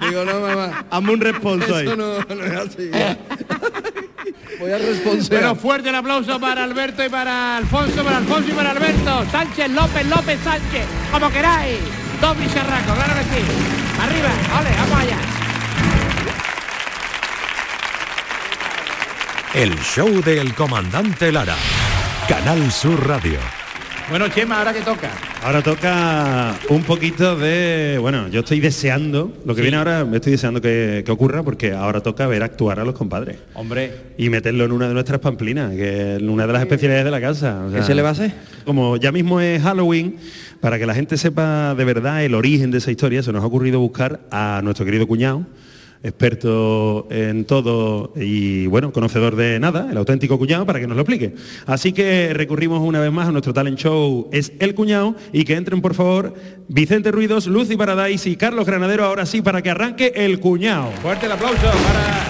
Digo 0.00 0.24
no, 0.24 0.40
mamá. 0.40 0.84
Hazme 0.90 1.12
un 1.12 1.20
responso 1.20 1.76
ahí. 1.76 1.86
Eso 1.86 1.96
no, 1.96 2.18
no 2.20 2.44
es 2.44 2.52
así. 2.52 2.90
Voy 4.60 4.70
a 4.70 4.78
responder. 4.78 5.28
Bueno, 5.28 5.54
fuerte 5.56 5.88
el 5.88 5.94
aplauso 5.94 6.40
para 6.40 6.64
Alberto 6.64 7.04
y 7.04 7.08
para 7.08 7.56
Alfonso, 7.56 8.04
para 8.04 8.18
Alfonso 8.18 8.50
y 8.50 8.52
para 8.52 8.70
Alberto. 8.70 9.24
Sánchez, 9.30 9.70
López, 9.70 10.06
López, 10.06 10.38
Sánchez, 10.42 10.86
como 11.12 11.30
queráis. 11.30 11.78
Dos 12.20 12.38
bicharracos, 12.38 12.94
claro 12.94 13.14
que 13.14 13.22
sí. 13.22 13.42
Arriba, 14.00 14.30
ole, 14.60 14.70
vamos 14.76 15.00
allá. 15.00 15.18
El 19.54 19.78
show 19.80 20.22
del 20.22 20.54
comandante 20.54 21.32
Lara. 21.32 21.56
Canal 22.28 22.70
Sur 22.70 23.06
Radio. 23.06 23.38
Bueno, 24.10 24.26
Chema, 24.30 24.58
ahora 24.58 24.72
que 24.72 24.80
toca. 24.80 25.10
Ahora 25.42 25.62
toca 25.62 26.58
un 26.70 26.82
poquito 26.82 27.36
de... 27.36 27.98
Bueno, 28.00 28.28
yo 28.28 28.40
estoy 28.40 28.58
deseando, 28.58 29.36
lo 29.44 29.54
que 29.54 29.60
viene 29.60 29.76
ahora 29.76 30.06
me 30.06 30.16
estoy 30.16 30.32
deseando 30.32 30.62
que, 30.62 31.02
que 31.04 31.12
ocurra 31.12 31.42
porque 31.42 31.72
ahora 31.72 32.00
toca 32.00 32.26
ver 32.26 32.42
actuar 32.42 32.80
a 32.80 32.84
los 32.86 32.94
compadres. 32.94 33.36
Hombre, 33.52 33.92
Y 34.16 34.30
meterlo 34.30 34.64
en 34.64 34.72
una 34.72 34.88
de 34.88 34.94
nuestras 34.94 35.20
pamplinas, 35.20 35.72
que 35.72 36.16
es 36.16 36.22
una 36.22 36.46
de 36.46 36.52
las 36.54 36.62
especialidades 36.62 37.04
de 37.04 37.10
la 37.10 37.20
casa. 37.20 37.66
o 37.66 37.70
¿Qué 37.70 37.82
se 37.82 37.94
le 37.94 38.00
va 38.00 38.08
a 38.08 38.12
hacer? 38.12 38.32
Como 38.64 38.96
ya 38.96 39.12
mismo 39.12 39.42
es 39.42 39.62
Halloween, 39.62 40.16
para 40.60 40.78
que 40.78 40.86
la 40.86 40.94
gente 40.94 41.18
sepa 41.18 41.74
de 41.74 41.84
verdad 41.84 42.24
el 42.24 42.34
origen 42.34 42.70
de 42.70 42.78
esa 42.78 42.90
historia, 42.90 43.22
se 43.22 43.30
nos 43.30 43.42
ha 43.42 43.46
ocurrido 43.46 43.78
buscar 43.78 44.20
a 44.30 44.62
nuestro 44.64 44.86
querido 44.86 45.06
cuñado, 45.06 45.44
experto 46.02 47.06
en 47.10 47.44
todo 47.44 48.12
y 48.16 48.66
bueno, 48.66 48.92
conocedor 48.92 49.36
de 49.36 49.58
nada, 49.58 49.88
el 49.90 49.96
auténtico 49.96 50.38
cuñado, 50.38 50.66
para 50.66 50.80
que 50.80 50.86
nos 50.86 50.96
lo 50.96 51.02
explique. 51.02 51.34
Así 51.66 51.92
que 51.92 52.32
recurrimos 52.34 52.80
una 52.80 53.00
vez 53.00 53.12
más 53.12 53.28
a 53.28 53.32
nuestro 53.32 53.52
talent 53.52 53.78
show 53.78 54.28
Es 54.32 54.52
el 54.58 54.74
cuñado 54.74 55.14
y 55.32 55.44
que 55.44 55.54
entren 55.54 55.80
por 55.80 55.94
favor 55.94 56.34
Vicente 56.68 57.10
Ruidos, 57.10 57.46
Lucy 57.46 57.76
Paradise 57.76 58.28
y 58.28 58.36
Carlos 58.36 58.66
Granadero 58.66 59.04
ahora 59.04 59.26
sí 59.26 59.42
para 59.42 59.62
que 59.62 59.70
arranque 59.70 60.12
el 60.14 60.40
cuñado. 60.40 60.90
fuerte 61.02 61.26
el 61.26 61.32
aplauso 61.32 61.62
para... 61.62 62.28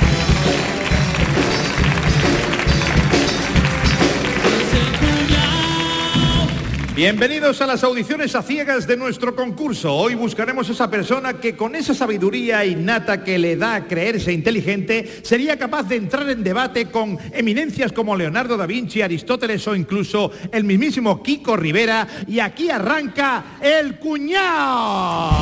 Bienvenidos 6.99 7.61
a 7.61 7.67
las 7.69 7.85
audiciones 7.85 8.35
a 8.35 8.43
ciegas 8.43 8.89
de 8.89 8.97
nuestro 8.97 9.37
concurso. 9.37 9.95
Hoy 9.95 10.17
buscaremos 10.17 10.69
esa 10.69 10.91
persona 10.91 11.35
que 11.35 11.55
con 11.55 11.77
esa 11.77 11.95
sabiduría 11.95 12.65
innata 12.65 13.23
que 13.23 13.39
le 13.39 13.55
da 13.55 13.77
a 13.77 13.87
creerse 13.87 14.33
inteligente 14.33 15.21
sería 15.23 15.57
capaz 15.57 15.85
de 15.85 15.95
entrar 15.95 16.29
en 16.29 16.43
debate 16.43 16.87
con 16.87 17.17
eminencias 17.33 17.93
como 17.93 18.17
Leonardo 18.17 18.57
da 18.57 18.67
Vinci, 18.67 19.01
Aristóteles 19.01 19.65
o 19.69 19.77
incluso 19.77 20.33
el 20.51 20.65
mismísimo 20.65 21.23
Kiko 21.23 21.57
Rivera. 21.57 22.05
Y 22.27 22.41
aquí 22.41 22.69
arranca 22.69 23.59
el 23.63 24.01
cuñado. 24.01 25.39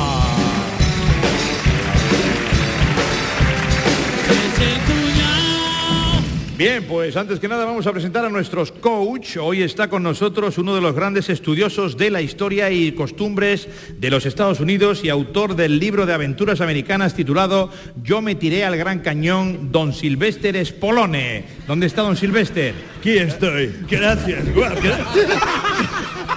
Bien, 6.57 6.83
pues 6.85 7.15
antes 7.15 7.39
que 7.39 7.47
nada 7.47 7.65
vamos 7.65 7.85
a 7.85 7.91
presentar 7.91 8.25
a 8.25 8.29
nuestros 8.29 8.71
coach. 8.71 9.37
Hoy 9.37 9.61
está 9.61 9.89
con 9.89 10.01
nosotros 10.01 10.57
uno 10.57 10.73
de 10.73 10.81
los 10.81 10.95
grandes 10.95 11.29
estudiosos 11.29 11.97
de 11.97 12.09
la 12.09 12.19
historia 12.19 12.71
y 12.71 12.93
costumbres 12.93 13.67
de 13.95 14.09
los 14.09 14.25
Estados 14.25 14.59
Unidos 14.59 15.03
y 15.03 15.09
autor 15.09 15.55
del 15.55 15.77
libro 15.77 16.07
de 16.07 16.13
aventuras 16.13 16.59
americanas 16.59 17.13
titulado 17.13 17.69
Yo 18.01 18.23
me 18.23 18.33
tiré 18.33 18.65
al 18.65 18.75
Gran 18.75 19.01
Cañón, 19.01 19.71
don 19.71 19.93
Silvester 19.93 20.65
Spolone. 20.65 21.43
¿Dónde 21.67 21.85
está 21.85 22.01
don 22.01 22.17
Silvester? 22.17 22.73
Aquí 22.99 23.19
estoy. 23.19 23.71
Gracias. 23.87 24.43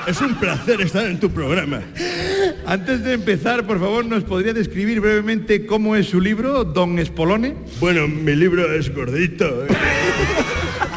Es 0.06 0.20
un 0.20 0.34
placer 0.34 0.82
estar 0.82 1.06
en 1.06 1.18
tu 1.18 1.30
programa. 1.30 1.80
Antes 2.66 3.04
de 3.04 3.14
empezar, 3.14 3.66
por 3.66 3.80
favor, 3.80 4.04
¿nos 4.04 4.24
podría 4.24 4.52
describir 4.52 5.00
brevemente 5.00 5.64
cómo 5.64 5.96
es 5.96 6.08
su 6.08 6.20
libro, 6.20 6.64
don 6.64 7.02
Spolone? 7.04 7.54
Bueno, 7.80 8.06
mi 8.06 8.34
libro 8.34 8.70
es 8.74 8.94
gordito, 8.94 9.64
¿eh? 9.64 9.68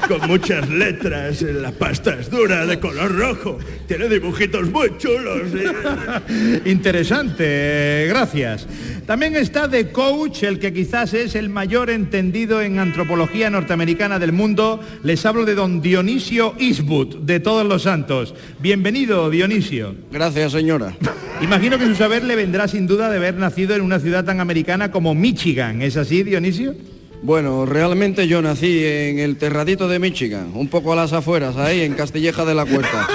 Con 0.07 0.28
muchas 0.28 0.70
letras, 0.70 1.41
eh, 1.41 1.53
la 1.53 1.72
pasta 1.72 2.18
es 2.20 2.30
dura, 2.30 2.66
de 2.66 2.80
color 2.80 3.16
rojo, 3.16 3.57
tiene 3.88 4.09
dibujitos 4.09 4.70
muy 4.70 4.97
chulos. 4.97 5.41
¿eh? 5.55 6.61
Interesante, 6.66 8.05
gracias. 8.09 8.68
También 9.05 9.36
está 9.36 9.68
de 9.68 9.91
coach, 9.91 10.43
el 10.43 10.59
que 10.59 10.74
quizás 10.74 11.14
es 11.14 11.36
el 11.36 11.49
mayor 11.49 11.89
entendido 11.89 12.61
en 12.61 12.80
antropología 12.80 13.49
norteamericana 13.49 14.20
del 14.20 14.32
mundo. 14.32 14.80
Les 15.03 15.26
hablo 15.26 15.45
de 15.45 15.55
don 15.55 15.82
Dionisio 15.82 16.55
Eastwood, 16.59 17.18
de 17.18 17.39
Todos 17.39 17.66
los 17.66 17.84
Santos. 17.84 18.34
Bienvenido, 18.59 19.30
Dionisio. 19.30 19.95
Gracias, 20.11 20.51
señora. 20.51 20.95
Imagino 21.41 21.78
que 21.78 21.86
su 21.86 21.95
saber 21.95 22.24
le 22.24 22.36
vendrá 22.36 22.68
sin 22.68 22.88
duda 22.88 23.09
de 23.09 23.18
haber 23.18 23.36
nacido 23.36 23.76
en 23.76 23.82
una 23.82 23.99
ciudad 23.99 24.24
tan 24.24 24.39
americana 24.39 24.91
como 24.91 25.16
Michigan. 25.16 25.82
¿Es 25.82 25.97
así, 25.97 26.24
Dionisio? 26.24 26.76
Bueno, 27.24 27.65
realmente 27.65 28.28
yo 28.28 28.41
nací 28.41 28.84
en 28.86 29.17
el 29.19 29.38
terradito 29.38 29.88
de 29.88 29.97
Michigan, 29.97 30.51
un 30.55 30.67
poco 30.67 30.91
a 30.91 30.95
las 30.97 31.13
afueras, 31.13 31.55
ahí 31.55 31.80
en 31.82 31.93
Castilleja 31.93 32.43
de 32.43 32.53
la 32.53 32.65
Cuerta. 32.65 33.07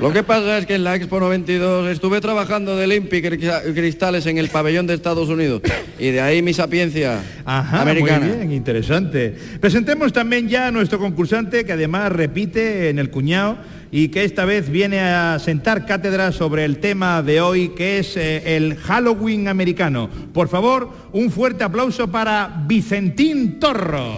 Lo 0.00 0.12
que 0.12 0.22
pasa 0.22 0.56
es 0.58 0.66
que 0.66 0.76
en 0.76 0.84
la 0.84 0.94
Expo 0.94 1.18
92 1.20 1.88
estuve 1.90 2.20
trabajando 2.20 2.76
de 2.76 2.86
limpi 2.86 3.20
cri- 3.20 3.74
cristales 3.74 4.24
en 4.26 4.38
el 4.38 4.48
pabellón 4.48 4.86
de 4.86 4.94
Estados 4.94 5.28
Unidos 5.28 5.60
y 5.98 6.10
de 6.10 6.20
ahí 6.22 6.40
mi 6.42 6.54
sapiencia 6.54 7.20
Ajá, 7.44 7.82
americana. 7.82 8.24
muy 8.24 8.36
bien, 8.36 8.52
interesante. 8.52 9.34
Presentemos 9.60 10.12
también 10.12 10.48
ya 10.48 10.68
a 10.68 10.70
nuestro 10.70 10.98
concursante 11.00 11.64
que 11.66 11.72
además 11.72 12.12
repite 12.12 12.88
en 12.88 12.98
el 13.00 13.10
cuñado 13.10 13.58
y 13.92 14.08
que 14.08 14.24
esta 14.24 14.44
vez 14.44 14.70
viene 14.70 15.00
a 15.00 15.38
sentar 15.38 15.86
cátedra 15.86 16.32
sobre 16.32 16.64
el 16.64 16.78
tema 16.78 17.22
de 17.22 17.40
hoy 17.40 17.70
que 17.70 17.98
es 17.98 18.16
eh, 18.16 18.56
el 18.56 18.76
Halloween 18.76 19.48
americano. 19.48 20.08
Por 20.32 20.48
favor, 20.48 20.90
un 21.12 21.30
fuerte 21.30 21.64
aplauso 21.64 22.08
para 22.08 22.64
Vicentín 22.66 23.58
Torro. 23.58 24.16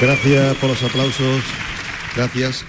Gracias 0.00 0.56
por 0.56 0.70
los 0.70 0.82
aplausos, 0.82 1.42
gracias, 2.16 2.64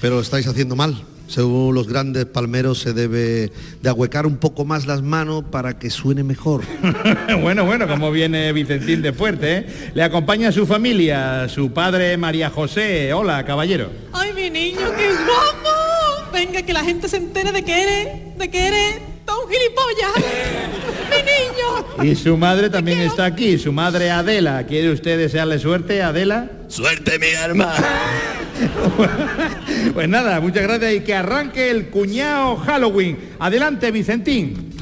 pero 0.00 0.20
estáis 0.20 0.46
haciendo 0.46 0.76
mal. 0.76 1.07
Según 1.28 1.74
los 1.74 1.86
grandes 1.86 2.24
palmeros 2.24 2.78
se 2.78 2.94
debe 2.94 3.52
de 3.82 3.88
ahuecar 3.88 4.26
un 4.26 4.38
poco 4.38 4.64
más 4.64 4.86
las 4.86 5.02
manos 5.02 5.44
para 5.50 5.78
que 5.78 5.90
suene 5.90 6.24
mejor. 6.24 6.62
bueno, 7.42 7.66
bueno, 7.66 7.86
como 7.86 8.10
viene 8.10 8.50
Vicentín 8.54 9.02
de 9.02 9.12
fuerte, 9.12 9.56
¿eh? 9.58 9.66
Le 9.94 10.02
acompaña 10.02 10.50
su 10.50 10.66
familia, 10.66 11.46
su 11.50 11.70
padre 11.70 12.16
María 12.16 12.48
José. 12.48 13.12
Hola, 13.12 13.44
caballero. 13.44 13.90
¡Ay, 14.14 14.32
mi 14.32 14.48
niño, 14.48 14.80
qué 14.96 15.08
guapo! 15.08 16.32
Venga, 16.32 16.62
que 16.62 16.72
la 16.72 16.82
gente 16.82 17.08
se 17.08 17.18
entere 17.18 17.52
de 17.52 17.62
que 17.62 17.82
eres, 17.82 18.38
de 18.38 18.50
que 18.50 18.66
eres 18.66 19.00
todo 19.26 19.44
un 19.44 19.50
gilipollas. 19.52 20.12
¡Mi 21.10 22.04
niño! 22.06 22.10
Y 22.10 22.16
su 22.16 22.38
madre 22.38 22.70
también 22.70 23.00
está 23.00 23.26
aquí, 23.26 23.58
su 23.58 23.70
madre 23.70 24.10
Adela. 24.10 24.64
¿Quiere 24.66 24.90
usted 24.92 25.18
desearle 25.18 25.58
suerte, 25.58 26.00
Adela? 26.00 26.50
Suerte, 26.68 27.18
mi 27.18 27.34
arma. 27.34 27.74
Pues 29.94 30.08
nada, 30.08 30.40
muchas 30.40 30.62
gracias 30.62 30.94
y 30.94 31.00
que 31.00 31.14
arranque 31.14 31.70
el 31.70 31.88
cuñado 31.88 32.56
Halloween. 32.56 33.18
Adelante, 33.38 33.90
Vicentín. 33.90 34.72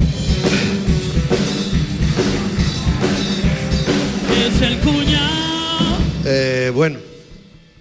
Es 4.45 4.61
el 4.61 4.77
cuñado. 4.79 5.97
Eh, 6.25 6.71
bueno, 6.73 6.99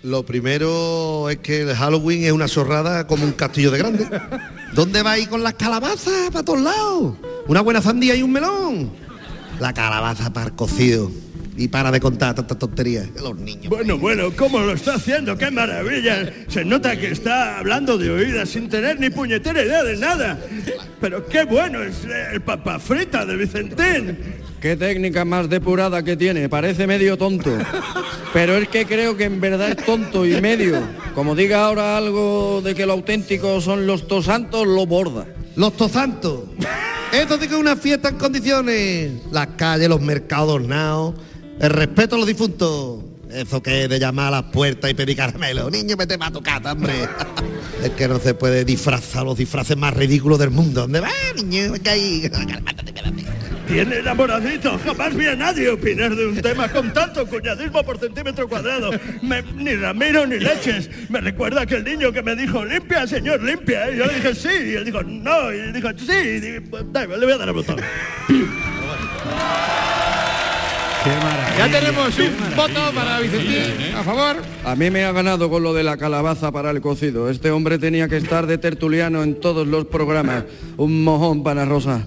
lo 0.02 0.24
primero 0.24 1.28
es 1.30 1.38
que 1.38 1.62
el 1.62 1.74
Halloween 1.74 2.24
es 2.24 2.32
una 2.32 2.48
zorrada 2.48 3.06
como 3.06 3.24
un 3.24 3.32
castillo 3.32 3.70
de 3.70 3.78
grande. 3.78 4.08
¿Dónde 4.72 5.02
va 5.02 5.12
a 5.12 5.18
ir 5.18 5.28
con 5.28 5.42
las 5.42 5.54
calabazas 5.54 6.30
para 6.32 6.44
todos 6.44 6.60
lados? 6.60 7.14
Una 7.48 7.60
buena 7.60 7.82
sandía 7.82 8.14
y 8.14 8.22
un 8.22 8.32
melón. 8.32 8.92
la 9.58 9.72
calabaza 9.72 10.32
para 10.32 10.46
el 10.46 10.52
cocido. 10.54 11.10
Y 11.56 11.68
para 11.68 11.90
de 11.90 12.00
contar 12.00 12.34
tantas 12.34 12.58
tonterías. 12.58 13.08
Los 13.20 13.36
niños. 13.36 13.68
Bueno, 13.68 13.98
bueno, 13.98 14.30
¿cómo 14.36 14.60
lo 14.60 14.72
está 14.72 14.94
haciendo? 14.94 15.36
¡Qué 15.38 15.50
maravilla! 15.50 16.32
Se 16.48 16.64
nota 16.64 16.96
que 16.96 17.10
está 17.10 17.58
hablando 17.58 17.96
de 17.96 18.10
oídas 18.10 18.50
sin 18.50 18.68
tener 18.68 19.00
ni 19.00 19.10
puñetera 19.10 19.62
idea 19.62 19.82
de 19.82 19.96
nada. 19.96 20.38
Pero 21.00 21.26
qué 21.26 21.44
bueno 21.44 21.82
es 21.82 22.06
el 22.32 22.40
papa 22.42 22.78
frita 22.78 23.24
de 23.24 23.36
Vicentín. 23.36 24.18
Qué 24.60 24.76
técnica 24.76 25.24
más 25.24 25.48
depurada 25.48 26.02
que 26.02 26.16
tiene, 26.16 26.48
parece 26.48 26.86
medio 26.86 27.16
tonto. 27.16 27.50
Pero 28.32 28.56
es 28.56 28.68
que 28.68 28.84
creo 28.86 29.16
que 29.16 29.24
en 29.24 29.40
verdad 29.40 29.70
es 29.70 29.76
tonto 29.84 30.26
y 30.26 30.40
medio. 30.40 30.82
Como 31.14 31.34
diga 31.34 31.64
ahora 31.64 31.96
algo 31.96 32.60
de 32.62 32.74
que 32.74 32.86
lo 32.86 32.94
auténtico 32.94 33.60
son 33.60 33.86
los 33.86 34.08
tosantos, 34.08 34.66
lo 34.66 34.86
borda. 34.86 35.26
Los 35.56 35.76
tosantos. 35.76 36.44
Esto 37.12 37.38
de 37.38 37.48
que 37.48 37.54
una 37.54 37.76
fiesta 37.76 38.08
en 38.08 38.16
condiciones. 38.16 39.12
Las 39.30 39.48
calles, 39.56 39.88
los 39.88 40.00
mercados 40.00 40.54
ornados. 40.54 41.14
El 41.60 41.70
respeto 41.70 42.16
a 42.16 42.18
los 42.18 42.26
difuntos. 42.26 43.00
Eso 43.32 43.60
que 43.62 43.84
es 43.84 43.88
de 43.88 43.98
llamar 43.98 44.28
a 44.28 44.30
las 44.42 44.42
puertas 44.44 44.90
y 44.90 44.94
pedir 44.94 45.16
caramelo. 45.16 45.68
Niño, 45.68 45.96
vete 45.96 46.16
para 46.16 46.30
tu 46.30 46.40
casa, 46.42 46.72
hombre. 46.72 46.94
es 47.82 47.90
que 47.90 48.06
no 48.06 48.20
se 48.20 48.34
puede 48.34 48.64
disfrazar 48.64 49.24
los 49.24 49.36
disfraces 49.36 49.76
más 49.76 49.94
ridículos 49.94 50.38
del 50.38 50.50
mundo. 50.50 50.82
¿Dónde 50.82 51.00
va, 51.00 51.08
niño? 51.34 51.74
Ahí. 51.90 52.30
Tiene 53.66 53.96
enamoradito. 53.96 54.78
Jamás 54.84 55.14
vi 55.16 55.26
a 55.26 55.34
nadie 55.34 55.68
opinar 55.68 56.14
de 56.14 56.26
un 56.28 56.40
tema 56.40 56.68
con 56.70 56.92
tanto 56.92 57.26
cuñadismo 57.26 57.82
por 57.82 57.98
centímetro 57.98 58.48
cuadrado. 58.48 58.90
Me- 59.22 59.42
ni 59.42 59.74
Ramiro 59.74 60.24
ni 60.24 60.38
leches. 60.38 60.88
Me 61.08 61.20
recuerda 61.20 61.62
aquel 61.62 61.82
niño 61.82 62.12
que 62.12 62.22
me 62.22 62.36
dijo, 62.36 62.64
limpia, 62.64 63.08
señor, 63.08 63.42
limpia. 63.42 63.90
Y 63.90 63.96
yo 63.98 64.06
le 64.06 64.14
dije, 64.14 64.34
sí. 64.36 64.48
Y 64.66 64.74
él 64.74 64.84
dijo, 64.84 65.02
no. 65.02 65.52
Y 65.52 65.72
dijo, 65.72 65.88
sí. 65.98 66.12
Y 66.12 66.40
dije, 66.40 66.60
pues, 66.60 66.84
le 66.94 67.06
voy 67.26 67.32
a 67.32 67.38
dar 67.38 67.48
el 67.48 67.54
botón. 67.54 67.76
Ya 71.56 71.70
tenemos 71.70 72.18
un 72.18 72.56
voto 72.56 72.92
para 72.94 73.20
Vicentín. 73.20 73.94
A 73.96 74.02
favor. 74.02 74.36
A 74.64 74.76
mí 74.76 74.90
me 74.90 75.04
ha 75.04 75.12
ganado 75.12 75.48
con 75.48 75.62
lo 75.62 75.72
de 75.72 75.82
la 75.82 75.96
calabaza 75.96 76.52
para 76.52 76.70
el 76.70 76.82
cocido. 76.82 77.30
Este 77.30 77.50
hombre 77.50 77.78
tenía 77.78 78.08
que 78.08 78.18
estar 78.18 78.46
de 78.46 78.58
tertuliano 78.58 79.22
en 79.22 79.40
todos 79.40 79.66
los 79.66 79.86
programas. 79.86 80.44
Un 80.76 81.02
mojón 81.02 81.42
para 81.42 81.64
Rosa. 81.64 82.04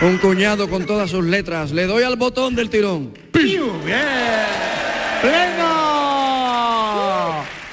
Un 0.00 0.16
cuñado 0.18 0.68
con 0.70 0.86
todas 0.86 1.10
sus 1.10 1.24
letras. 1.24 1.72
Le 1.72 1.86
doy 1.86 2.04
al 2.04 2.16
botón 2.16 2.54
del 2.54 2.70
tirón. 2.70 3.12
¡Piu! 3.32 3.70
¡Bien! 3.84 4.00
¡Pleno! 5.20 5.73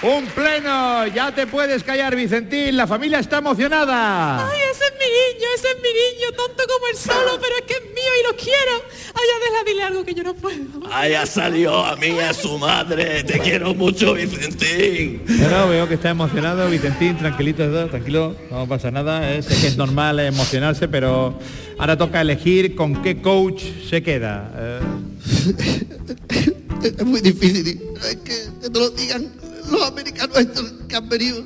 ¡Un 0.04 0.26
pleno! 0.28 1.06
Ya 1.08 1.32
te 1.34 1.46
puedes 1.46 1.84
callar, 1.84 2.16
Vicentín. 2.16 2.76
La 2.76 2.88
familia 2.88 3.20
está 3.20 3.38
emocionada. 3.38 4.50
Ay, 4.50 4.58
ese 4.72 4.86
es 4.86 4.94
mi 4.94 5.06
niño, 5.06 5.48
ese 5.56 5.68
es 5.68 5.76
mi 5.76 5.90
niño, 5.90 6.32
tonto 6.36 6.64
como 6.68 6.88
el 6.88 6.98
solo, 6.98 7.40
pero 7.40 7.56
es 7.58 7.62
que 7.68 7.74
es 7.74 7.84
mío 7.94 8.12
y 8.20 8.24
lo 8.32 8.36
quiero. 8.36 8.84
Ay, 9.14 9.28
Adela, 9.38 9.64
dile 9.64 9.84
algo 9.84 10.04
que 10.04 10.16
yo 10.16 10.24
no 10.24 10.34
puedo. 10.34 10.58
Allá 10.92 11.28
salió 11.28 11.86
a 11.86 11.96
mí, 11.98 12.20
a 12.20 12.34
su 12.34 12.58
madre. 12.58 13.24
Te 13.24 13.38
quiero 13.40 13.76
mucho, 13.76 14.16
Vicentín. 14.16 15.22
Bueno, 15.28 15.70
veo 15.70 15.88
que 15.88 15.94
está 15.94 16.10
emocionado, 16.10 16.68
Vicentín, 16.68 17.18
tranquilito, 17.20 17.88
tranquilo, 17.88 18.36
no 18.50 18.68
pasa 18.68 18.90
nada, 18.90 19.32
eh, 19.32 19.44
sé 19.44 19.62
que 19.62 19.68
es 19.68 19.78
normal 19.78 20.20
emocionarse, 20.20 20.88
pero 20.88 21.38
ahora 21.78 21.96
toca 21.96 22.22
elegir 22.22 22.74
con 22.74 23.04
qué 23.04 23.22
coach 23.22 23.62
se 23.88 24.02
queda. 24.02 24.52
Eh, 24.58 24.80
Es 26.84 27.06
muy 27.06 27.22
difícil. 27.22 27.80
Es 28.00 28.16
que, 28.16 28.34
que 28.62 28.70
te 28.72 28.80
lo 28.80 28.90
digan 28.90 29.32
los 29.72 29.82
americanos 29.88 30.38
estos 30.38 30.72
que 30.88 30.96
han 30.96 31.08
venido. 31.10 31.44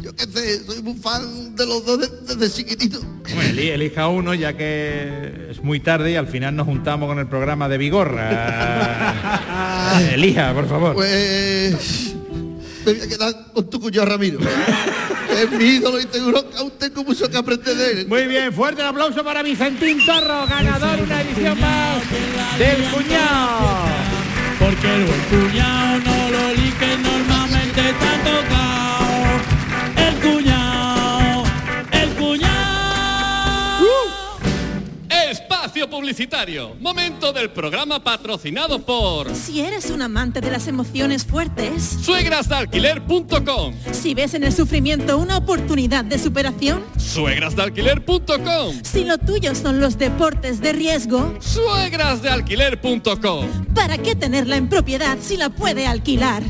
Yo 0.00 0.14
qué 0.14 0.24
sé, 0.24 0.64
soy 0.64 0.82
muy 0.82 0.94
fan 0.94 1.54
de 1.56 1.66
los 1.66 1.84
dos 1.84 1.98
desde, 2.00 2.36
desde 2.36 2.50
chiquitito. 2.56 3.00
bueno, 3.34 3.42
eli- 3.50 3.68
elija 3.70 4.08
uno 4.08 4.32
ya 4.34 4.56
que 4.56 5.48
es 5.50 5.62
muy 5.62 5.80
tarde 5.80 6.12
y 6.12 6.16
al 6.16 6.26
final 6.26 6.56
nos 6.56 6.66
juntamos 6.66 7.06
con 7.08 7.18
el 7.18 7.26
programa 7.28 7.68
de 7.68 7.76
Vigorra. 7.78 9.14
elija, 10.12 10.54
por 10.54 10.68
favor. 10.68 10.94
Pues 10.94 12.14
me 12.86 12.92
voy 12.94 13.02
a 13.02 13.08
quedar 13.08 13.34
con 13.52 13.68
tu 13.68 13.78
cuñado 13.80 14.06
Ramiro. 14.06 14.38
es 14.40 15.50
mi 15.52 15.64
ídolo 15.64 16.00
y 16.00 16.06
seguro 16.10 16.48
que 16.48 16.56
aún 16.56 16.72
tengo 16.78 17.04
mucho 17.04 17.28
que 17.30 17.36
aprender 17.36 17.76
de 17.76 17.90
él. 18.00 18.08
Muy 18.08 18.26
bien, 18.26 18.52
fuerte 18.54 18.80
el 18.80 18.88
aplauso 18.88 19.22
para 19.22 19.42
Vicentín 19.42 19.98
Torro, 20.06 20.46
ganador 20.46 20.98
una 21.02 21.20
edición 21.20 21.60
más 21.60 22.02
del 22.58 22.82
cuñado. 22.90 23.99
Porque 24.60 24.94
el 24.94 25.04
buen 25.04 25.20
cuñado 25.22 25.98
no 26.04 26.30
lo 26.30 26.50
elige 26.50 26.98
normalmente 26.98 27.80
está 27.80 28.59
Espacio 35.70 35.88
publicitario. 35.88 36.74
Momento 36.80 37.32
del 37.32 37.50
programa 37.50 38.02
patrocinado 38.02 38.80
por 38.80 39.32
Si 39.36 39.60
eres 39.60 39.88
un 39.90 40.02
amante 40.02 40.40
de 40.40 40.50
las 40.50 40.66
emociones 40.66 41.24
fuertes, 41.24 41.96
suegrasdealquiler.com. 42.04 43.74
si 43.92 44.14
ves 44.14 44.34
en 44.34 44.42
el 44.42 44.52
sufrimiento 44.52 45.16
una 45.16 45.36
oportunidad 45.36 46.04
de 46.04 46.18
superación, 46.18 46.82
Suegrasdealquiler.com. 46.98 48.82
si 48.82 49.04
lo 49.04 49.18
tuyo 49.18 49.54
son 49.54 49.78
los 49.78 49.96
deportes 49.96 50.60
de 50.60 50.72
riesgo, 50.72 51.36
Suegrasdealquiler.com. 51.38 53.46
¿para 53.72 53.96
qué 53.96 54.16
tenerla 54.16 54.56
en 54.56 54.68
propiedad 54.68 55.18
si 55.20 55.36
la 55.36 55.50
puede 55.50 55.86
alquilar? 55.86 56.42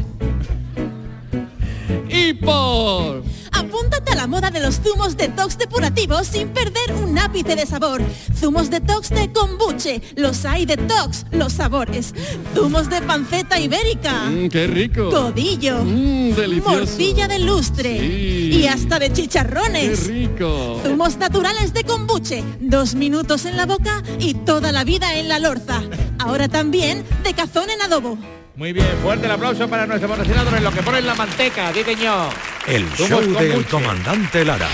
Y 2.08 2.32
por 2.32 3.22
Apúntate 3.60 4.12
a 4.12 4.14
la 4.14 4.26
moda 4.26 4.50
de 4.50 4.58
los 4.58 4.80
zumos 4.80 5.18
detox 5.18 5.58
depurativos 5.58 6.26
sin 6.28 6.48
perder 6.48 6.94
un 6.94 7.18
ápice 7.18 7.54
de 7.56 7.66
sabor. 7.66 8.00
Zumos 8.34 8.70
detox 8.70 9.10
de 9.10 9.30
kombuche, 9.32 10.00
los 10.16 10.46
hay 10.46 10.64
detox, 10.64 11.26
los 11.30 11.52
sabores. 11.52 12.14
Zumos 12.54 12.88
de 12.88 13.02
panceta 13.02 13.60
ibérica. 13.60 14.14
Mm, 14.30 14.48
qué 14.48 14.66
rico. 14.66 15.10
Codillo. 15.10 15.84
Mm, 15.84 16.34
delicioso. 16.36 16.70
Morcilla 16.70 17.28
de 17.28 17.38
lustre. 17.40 18.00
Sí. 18.00 18.60
Y 18.62 18.66
hasta 18.66 18.98
de 18.98 19.12
chicharrones. 19.12 20.00
Qué 20.00 20.10
rico. 20.10 20.80
Zumos 20.82 21.18
naturales 21.18 21.74
de 21.74 21.84
kombuche, 21.84 22.42
dos 22.60 22.94
minutos 22.94 23.44
en 23.44 23.58
la 23.58 23.66
boca 23.66 24.02
y 24.18 24.32
toda 24.32 24.72
la 24.72 24.84
vida 24.84 25.18
en 25.18 25.28
la 25.28 25.38
lorza. 25.38 25.82
Ahora 26.18 26.48
también 26.48 27.04
de 27.24 27.34
cazón 27.34 27.68
en 27.68 27.82
adobo. 27.82 28.16
Muy 28.56 28.72
bien, 28.74 28.86
fuerte 29.02 29.24
el 29.24 29.32
aplauso 29.32 29.68
para 29.68 29.86
nuestros 29.86 30.10
patrocinadores, 30.10 30.60
lo 30.62 30.70
que 30.70 30.82
ponen 30.82 31.06
la 31.06 31.14
manteca, 31.14 31.72
diqueño. 31.72 32.28
El 32.68 32.84
show 32.94 33.20
del 33.38 33.64
comandante 33.64 34.44
Lara. 34.44 34.66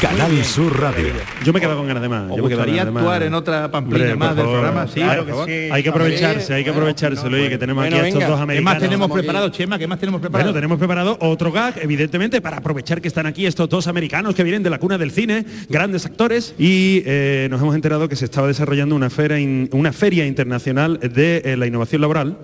Canal 0.00 0.42
Sur 0.42 0.80
Radio. 0.80 1.08
Yo 1.44 1.52
me 1.52 1.58
he 1.58 1.60
quedado 1.60 1.76
con 1.76 1.86
ganas 1.86 2.02
de 2.02 2.08
más. 2.08 2.30
¿Os 2.30 2.36
yo 2.38 2.42
me 2.44 2.56
más. 2.56 2.86
actuar 2.86 3.22
en 3.24 3.34
otra 3.34 3.70
pamplina 3.70 4.12
Hombre, 4.12 4.16
más 4.16 4.36
del 4.36 4.46
programa? 4.46 4.86
Sí, 4.86 5.00
Claro 5.00 5.26
que 5.26 5.32
sí. 5.66 5.70
Hay 5.70 5.82
que 5.82 5.88
aprovecharse, 5.90 6.54
hay 6.54 6.64
que 6.64 6.70
aprovecharse, 6.70 7.28
Luis, 7.28 7.50
que 7.50 7.58
tenemos 7.58 7.82
Bueno, 7.82 7.96
aquí 7.96 8.04
a 8.06 8.08
estos 8.08 8.20
venga. 8.20 8.28
dos 8.30 8.38
¿Qué 8.38 8.42
americanos. 8.44 8.72
más 8.72 8.82
tenemos 8.82 9.10
preparado, 9.10 9.48
Chema? 9.50 9.78
¿Qué 9.78 9.86
más 9.86 9.98
tenemos 10.00 10.20
preparado? 10.22 10.48
Bueno, 10.48 10.54
tenemos 10.58 10.78
preparado 10.78 11.18
otro 11.20 11.52
gag, 11.52 11.74
evidentemente, 11.82 12.40
para 12.40 12.56
aprovechar 12.58 13.02
que 13.02 13.08
están 13.08 13.26
aquí 13.26 13.44
estos 13.44 13.68
dos 13.68 13.86
americanos 13.86 14.34
que 14.34 14.44
vienen 14.44 14.62
de 14.62 14.70
la 14.70 14.78
cuna 14.78 14.96
del 14.96 15.10
cine, 15.10 15.44
grandes 15.68 16.06
actores, 16.06 16.54
y 16.58 17.02
eh, 17.04 17.48
nos 17.50 17.60
hemos 17.60 17.74
enterado 17.74 18.08
que 18.08 18.16
se 18.16 18.24
estaba 18.24 18.46
desarrollando 18.46 18.94
una 18.94 19.10
feria, 19.10 19.38
in- 19.38 19.68
una 19.72 19.92
feria 19.92 20.24
internacional 20.24 20.98
de 21.00 21.42
eh, 21.44 21.56
la 21.58 21.66
innovación 21.66 22.00
laboral, 22.00 22.38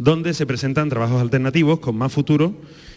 donde 0.00 0.32
se 0.32 0.46
presentan 0.46 0.88
trabajos 0.88 1.20
alternativos 1.20 1.78
con 1.78 1.94
más 1.94 2.10
futuro. 2.10 2.54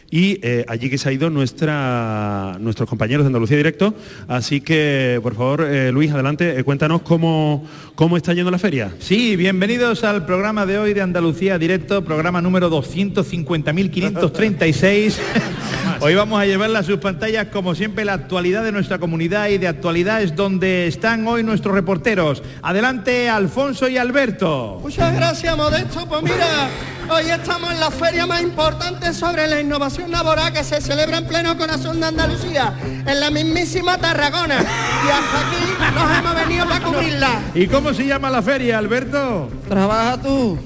Y 0.09 0.39
eh, 0.43 0.63
allí 0.69 0.89
que 0.89 0.97
se 0.97 1.09
ha 1.09 1.11
ido 1.11 1.29
nuestra, 1.29 2.55
nuestros 2.61 2.87
compañeros 2.87 3.25
de 3.25 3.27
Andalucía 3.27 3.57
Directo. 3.57 3.93
Así 4.27 4.61
que, 4.61 5.19
por 5.21 5.35
favor, 5.35 5.67
eh, 5.69 5.91
Luis, 5.91 6.11
adelante, 6.11 6.57
eh, 6.57 6.63
cuéntanos 6.63 7.01
cómo, 7.01 7.67
cómo 7.95 8.15
está 8.15 8.33
yendo 8.33 8.51
la 8.51 8.59
feria. 8.59 8.93
Sí, 8.99 9.35
bienvenidos 9.35 10.05
al 10.05 10.25
programa 10.25 10.65
de 10.65 10.77
hoy 10.77 10.93
de 10.93 11.01
Andalucía 11.01 11.57
Directo, 11.57 12.05
programa 12.05 12.41
número 12.41 12.69
250.536. 12.69 15.17
Hoy 16.05 16.15
vamos 16.15 16.37
a 16.37 16.45
llevarle 16.45 16.77
a 16.77 16.83
sus 16.83 16.97
pantallas, 16.97 17.47
como 17.47 17.75
siempre, 17.75 18.03
la 18.03 18.11
actualidad 18.11 18.61
de 18.61 18.73
nuestra 18.73 18.99
comunidad 18.99 19.47
y 19.47 19.57
de 19.57 19.69
actualidad 19.69 20.21
es 20.21 20.35
donde 20.35 20.85
están 20.85 21.25
hoy 21.25 21.43
nuestros 21.43 21.73
reporteros. 21.73 22.43
Adelante, 22.61 23.29
Alfonso 23.29 23.87
y 23.87 23.97
Alberto. 23.97 24.79
Muchas 24.81 25.15
gracias, 25.15 25.55
Modesto. 25.55 26.05
Pues 26.05 26.23
mira, 26.23 26.67
hoy 27.09 27.29
estamos 27.29 27.71
en 27.71 27.79
la 27.79 27.89
feria 27.89 28.27
más 28.27 28.41
importante 28.41 29.13
sobre 29.13 29.47
la 29.47 29.61
innovación 29.61 30.11
laboral 30.11 30.51
que 30.51 30.65
se 30.65 30.81
celebra 30.81 31.19
en 31.19 31.25
pleno 31.25 31.57
corazón 31.57 32.01
de 32.01 32.07
Andalucía, 32.07 32.73
en 32.83 33.19
la 33.21 33.31
mismísima 33.31 33.97
Tarragona. 33.97 34.55
Y 34.59 35.09
hasta 35.09 35.39
aquí 35.39 35.95
nos 35.95 36.17
hemos 36.17 36.35
venido 36.35 36.67
para 36.67 36.83
cubrirla. 36.83 37.41
¿Y 37.55 37.65
cómo 37.67 37.93
se 37.93 38.05
llama 38.05 38.29
la 38.29 38.41
feria, 38.41 38.77
Alberto? 38.77 39.49
Trabaja 39.69 40.21
tú. 40.21 40.59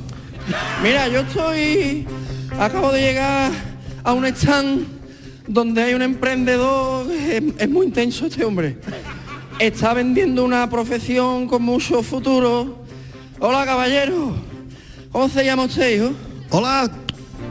Mira, 0.81 1.07
yo 1.09 1.19
estoy... 1.19 2.07
Acabo 2.59 2.91
de 2.91 3.01
llegar 3.01 3.51
a 4.03 4.13
un 4.13 4.25
stand 4.25 4.96
donde 5.47 5.81
hay 5.81 5.93
un 5.93 6.01
emprendedor... 6.01 7.11
Es, 7.11 7.43
es 7.57 7.69
muy 7.69 7.87
intenso 7.87 8.25
este 8.25 8.43
hombre. 8.43 8.77
Está 9.59 9.93
vendiendo 9.93 10.43
una 10.43 10.69
profesión 10.69 11.47
con 11.47 11.63
mucho 11.63 12.03
futuro. 12.03 12.83
Hola, 13.39 13.65
caballero. 13.65 14.35
¿Cómo 15.11 15.29
se 15.29 15.43
llama 15.43 15.63
usted, 15.63 15.95
hijo? 15.95 16.11
Hola, 16.49 16.91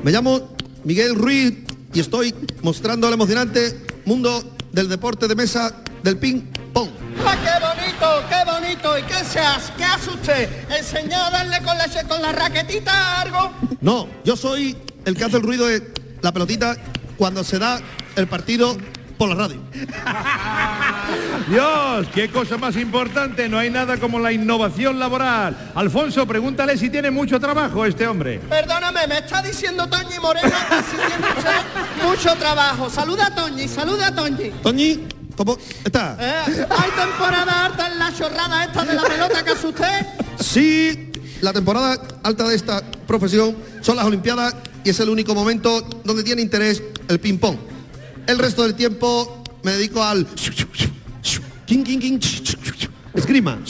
me 0.03 0.13
llamo 0.13 0.57
Miguel 0.85 1.15
Ruiz 1.15 1.55
y 1.93 2.01
estoy 2.01 2.35
mostrando 2.63 3.09
el 3.09 3.15
emocionante 3.15 3.87
mundo 4.05 4.57
del 4.73 4.89
deporte 4.89 5.27
de 5.27 5.35
mesa 5.35 5.83
del 6.03 6.17
ping 6.19 6.43
pong. 6.73 6.91
¡Ah, 7.25 7.37
qué 7.43 7.65
bonito! 7.65 7.87
qué 8.29 8.51
bonito. 8.51 8.99
¿Y 8.99 9.03
qué 9.03 9.25
se 9.25 9.41
hace? 9.41 9.73
¿Qué 9.77 9.85
hace 9.85 10.11
usted? 10.11 10.49
¿Enseñar 10.77 11.27
a 11.27 11.31
darle 11.31 11.59
con 11.59 11.77
la, 11.77 12.09
con 12.09 12.23
la 12.23 12.33
raquetita 12.33 13.21
algo? 13.23 13.53
No, 13.81 14.09
yo 14.25 14.37
soy 14.37 14.77
el 15.05 15.17
que 15.17 15.25
hace 15.25 15.37
el 15.37 15.43
ruido 15.43 15.67
de 15.67 15.93
la 16.23 16.33
pelotita 16.33 16.77
cuando 17.17 17.45
se 17.45 17.59
da 17.59 17.81
el 18.17 18.27
partido 18.27 18.77
por 19.17 19.29
la 19.31 19.35
radio. 19.35 19.61
Dios, 21.49 22.07
qué 22.15 22.31
cosa 22.31 22.59
más 22.59 22.77
importante. 22.77 23.49
No 23.49 23.59
hay 23.59 23.71
nada 23.71 23.99
como 23.99 24.19
la 24.19 24.33
innovación 24.33 24.99
laboral. 24.99 25.73
Alfonso, 25.75 26.27
pregúntale 26.27 26.77
si 26.77 26.91
tiene 26.91 27.11
mucho 27.11 27.41
trabajo 27.41 27.85
este 27.85 28.07
hombre. 28.07 28.41
Perdóname, 28.41 29.07
me 29.07 29.19
está 29.19 29.43
diciendo 29.43 29.87
Toñi 29.89 30.19
Moreno 30.21 30.51
que 30.69 30.83
si 30.83 30.97
tiene 30.97 32.09
mucho 32.09 32.35
trabajo. 32.37 32.91
Saluda 32.91 33.27
a 33.27 33.35
Toñi, 33.35 33.69
saluda 33.69 34.09
a 34.09 34.15
Toñi. 34.15 34.51
Toñi, 34.63 35.07
¿cómo 35.37 35.57
está? 35.85 36.17
¿Eh? 36.21 36.67
¿Hay 36.69 36.91
temporada 36.91 37.67
alta 37.67 37.93
en 37.93 37.99
la 37.99 38.13
chorrada 38.13 38.65
esta 38.65 38.85
de 38.85 38.95
la 38.95 39.03
pelota 39.03 39.45
que 39.45 39.51
hace 39.51 39.67
usted? 39.67 40.07
Sí, 40.39 41.13
la 41.41 41.53
temporada 41.53 41.99
alta 42.23 42.49
de 42.49 42.57
esta 42.57 42.83
profesión 43.07 43.57
son 43.81 43.97
las 43.97 44.05
Olimpiadas 44.05 44.55
y 44.85 44.91
es 44.91 45.01
el 45.01 45.09
único 45.09 45.35
momento 45.35 45.81
donde 46.05 46.23
tiene 46.23 46.43
interés 46.43 46.83
el 47.09 47.19
ping-pong. 47.21 47.57
El 48.27 48.39
resto 48.39 48.63
del 48.65 48.75
tiempo 48.75 49.43
me 49.63 49.73
dedico 49.73 50.03
al... 50.03 50.27
Esgrima. 53.15 53.59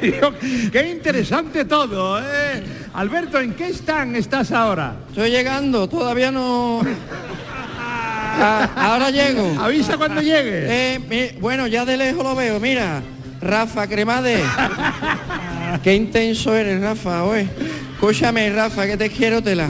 Qué 0.00 0.88
interesante 0.90 1.64
todo, 1.64 2.20
¿eh? 2.20 2.62
Alberto, 2.94 3.38
¿en 3.40 3.54
qué 3.54 3.68
están 3.68 4.16
estás 4.16 4.52
ahora? 4.52 4.96
Estoy 5.10 5.30
llegando, 5.30 5.88
todavía 5.88 6.30
no... 6.30 6.80
Ah, 8.40 8.70
ahora 8.76 9.10
llego. 9.10 9.56
Avisa 9.60 9.96
cuando 9.96 10.20
llegue. 10.22 10.94
Eh, 10.94 10.98
mi- 11.00 11.40
bueno, 11.40 11.66
ya 11.66 11.84
de 11.84 11.96
lejos 11.96 12.22
lo 12.22 12.36
veo, 12.36 12.60
mira. 12.60 13.02
Rafa 13.40 13.86
Cremade. 13.88 14.42
Qué 15.82 15.94
intenso 15.94 16.54
eres, 16.54 16.80
Rafa, 16.80 17.24
oye. 17.24 17.48
Escúchame, 17.94 18.50
Rafa, 18.50 18.86
que 18.86 18.96
te 18.96 19.10
quiero 19.10 19.42
tela. 19.42 19.68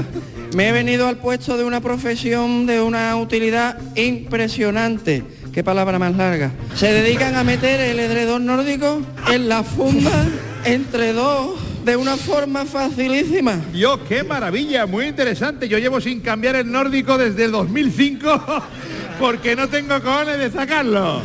Me 0.55 0.68
he 0.68 0.72
venido 0.72 1.07
al 1.09 1.18
puesto 1.18 1.57
de 1.57 1.64
una 1.64 1.80
profesión 1.80 2.66
de 2.66 2.80
una 2.80 3.16
utilidad 3.16 3.78
impresionante. 3.96 5.22
Qué 5.53 5.62
palabra 5.62 5.99
más 5.99 6.16
larga. 6.16 6.53
Se 6.74 6.92
dedican 6.92 7.34
a 7.34 7.44
meter 7.44 7.80
el 7.80 7.99
edredón 7.99 8.46
nórdico 8.46 9.03
en 9.30 9.49
la 9.49 9.62
funda 9.62 10.26
entre 10.64 11.12
dos 11.12 11.59
de 11.84 11.96
una 11.96 12.16
forma 12.16 12.64
facilísima. 12.64 13.61
Dios, 13.72 14.01
qué 14.09 14.22
maravilla, 14.22 14.86
muy 14.86 15.07
interesante. 15.07 15.68
Yo 15.68 15.78
llevo 15.78 16.01
sin 16.01 16.20
cambiar 16.20 16.57
el 16.57 16.70
nórdico 16.70 17.18
desde 17.18 17.44
el 17.44 17.53
2005 17.53 18.62
porque 19.19 19.57
no 19.57 19.69
tengo 19.69 20.01
cojones 20.03 20.39
de 20.39 20.51
sacarlo. 20.51 21.23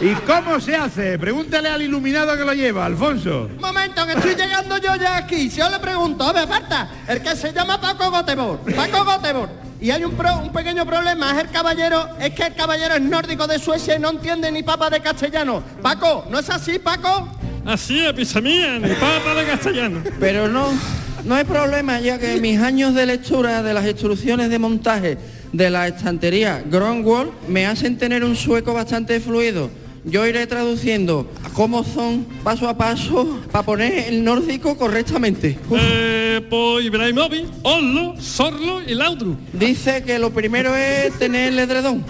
¿Y 0.00 0.12
cómo 0.26 0.60
se 0.60 0.76
hace? 0.76 1.18
Pregúntale 1.18 1.68
al 1.68 1.82
iluminado 1.82 2.36
que 2.36 2.44
lo 2.44 2.52
lleva, 2.52 2.86
Alfonso. 2.86 3.48
Un 3.54 3.60
momento, 3.60 4.06
que 4.06 4.12
estoy 4.12 4.34
llegando 4.34 4.76
yo 4.78 4.94
ya 4.96 5.16
aquí. 5.16 5.50
Si 5.50 5.58
yo 5.58 5.68
le 5.68 5.78
pregunto, 5.78 6.32
me 6.32 6.46
falta 6.46 6.88
el 7.08 7.20
que 7.22 7.34
se 7.36 7.52
llama 7.52 7.80
Paco 7.80 8.10
Gotebor. 8.10 8.60
Paco 8.74 9.04
Gotebor. 9.04 9.48
Y 9.80 9.90
hay 9.90 10.04
un, 10.04 10.12
pro- 10.12 10.38
un 10.38 10.52
pequeño 10.52 10.84
problema, 10.84 11.30
es 11.32 11.44
el 11.44 11.50
caballero, 11.50 12.08
es 12.18 12.30
que 12.34 12.42
el 12.44 12.54
caballero 12.54 12.94
es 12.96 13.00
nórdico 13.00 13.46
de 13.46 13.60
Suecia 13.60 13.94
y 13.94 14.00
no 14.00 14.10
entiende 14.10 14.50
ni 14.50 14.62
papa 14.64 14.90
de 14.90 15.00
castellano. 15.00 15.62
Paco, 15.80 16.26
¿no 16.30 16.38
es 16.40 16.50
así, 16.50 16.80
Paco? 16.80 17.28
Así 17.64 18.00
es, 18.04 18.12
pisa 18.12 18.40
mía, 18.40 18.78
ni 18.80 18.88
papa 18.94 19.34
de 19.36 19.44
castellano. 19.46 20.02
Pero 20.18 20.48
no, 20.48 20.72
no 21.24 21.34
hay 21.36 21.44
problema, 21.44 22.00
ya 22.00 22.18
que 22.18 22.40
mis 22.40 22.58
años 22.60 22.92
de 22.94 23.06
lectura 23.06 23.62
de 23.62 23.72
las 23.72 23.86
instrucciones 23.86 24.50
de 24.50 24.58
montaje 24.58 25.16
de 25.52 25.70
la 25.70 25.88
estantería 25.88 26.62
Grondwall 26.68 27.30
me 27.48 27.66
hacen 27.66 27.96
tener 27.98 28.24
un 28.24 28.36
sueco 28.36 28.74
bastante 28.74 29.20
fluido. 29.20 29.70
Yo 30.04 30.26
iré 30.26 30.46
traduciendo 30.46 31.30
cómo 31.52 31.84
son 31.84 32.24
paso 32.42 32.68
a 32.68 32.78
paso 32.78 33.40
para 33.50 33.64
poner 33.64 34.08
el 34.08 34.24
nórdico 34.24 34.76
correctamente. 34.76 35.58
Eh, 35.70 36.40
pues 36.48 36.86
Ibrahimovic, 36.86 37.46
Oslo, 37.62 38.14
Sorlo 38.18 38.80
y 38.82 38.94
Laudru. 38.94 39.36
Dice 39.52 40.02
que 40.04 40.18
lo 40.18 40.30
primero 40.30 40.74
es 40.74 41.12
tener 41.18 41.52
el 41.52 41.58
edredón. 41.58 42.04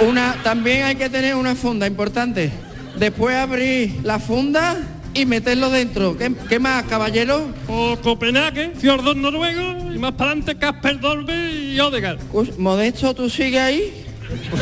Una, 0.00 0.34
también 0.42 0.84
hay 0.84 0.96
que 0.96 1.08
tener 1.08 1.34
una 1.36 1.54
funda 1.54 1.86
importante. 1.86 2.50
Después 2.98 3.36
abrir 3.36 4.00
la 4.02 4.18
funda 4.18 4.76
y 5.14 5.26
meterlo 5.26 5.70
dentro. 5.70 6.16
¿Qué, 6.16 6.32
qué 6.48 6.58
más, 6.58 6.84
caballero? 6.84 7.48
O 7.68 7.96
Copenhague, 8.02 8.72
Fiordor 8.76 9.16
noruego 9.16 9.79
y 9.94 9.98
más 9.98 10.12
para 10.12 10.30
adelante 10.32 10.56
Casper 10.56 11.00
Dolbe 11.00 11.50
y 11.52 11.80
Odegaard. 11.80 12.18
Pues, 12.32 12.58
Modesto, 12.58 13.14
¿tú 13.14 13.28
sigues 13.30 13.60
ahí? 13.60 14.04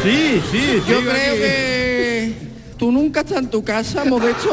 Sí, 0.03 0.41
sí, 0.51 0.83
Yo 0.89 1.01
creo 1.01 1.11
aquí. 1.13 1.39
que 1.41 2.33
tú 2.79 2.91
nunca 2.91 3.21
estás 3.21 3.39
en 3.39 3.51
tu 3.51 3.63
casa, 3.63 4.05
Modesto. 4.05 4.51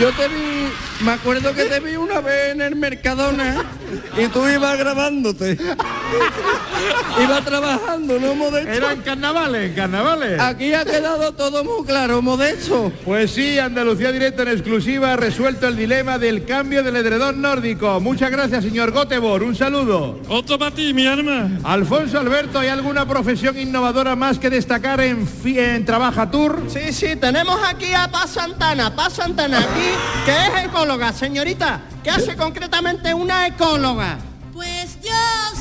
Yo 0.00 0.10
te 0.12 0.26
vi, 0.28 0.68
me 1.04 1.12
acuerdo 1.12 1.54
que 1.54 1.64
te 1.64 1.80
vi 1.80 1.96
una 1.96 2.20
vez 2.20 2.52
en 2.52 2.62
el 2.62 2.76
Mercadona 2.76 3.62
y 4.16 4.26
tú 4.28 4.48
ibas 4.48 4.78
grabándote. 4.78 5.58
Ibas 7.22 7.44
trabajando, 7.44 8.18
¿no, 8.18 8.34
Modesto? 8.34 8.70
Eran 8.70 9.02
carnavales, 9.02 9.74
carnavales. 9.74 10.40
Aquí 10.40 10.72
ha 10.72 10.84
quedado 10.84 11.32
todo 11.32 11.62
muy 11.62 11.84
claro, 11.86 12.22
Modesto. 12.22 12.92
Pues 13.04 13.32
sí, 13.32 13.58
Andalucía 13.58 14.12
Directo 14.12 14.42
en 14.42 14.48
exclusiva 14.48 15.12
ha 15.12 15.16
resuelto 15.16 15.68
el 15.68 15.76
dilema 15.76 16.18
del 16.18 16.44
cambio 16.44 16.82
del 16.82 16.96
edredón 16.96 17.42
nórdico. 17.42 18.00
Muchas 18.00 18.30
gracias, 18.30 18.64
señor 18.64 18.90
Gotebor. 18.90 19.42
Un 19.42 19.54
saludo. 19.54 20.18
Otro 20.28 20.58
para 20.58 20.74
ti, 20.74 20.94
mi 20.94 21.06
arma. 21.06 21.50
Alfonso 21.64 22.18
Alberto, 22.18 22.58
¿hay 22.58 22.68
alguna 22.68 23.06
profesión 23.06 23.58
innovadora 23.58 24.16
más 24.16 24.38
que 24.38 24.50
destacar 24.50 25.00
en, 25.00 25.28
en 25.44 25.84
Trabaja 25.84 26.30
Tour? 26.30 26.62
Sí, 26.68 26.92
sí, 26.92 27.16
tenemos 27.16 27.58
aquí 27.64 27.92
a 27.92 28.10
Paz 28.10 28.30
Santana, 28.30 28.94
Paz 28.94 29.14
Santana 29.14 29.58
aquí, 29.58 29.90
que 30.24 30.32
es 30.32 30.64
ecóloga, 30.94 31.12
señorita. 31.12 31.80
¿Qué 32.04 32.10
hace 32.10 32.36
concretamente 32.36 33.12
una 33.12 33.48
ecóloga? 33.48 34.18
Pues 34.52 34.96
yo 35.02 35.10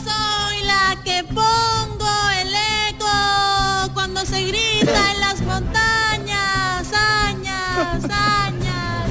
soy 0.04 0.64
la 0.64 1.02
que 1.04 1.24
pongo 1.24 2.30
el 2.40 2.50
eco 2.90 3.94
cuando 3.94 4.24
se 4.26 4.44
grita 4.44 5.12
en 5.14 5.20
las 5.20 5.42
montañas, 5.42 6.88
añas, 6.94 8.04
añas. 8.04 9.10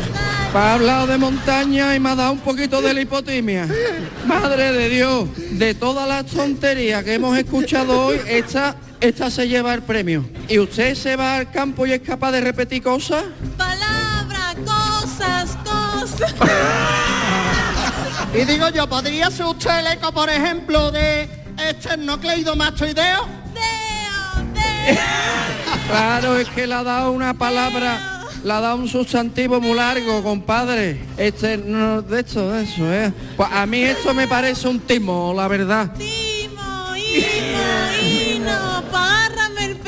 Ha 0.55 0.75
hablado 0.75 1.07
de 1.09 1.19
montaña 1.19 1.97
y 1.97 2.01
me 2.01 2.11
ha 2.11 2.15
dado 2.15 2.33
un 2.33 2.41
poquito 2.41 2.81
de 2.81 2.95
lipotimia. 2.95 3.67
Madre 4.25 4.71
de 4.71 4.89
Dios, 4.89 5.29
de 5.37 5.75
todas 5.75 6.07
las 6.07 6.27
tonterías 6.27 7.03
que 7.03 7.15
hemos 7.15 7.37
escuchado 7.37 8.07
hoy, 8.07 8.21
esta, 8.29 8.77
esta 9.01 9.29
se 9.29 9.49
lleva 9.49 9.75
el 9.75 9.83
premio. 9.83 10.25
¿Y 10.49 10.61
usted 10.61 10.95
se 10.95 11.17
va 11.17 11.37
al 11.37 11.51
campo 11.51 11.85
y 11.85 11.93
es 11.93 12.01
capaz 12.03 12.31
de 12.31 12.43
repetir 12.43 12.81
cosas? 12.81 13.25
Palabra, 13.57 13.73
cosas, 13.73 13.81
cosas. 13.81 13.82
Y 18.35 18.45
digo 18.47 18.71
yo, 18.71 18.89
¿podría 18.89 19.31
ser 19.31 19.45
usted 19.45 19.81
el 19.81 19.89
eco, 19.89 20.11
por 20.11 20.31
ejemplo, 20.31 20.91
de 20.91 21.29
esternocleidomastoideo? 21.69 23.29
Claro, 25.87 26.39
es 26.39 26.49
que 26.49 26.67
le 26.67 26.75
ha 26.75 26.83
dado 26.83 27.13
una 27.13 27.35
palabra, 27.35 28.25
le 28.43 28.53
ha 28.53 28.61
dado 28.61 28.77
un 28.77 28.89
sustantivo 28.89 29.61
muy 29.61 29.75
largo, 29.75 30.23
compadre. 30.23 31.05
Este, 31.19 31.59
no, 31.59 32.01
de 32.01 32.21
esto, 32.21 32.51
de 32.51 32.63
eso, 32.63 32.91
¿eh? 32.91 33.13
Pues 33.37 33.49
a 33.53 33.67
mí 33.67 33.83
esto 33.83 34.15
me 34.15 34.27
parece 34.27 34.67
un 34.67 34.81
timo, 34.81 35.35
la 35.37 35.47
verdad. 35.49 35.93
Timo, 35.99 36.97
hino, 36.97 38.01
hino, 38.01 38.83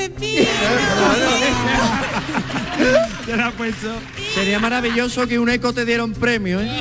Sería 4.35 4.59
maravilloso 4.59 5.27
que 5.27 5.39
un 5.39 5.49
eco 5.49 5.73
te 5.73 5.85
diera 5.85 6.05
un 6.05 6.13
premio, 6.13 6.61
¿eh? 6.61 6.81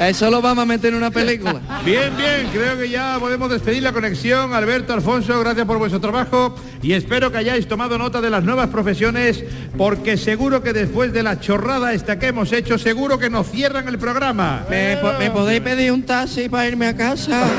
Eso 0.00 0.28
lo 0.28 0.42
vamos 0.42 0.64
a 0.64 0.66
meter 0.66 0.92
en 0.92 0.98
una 0.98 1.10
película. 1.12 1.60
Bien, 1.84 2.14
bien, 2.16 2.48
creo 2.52 2.76
que 2.76 2.88
ya 2.90 3.16
podemos 3.20 3.48
despedir 3.48 3.80
la 3.82 3.92
conexión. 3.92 4.52
Alberto, 4.52 4.92
Alfonso, 4.92 5.38
gracias 5.38 5.64
por 5.66 5.78
vuestro 5.78 6.00
trabajo 6.00 6.56
y 6.82 6.92
espero 6.94 7.30
que 7.30 7.38
hayáis 7.38 7.68
tomado 7.68 7.96
nota 7.96 8.20
de 8.20 8.28
las 8.28 8.42
nuevas 8.42 8.68
profesiones 8.70 9.44
porque 9.78 10.16
seguro 10.16 10.62
que 10.64 10.72
después 10.72 11.12
de 11.12 11.22
la 11.22 11.38
chorrada 11.38 11.92
esta 11.92 12.18
que 12.18 12.26
hemos 12.26 12.52
hecho, 12.52 12.76
seguro 12.76 13.18
que 13.20 13.30
nos 13.30 13.48
cierran 13.50 13.86
el 13.86 13.98
programa. 13.98 14.64
¿Me, 14.68 14.96
po- 14.96 15.12
me 15.18 15.30
podéis 15.30 15.60
pedir 15.60 15.92
un 15.92 16.02
taxi 16.02 16.48
para 16.48 16.66
irme 16.66 16.88
a 16.88 16.96
casa? 16.96 17.44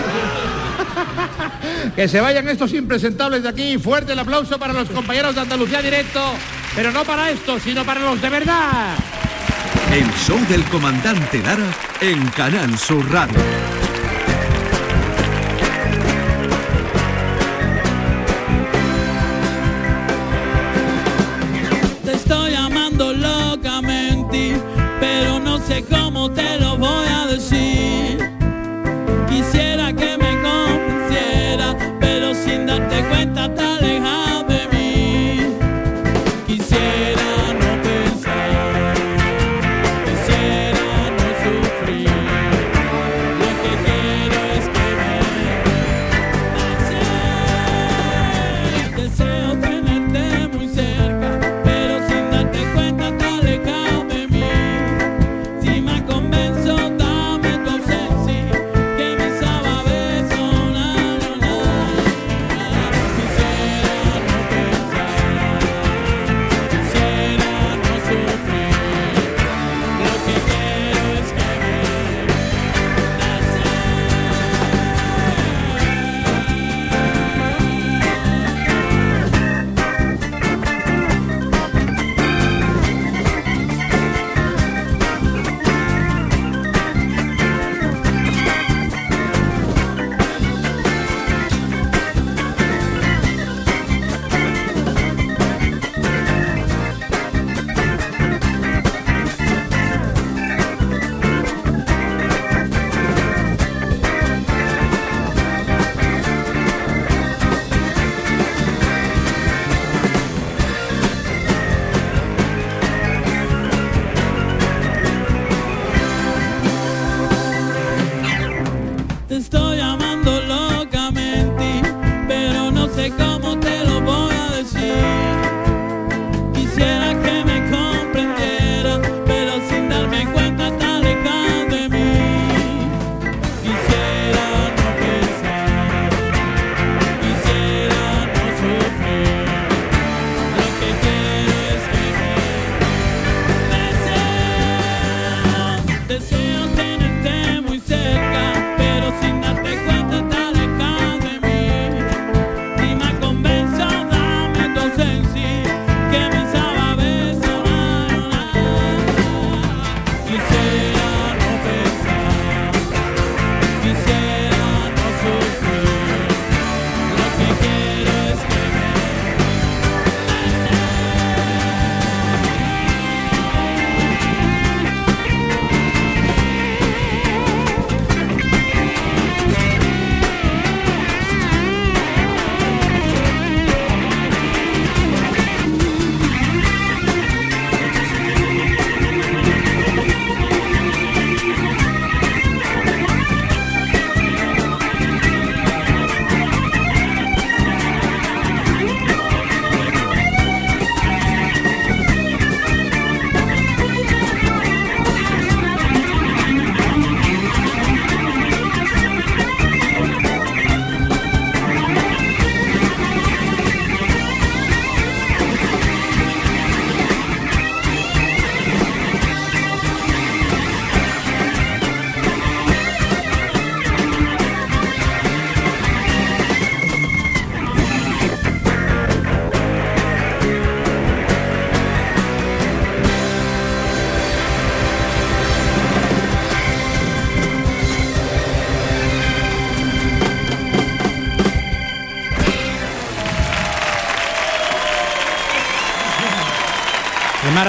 Que 1.93 2.07
se 2.07 2.21
vayan 2.21 2.47
estos 2.47 2.73
impresentables 2.73 3.43
de 3.43 3.49
aquí. 3.49 3.77
Fuerte 3.77 4.13
el 4.13 4.19
aplauso 4.19 4.57
para 4.57 4.73
los 4.73 4.89
compañeros 4.89 5.35
de 5.35 5.41
Andalucía 5.41 5.81
Directo, 5.81 6.33
pero 6.75 6.91
no 6.91 7.03
para 7.03 7.29
esto, 7.29 7.59
sino 7.59 7.83
para 7.83 7.99
los 7.99 8.21
de 8.21 8.29
verdad. 8.29 8.95
El 9.91 10.09
show 10.25 10.39
del 10.49 10.63
comandante 10.65 11.41
Lara 11.41 11.67
en 12.01 12.25
Canal 12.29 12.77
Sur 12.77 13.09
Radio. 13.11 13.74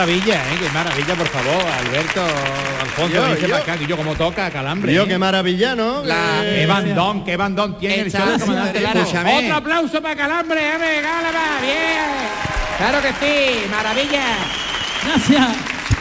Maravilla, 0.07 0.35
¿eh? 0.37 0.57
Qué 0.61 0.69
maravilla, 0.71 1.15
por 1.15 1.27
favor, 1.29 1.63
Alberto, 1.81 2.23
Alfonso, 2.83 3.15
Yo, 3.15 3.23
venite 3.23 3.41
yo. 3.43 3.49
para 3.51 3.63
acá, 3.63 3.77
que 3.77 3.87
yo 3.87 3.97
como 3.97 4.15
toca 4.15 4.51
calambre. 4.51 4.93
Yo, 4.95 5.03
¿eh? 5.03 5.09
qué 5.09 5.19
maravilla, 5.19 5.75
¿no? 5.75 6.05
La- 6.05 6.45
Eh, 6.45 6.61
qué 6.61 6.67
bandón, 6.67 7.25
qué 7.25 7.37
bandón 7.37 7.79
tiene 7.79 8.01
el 8.03 8.13
del 8.13 8.23
comandante 8.41 8.81
Lara. 8.81 9.01
Otro 9.03 9.55
aplauso 9.55 10.01
para 10.03 10.17
Calambre, 10.17 10.61
eh, 10.61 10.79
regálame, 10.79 11.39
bien. 11.61 12.11
Claro 12.79 12.99
que 13.03 13.09
sí, 13.09 13.67
maravilla. 13.71 14.23
Gracias. 15.05 15.49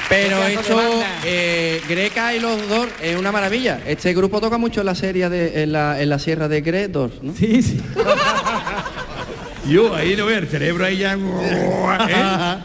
Pero 0.07 0.43
esto, 0.43 0.79
eh, 1.23 1.81
Greca 1.89 2.35
y 2.35 2.39
los 2.39 2.69
dos 2.69 2.87
es 3.01 3.17
una 3.17 3.31
maravilla. 3.31 3.79
Este 3.87 4.13
grupo 4.13 4.39
toca 4.39 4.59
mucho 4.59 4.81
en 4.81 4.85
la 4.85 4.93
serie 4.95 5.29
de, 5.29 5.63
en 5.63 5.71
la, 5.71 5.99
en 5.99 6.09
la 6.09 6.19
sierra 6.19 6.47
de 6.47 6.61
Gredos, 6.61 7.11
¿no? 7.23 7.33
Sí, 7.33 7.63
sí. 7.63 7.81
Yo 9.67 9.95
ahí 9.95 10.15
no 10.15 10.27
veo 10.27 10.37
el 10.37 10.47
cerebro 10.47 10.85
ahí 10.85 10.97
ya. 10.97 11.13
¿eh? 12.09 12.57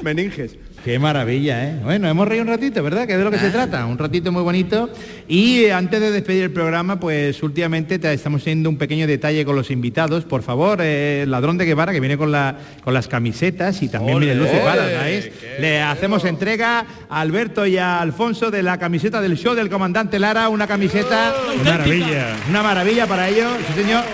Meninges. 0.00 0.52
Qué 0.86 1.00
maravilla, 1.00 1.64
¿eh? 1.64 1.80
Bueno, 1.82 2.08
hemos 2.08 2.28
reído 2.28 2.44
un 2.44 2.48
ratito, 2.48 2.80
¿verdad? 2.80 3.08
Que 3.08 3.14
es 3.14 3.18
de 3.18 3.24
lo 3.24 3.32
que 3.32 3.40
se 3.40 3.50
trata, 3.50 3.84
un 3.86 3.98
ratito 3.98 4.30
muy 4.30 4.44
bonito. 4.44 4.88
Y 5.26 5.64
eh, 5.64 5.72
antes 5.72 6.00
de 6.00 6.12
despedir 6.12 6.44
el 6.44 6.52
programa, 6.52 7.00
pues 7.00 7.42
últimamente 7.42 7.98
te 7.98 8.12
estamos 8.12 8.42
haciendo 8.42 8.70
un 8.70 8.78
pequeño 8.78 9.08
detalle 9.08 9.44
con 9.44 9.56
los 9.56 9.72
invitados. 9.72 10.24
Por 10.24 10.44
favor, 10.44 10.78
eh, 10.80 11.22
el 11.24 11.30
ladrón 11.32 11.58
de 11.58 11.64
Guevara, 11.64 11.92
que 11.92 11.98
viene 11.98 12.16
con, 12.16 12.30
la, 12.30 12.56
con 12.84 12.94
las 12.94 13.08
camisetas 13.08 13.82
y 13.82 13.88
también 13.88 14.20
viene 14.20 14.36
Lucy 14.36 14.52
ole, 14.52 14.60
Paradise, 14.60 15.32
le 15.58 15.82
hacemos 15.82 16.24
entrega 16.24 16.86
a 17.10 17.20
Alberto 17.20 17.66
y 17.66 17.78
a 17.78 18.00
Alfonso 18.00 18.52
de 18.52 18.62
la 18.62 18.78
camiseta 18.78 19.20
del 19.20 19.36
show 19.36 19.56
del 19.56 19.68
comandante 19.68 20.20
Lara, 20.20 20.48
una 20.48 20.68
camiseta... 20.68 21.34
Una 21.62 21.72
maravilla. 21.72 22.36
Una 22.48 22.62
maravilla 22.62 23.08
para 23.08 23.28
ellos, 23.28 23.50
sí 23.66 23.82
señor. 23.82 24.04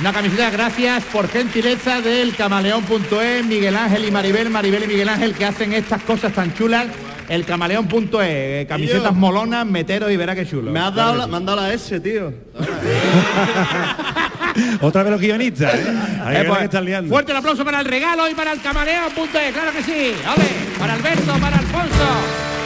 Una 0.00 0.12
camiseta, 0.12 0.50
gracias 0.50 1.04
por 1.04 1.26
gentileza 1.28 2.00
del 2.02 2.34
camaleón.es, 2.36 3.44
Miguel 3.46 3.74
Ángel 3.76 4.04
y 4.06 4.10
Maribel, 4.10 4.50
Maribel 4.50 4.84
y 4.84 4.88
Miguel 4.88 5.08
Ángel 5.08 5.32
que 5.34 5.46
hacen 5.46 5.72
estas 5.72 6.02
cosas 6.02 6.32
tan 6.34 6.52
chulas. 6.54 6.86
El 7.28 7.44
camaleón.es, 7.44 8.08
eh, 8.22 8.66
camisetas 8.68 9.12
molonas, 9.14 9.66
meteros 9.66 10.12
y 10.12 10.16
verá 10.16 10.34
qué 10.36 10.46
chulo. 10.46 10.70
Me 10.70 10.78
has 10.80 10.94
dado 10.94 11.16
la, 11.16 11.24
sí. 11.24 11.30
me 11.30 11.36
han 11.38 11.46
dado 11.46 11.60
la 11.62 11.72
S, 11.72 11.98
tío. 12.00 12.32
Otra 14.80 15.02
vez 15.02 15.10
los 15.12 15.20
guionistas, 15.20 15.74
¿eh? 15.74 15.84
Ahí 16.24 16.36
Eh, 16.36 16.44
pues, 16.46 16.58
que 16.60 16.64
están 16.66 16.84
liando. 16.84 17.10
fuerte 17.10 17.32
el 17.32 17.38
aplauso 17.38 17.64
para 17.64 17.80
el 17.80 17.86
regalo 17.86 18.28
y 18.30 18.34
para 18.34 18.52
el 18.52 18.60
camaleón.es, 18.60 19.52
claro 19.52 19.72
que 19.72 19.82
sí. 19.82 20.12
Ole, 20.24 20.46
para 20.78 20.92
Alberto, 20.92 21.32
para 21.40 21.56
Alfonso 21.58 22.06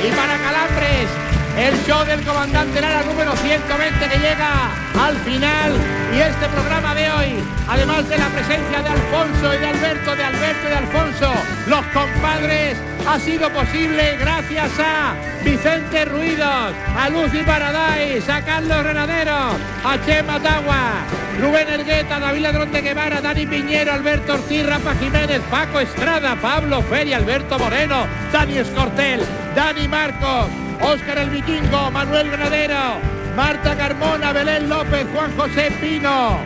y 0.07 0.11
para 0.14 0.37
Calambres. 0.37 1.30
El 1.61 1.76
show 1.84 2.02
del 2.06 2.22
comandante 2.22 2.80
Lara 2.80 3.02
número 3.02 3.36
120 3.36 4.08
que 4.08 4.18
llega 4.18 4.70
al 4.98 5.14
final. 5.18 5.74
Y 6.16 6.18
este 6.18 6.48
programa 6.48 6.94
de 6.94 7.11
hoy, 7.11 7.44
además 7.68 8.08
de 8.08 8.16
la 8.16 8.28
presencia 8.28 8.82
de 8.82 8.88
Alfonso 8.88 9.54
y 9.54 9.58
de 9.58 9.66
Alberto, 9.66 10.16
de 10.16 10.24
Alberto 10.24 10.66
y 10.66 10.70
de 10.70 10.76
Alfonso, 10.76 11.34
los 11.66 11.84
compadres, 11.88 12.78
ha 13.06 13.18
sido 13.18 13.50
posible 13.50 14.16
gracias 14.18 14.70
a 14.78 15.14
Vicente 15.44 16.06
Ruidos, 16.06 16.72
a 16.98 17.11
Lucy 17.11 17.42
Paradise, 17.44 18.32
a 18.32 18.42
Carlos 18.42 18.82
Renadero, 18.82 19.36
a 19.84 19.98
Chema 20.06 20.40
Tagua, 20.40 20.92
Rubén 21.40 21.68
Ergueta, 21.68 22.18
David 22.18 22.40
Ladrón 22.40 22.72
de 22.72 22.80
Guevara, 22.80 23.20
Dani 23.20 23.46
Piñero, 23.46 23.92
Alberto 23.92 24.32
Ortiz, 24.32 24.66
Rafa 24.66 24.94
Jiménez, 24.94 25.42
Paco 25.50 25.78
Estrada, 25.78 26.36
Pablo 26.36 26.82
Feria, 26.82 27.18
Alberto 27.18 27.58
Moreno, 27.58 28.06
Dani 28.32 28.58
Escortel, 28.58 29.20
Dani 29.54 29.86
Marcos, 29.86 30.46
Óscar 30.81 31.18
el 31.18 31.31
Vikingo, 31.31 31.91
Manuel 31.91 32.31
Granadero, 32.31 32.99
Marta 33.37 33.76
Carmona, 33.76 34.33
Belén 34.33 34.68
López, 34.68 35.07
Juan 35.12 35.37
José 35.37 35.70
Pino, 35.81 36.39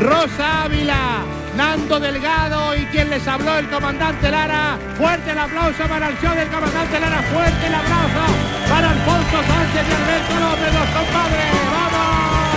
Rosa 0.00 0.64
Ávila, 0.64 1.24
Nando 1.56 2.00
Delgado 2.00 2.74
y 2.74 2.86
quien 2.86 3.10
les 3.10 3.26
habló 3.28 3.58
el 3.58 3.68
comandante 3.68 4.30
Lara. 4.30 4.78
Fuerte 4.96 5.32
el 5.32 5.38
aplauso 5.38 5.84
para 5.88 6.08
el 6.08 6.18
show 6.20 6.34
del 6.34 6.48
comandante 6.48 7.00
Lara, 7.00 7.22
fuerte 7.22 7.66
el 7.66 7.74
aplauso 7.74 8.24
para 8.68 8.90
Alfonso 8.90 9.36
Sánchez 9.46 9.86
y 9.88 9.94
Alberto 9.94 10.34
López, 10.40 10.74
los 10.74 10.88
compadres. 10.90 11.52
¡Vamos! 11.70 12.49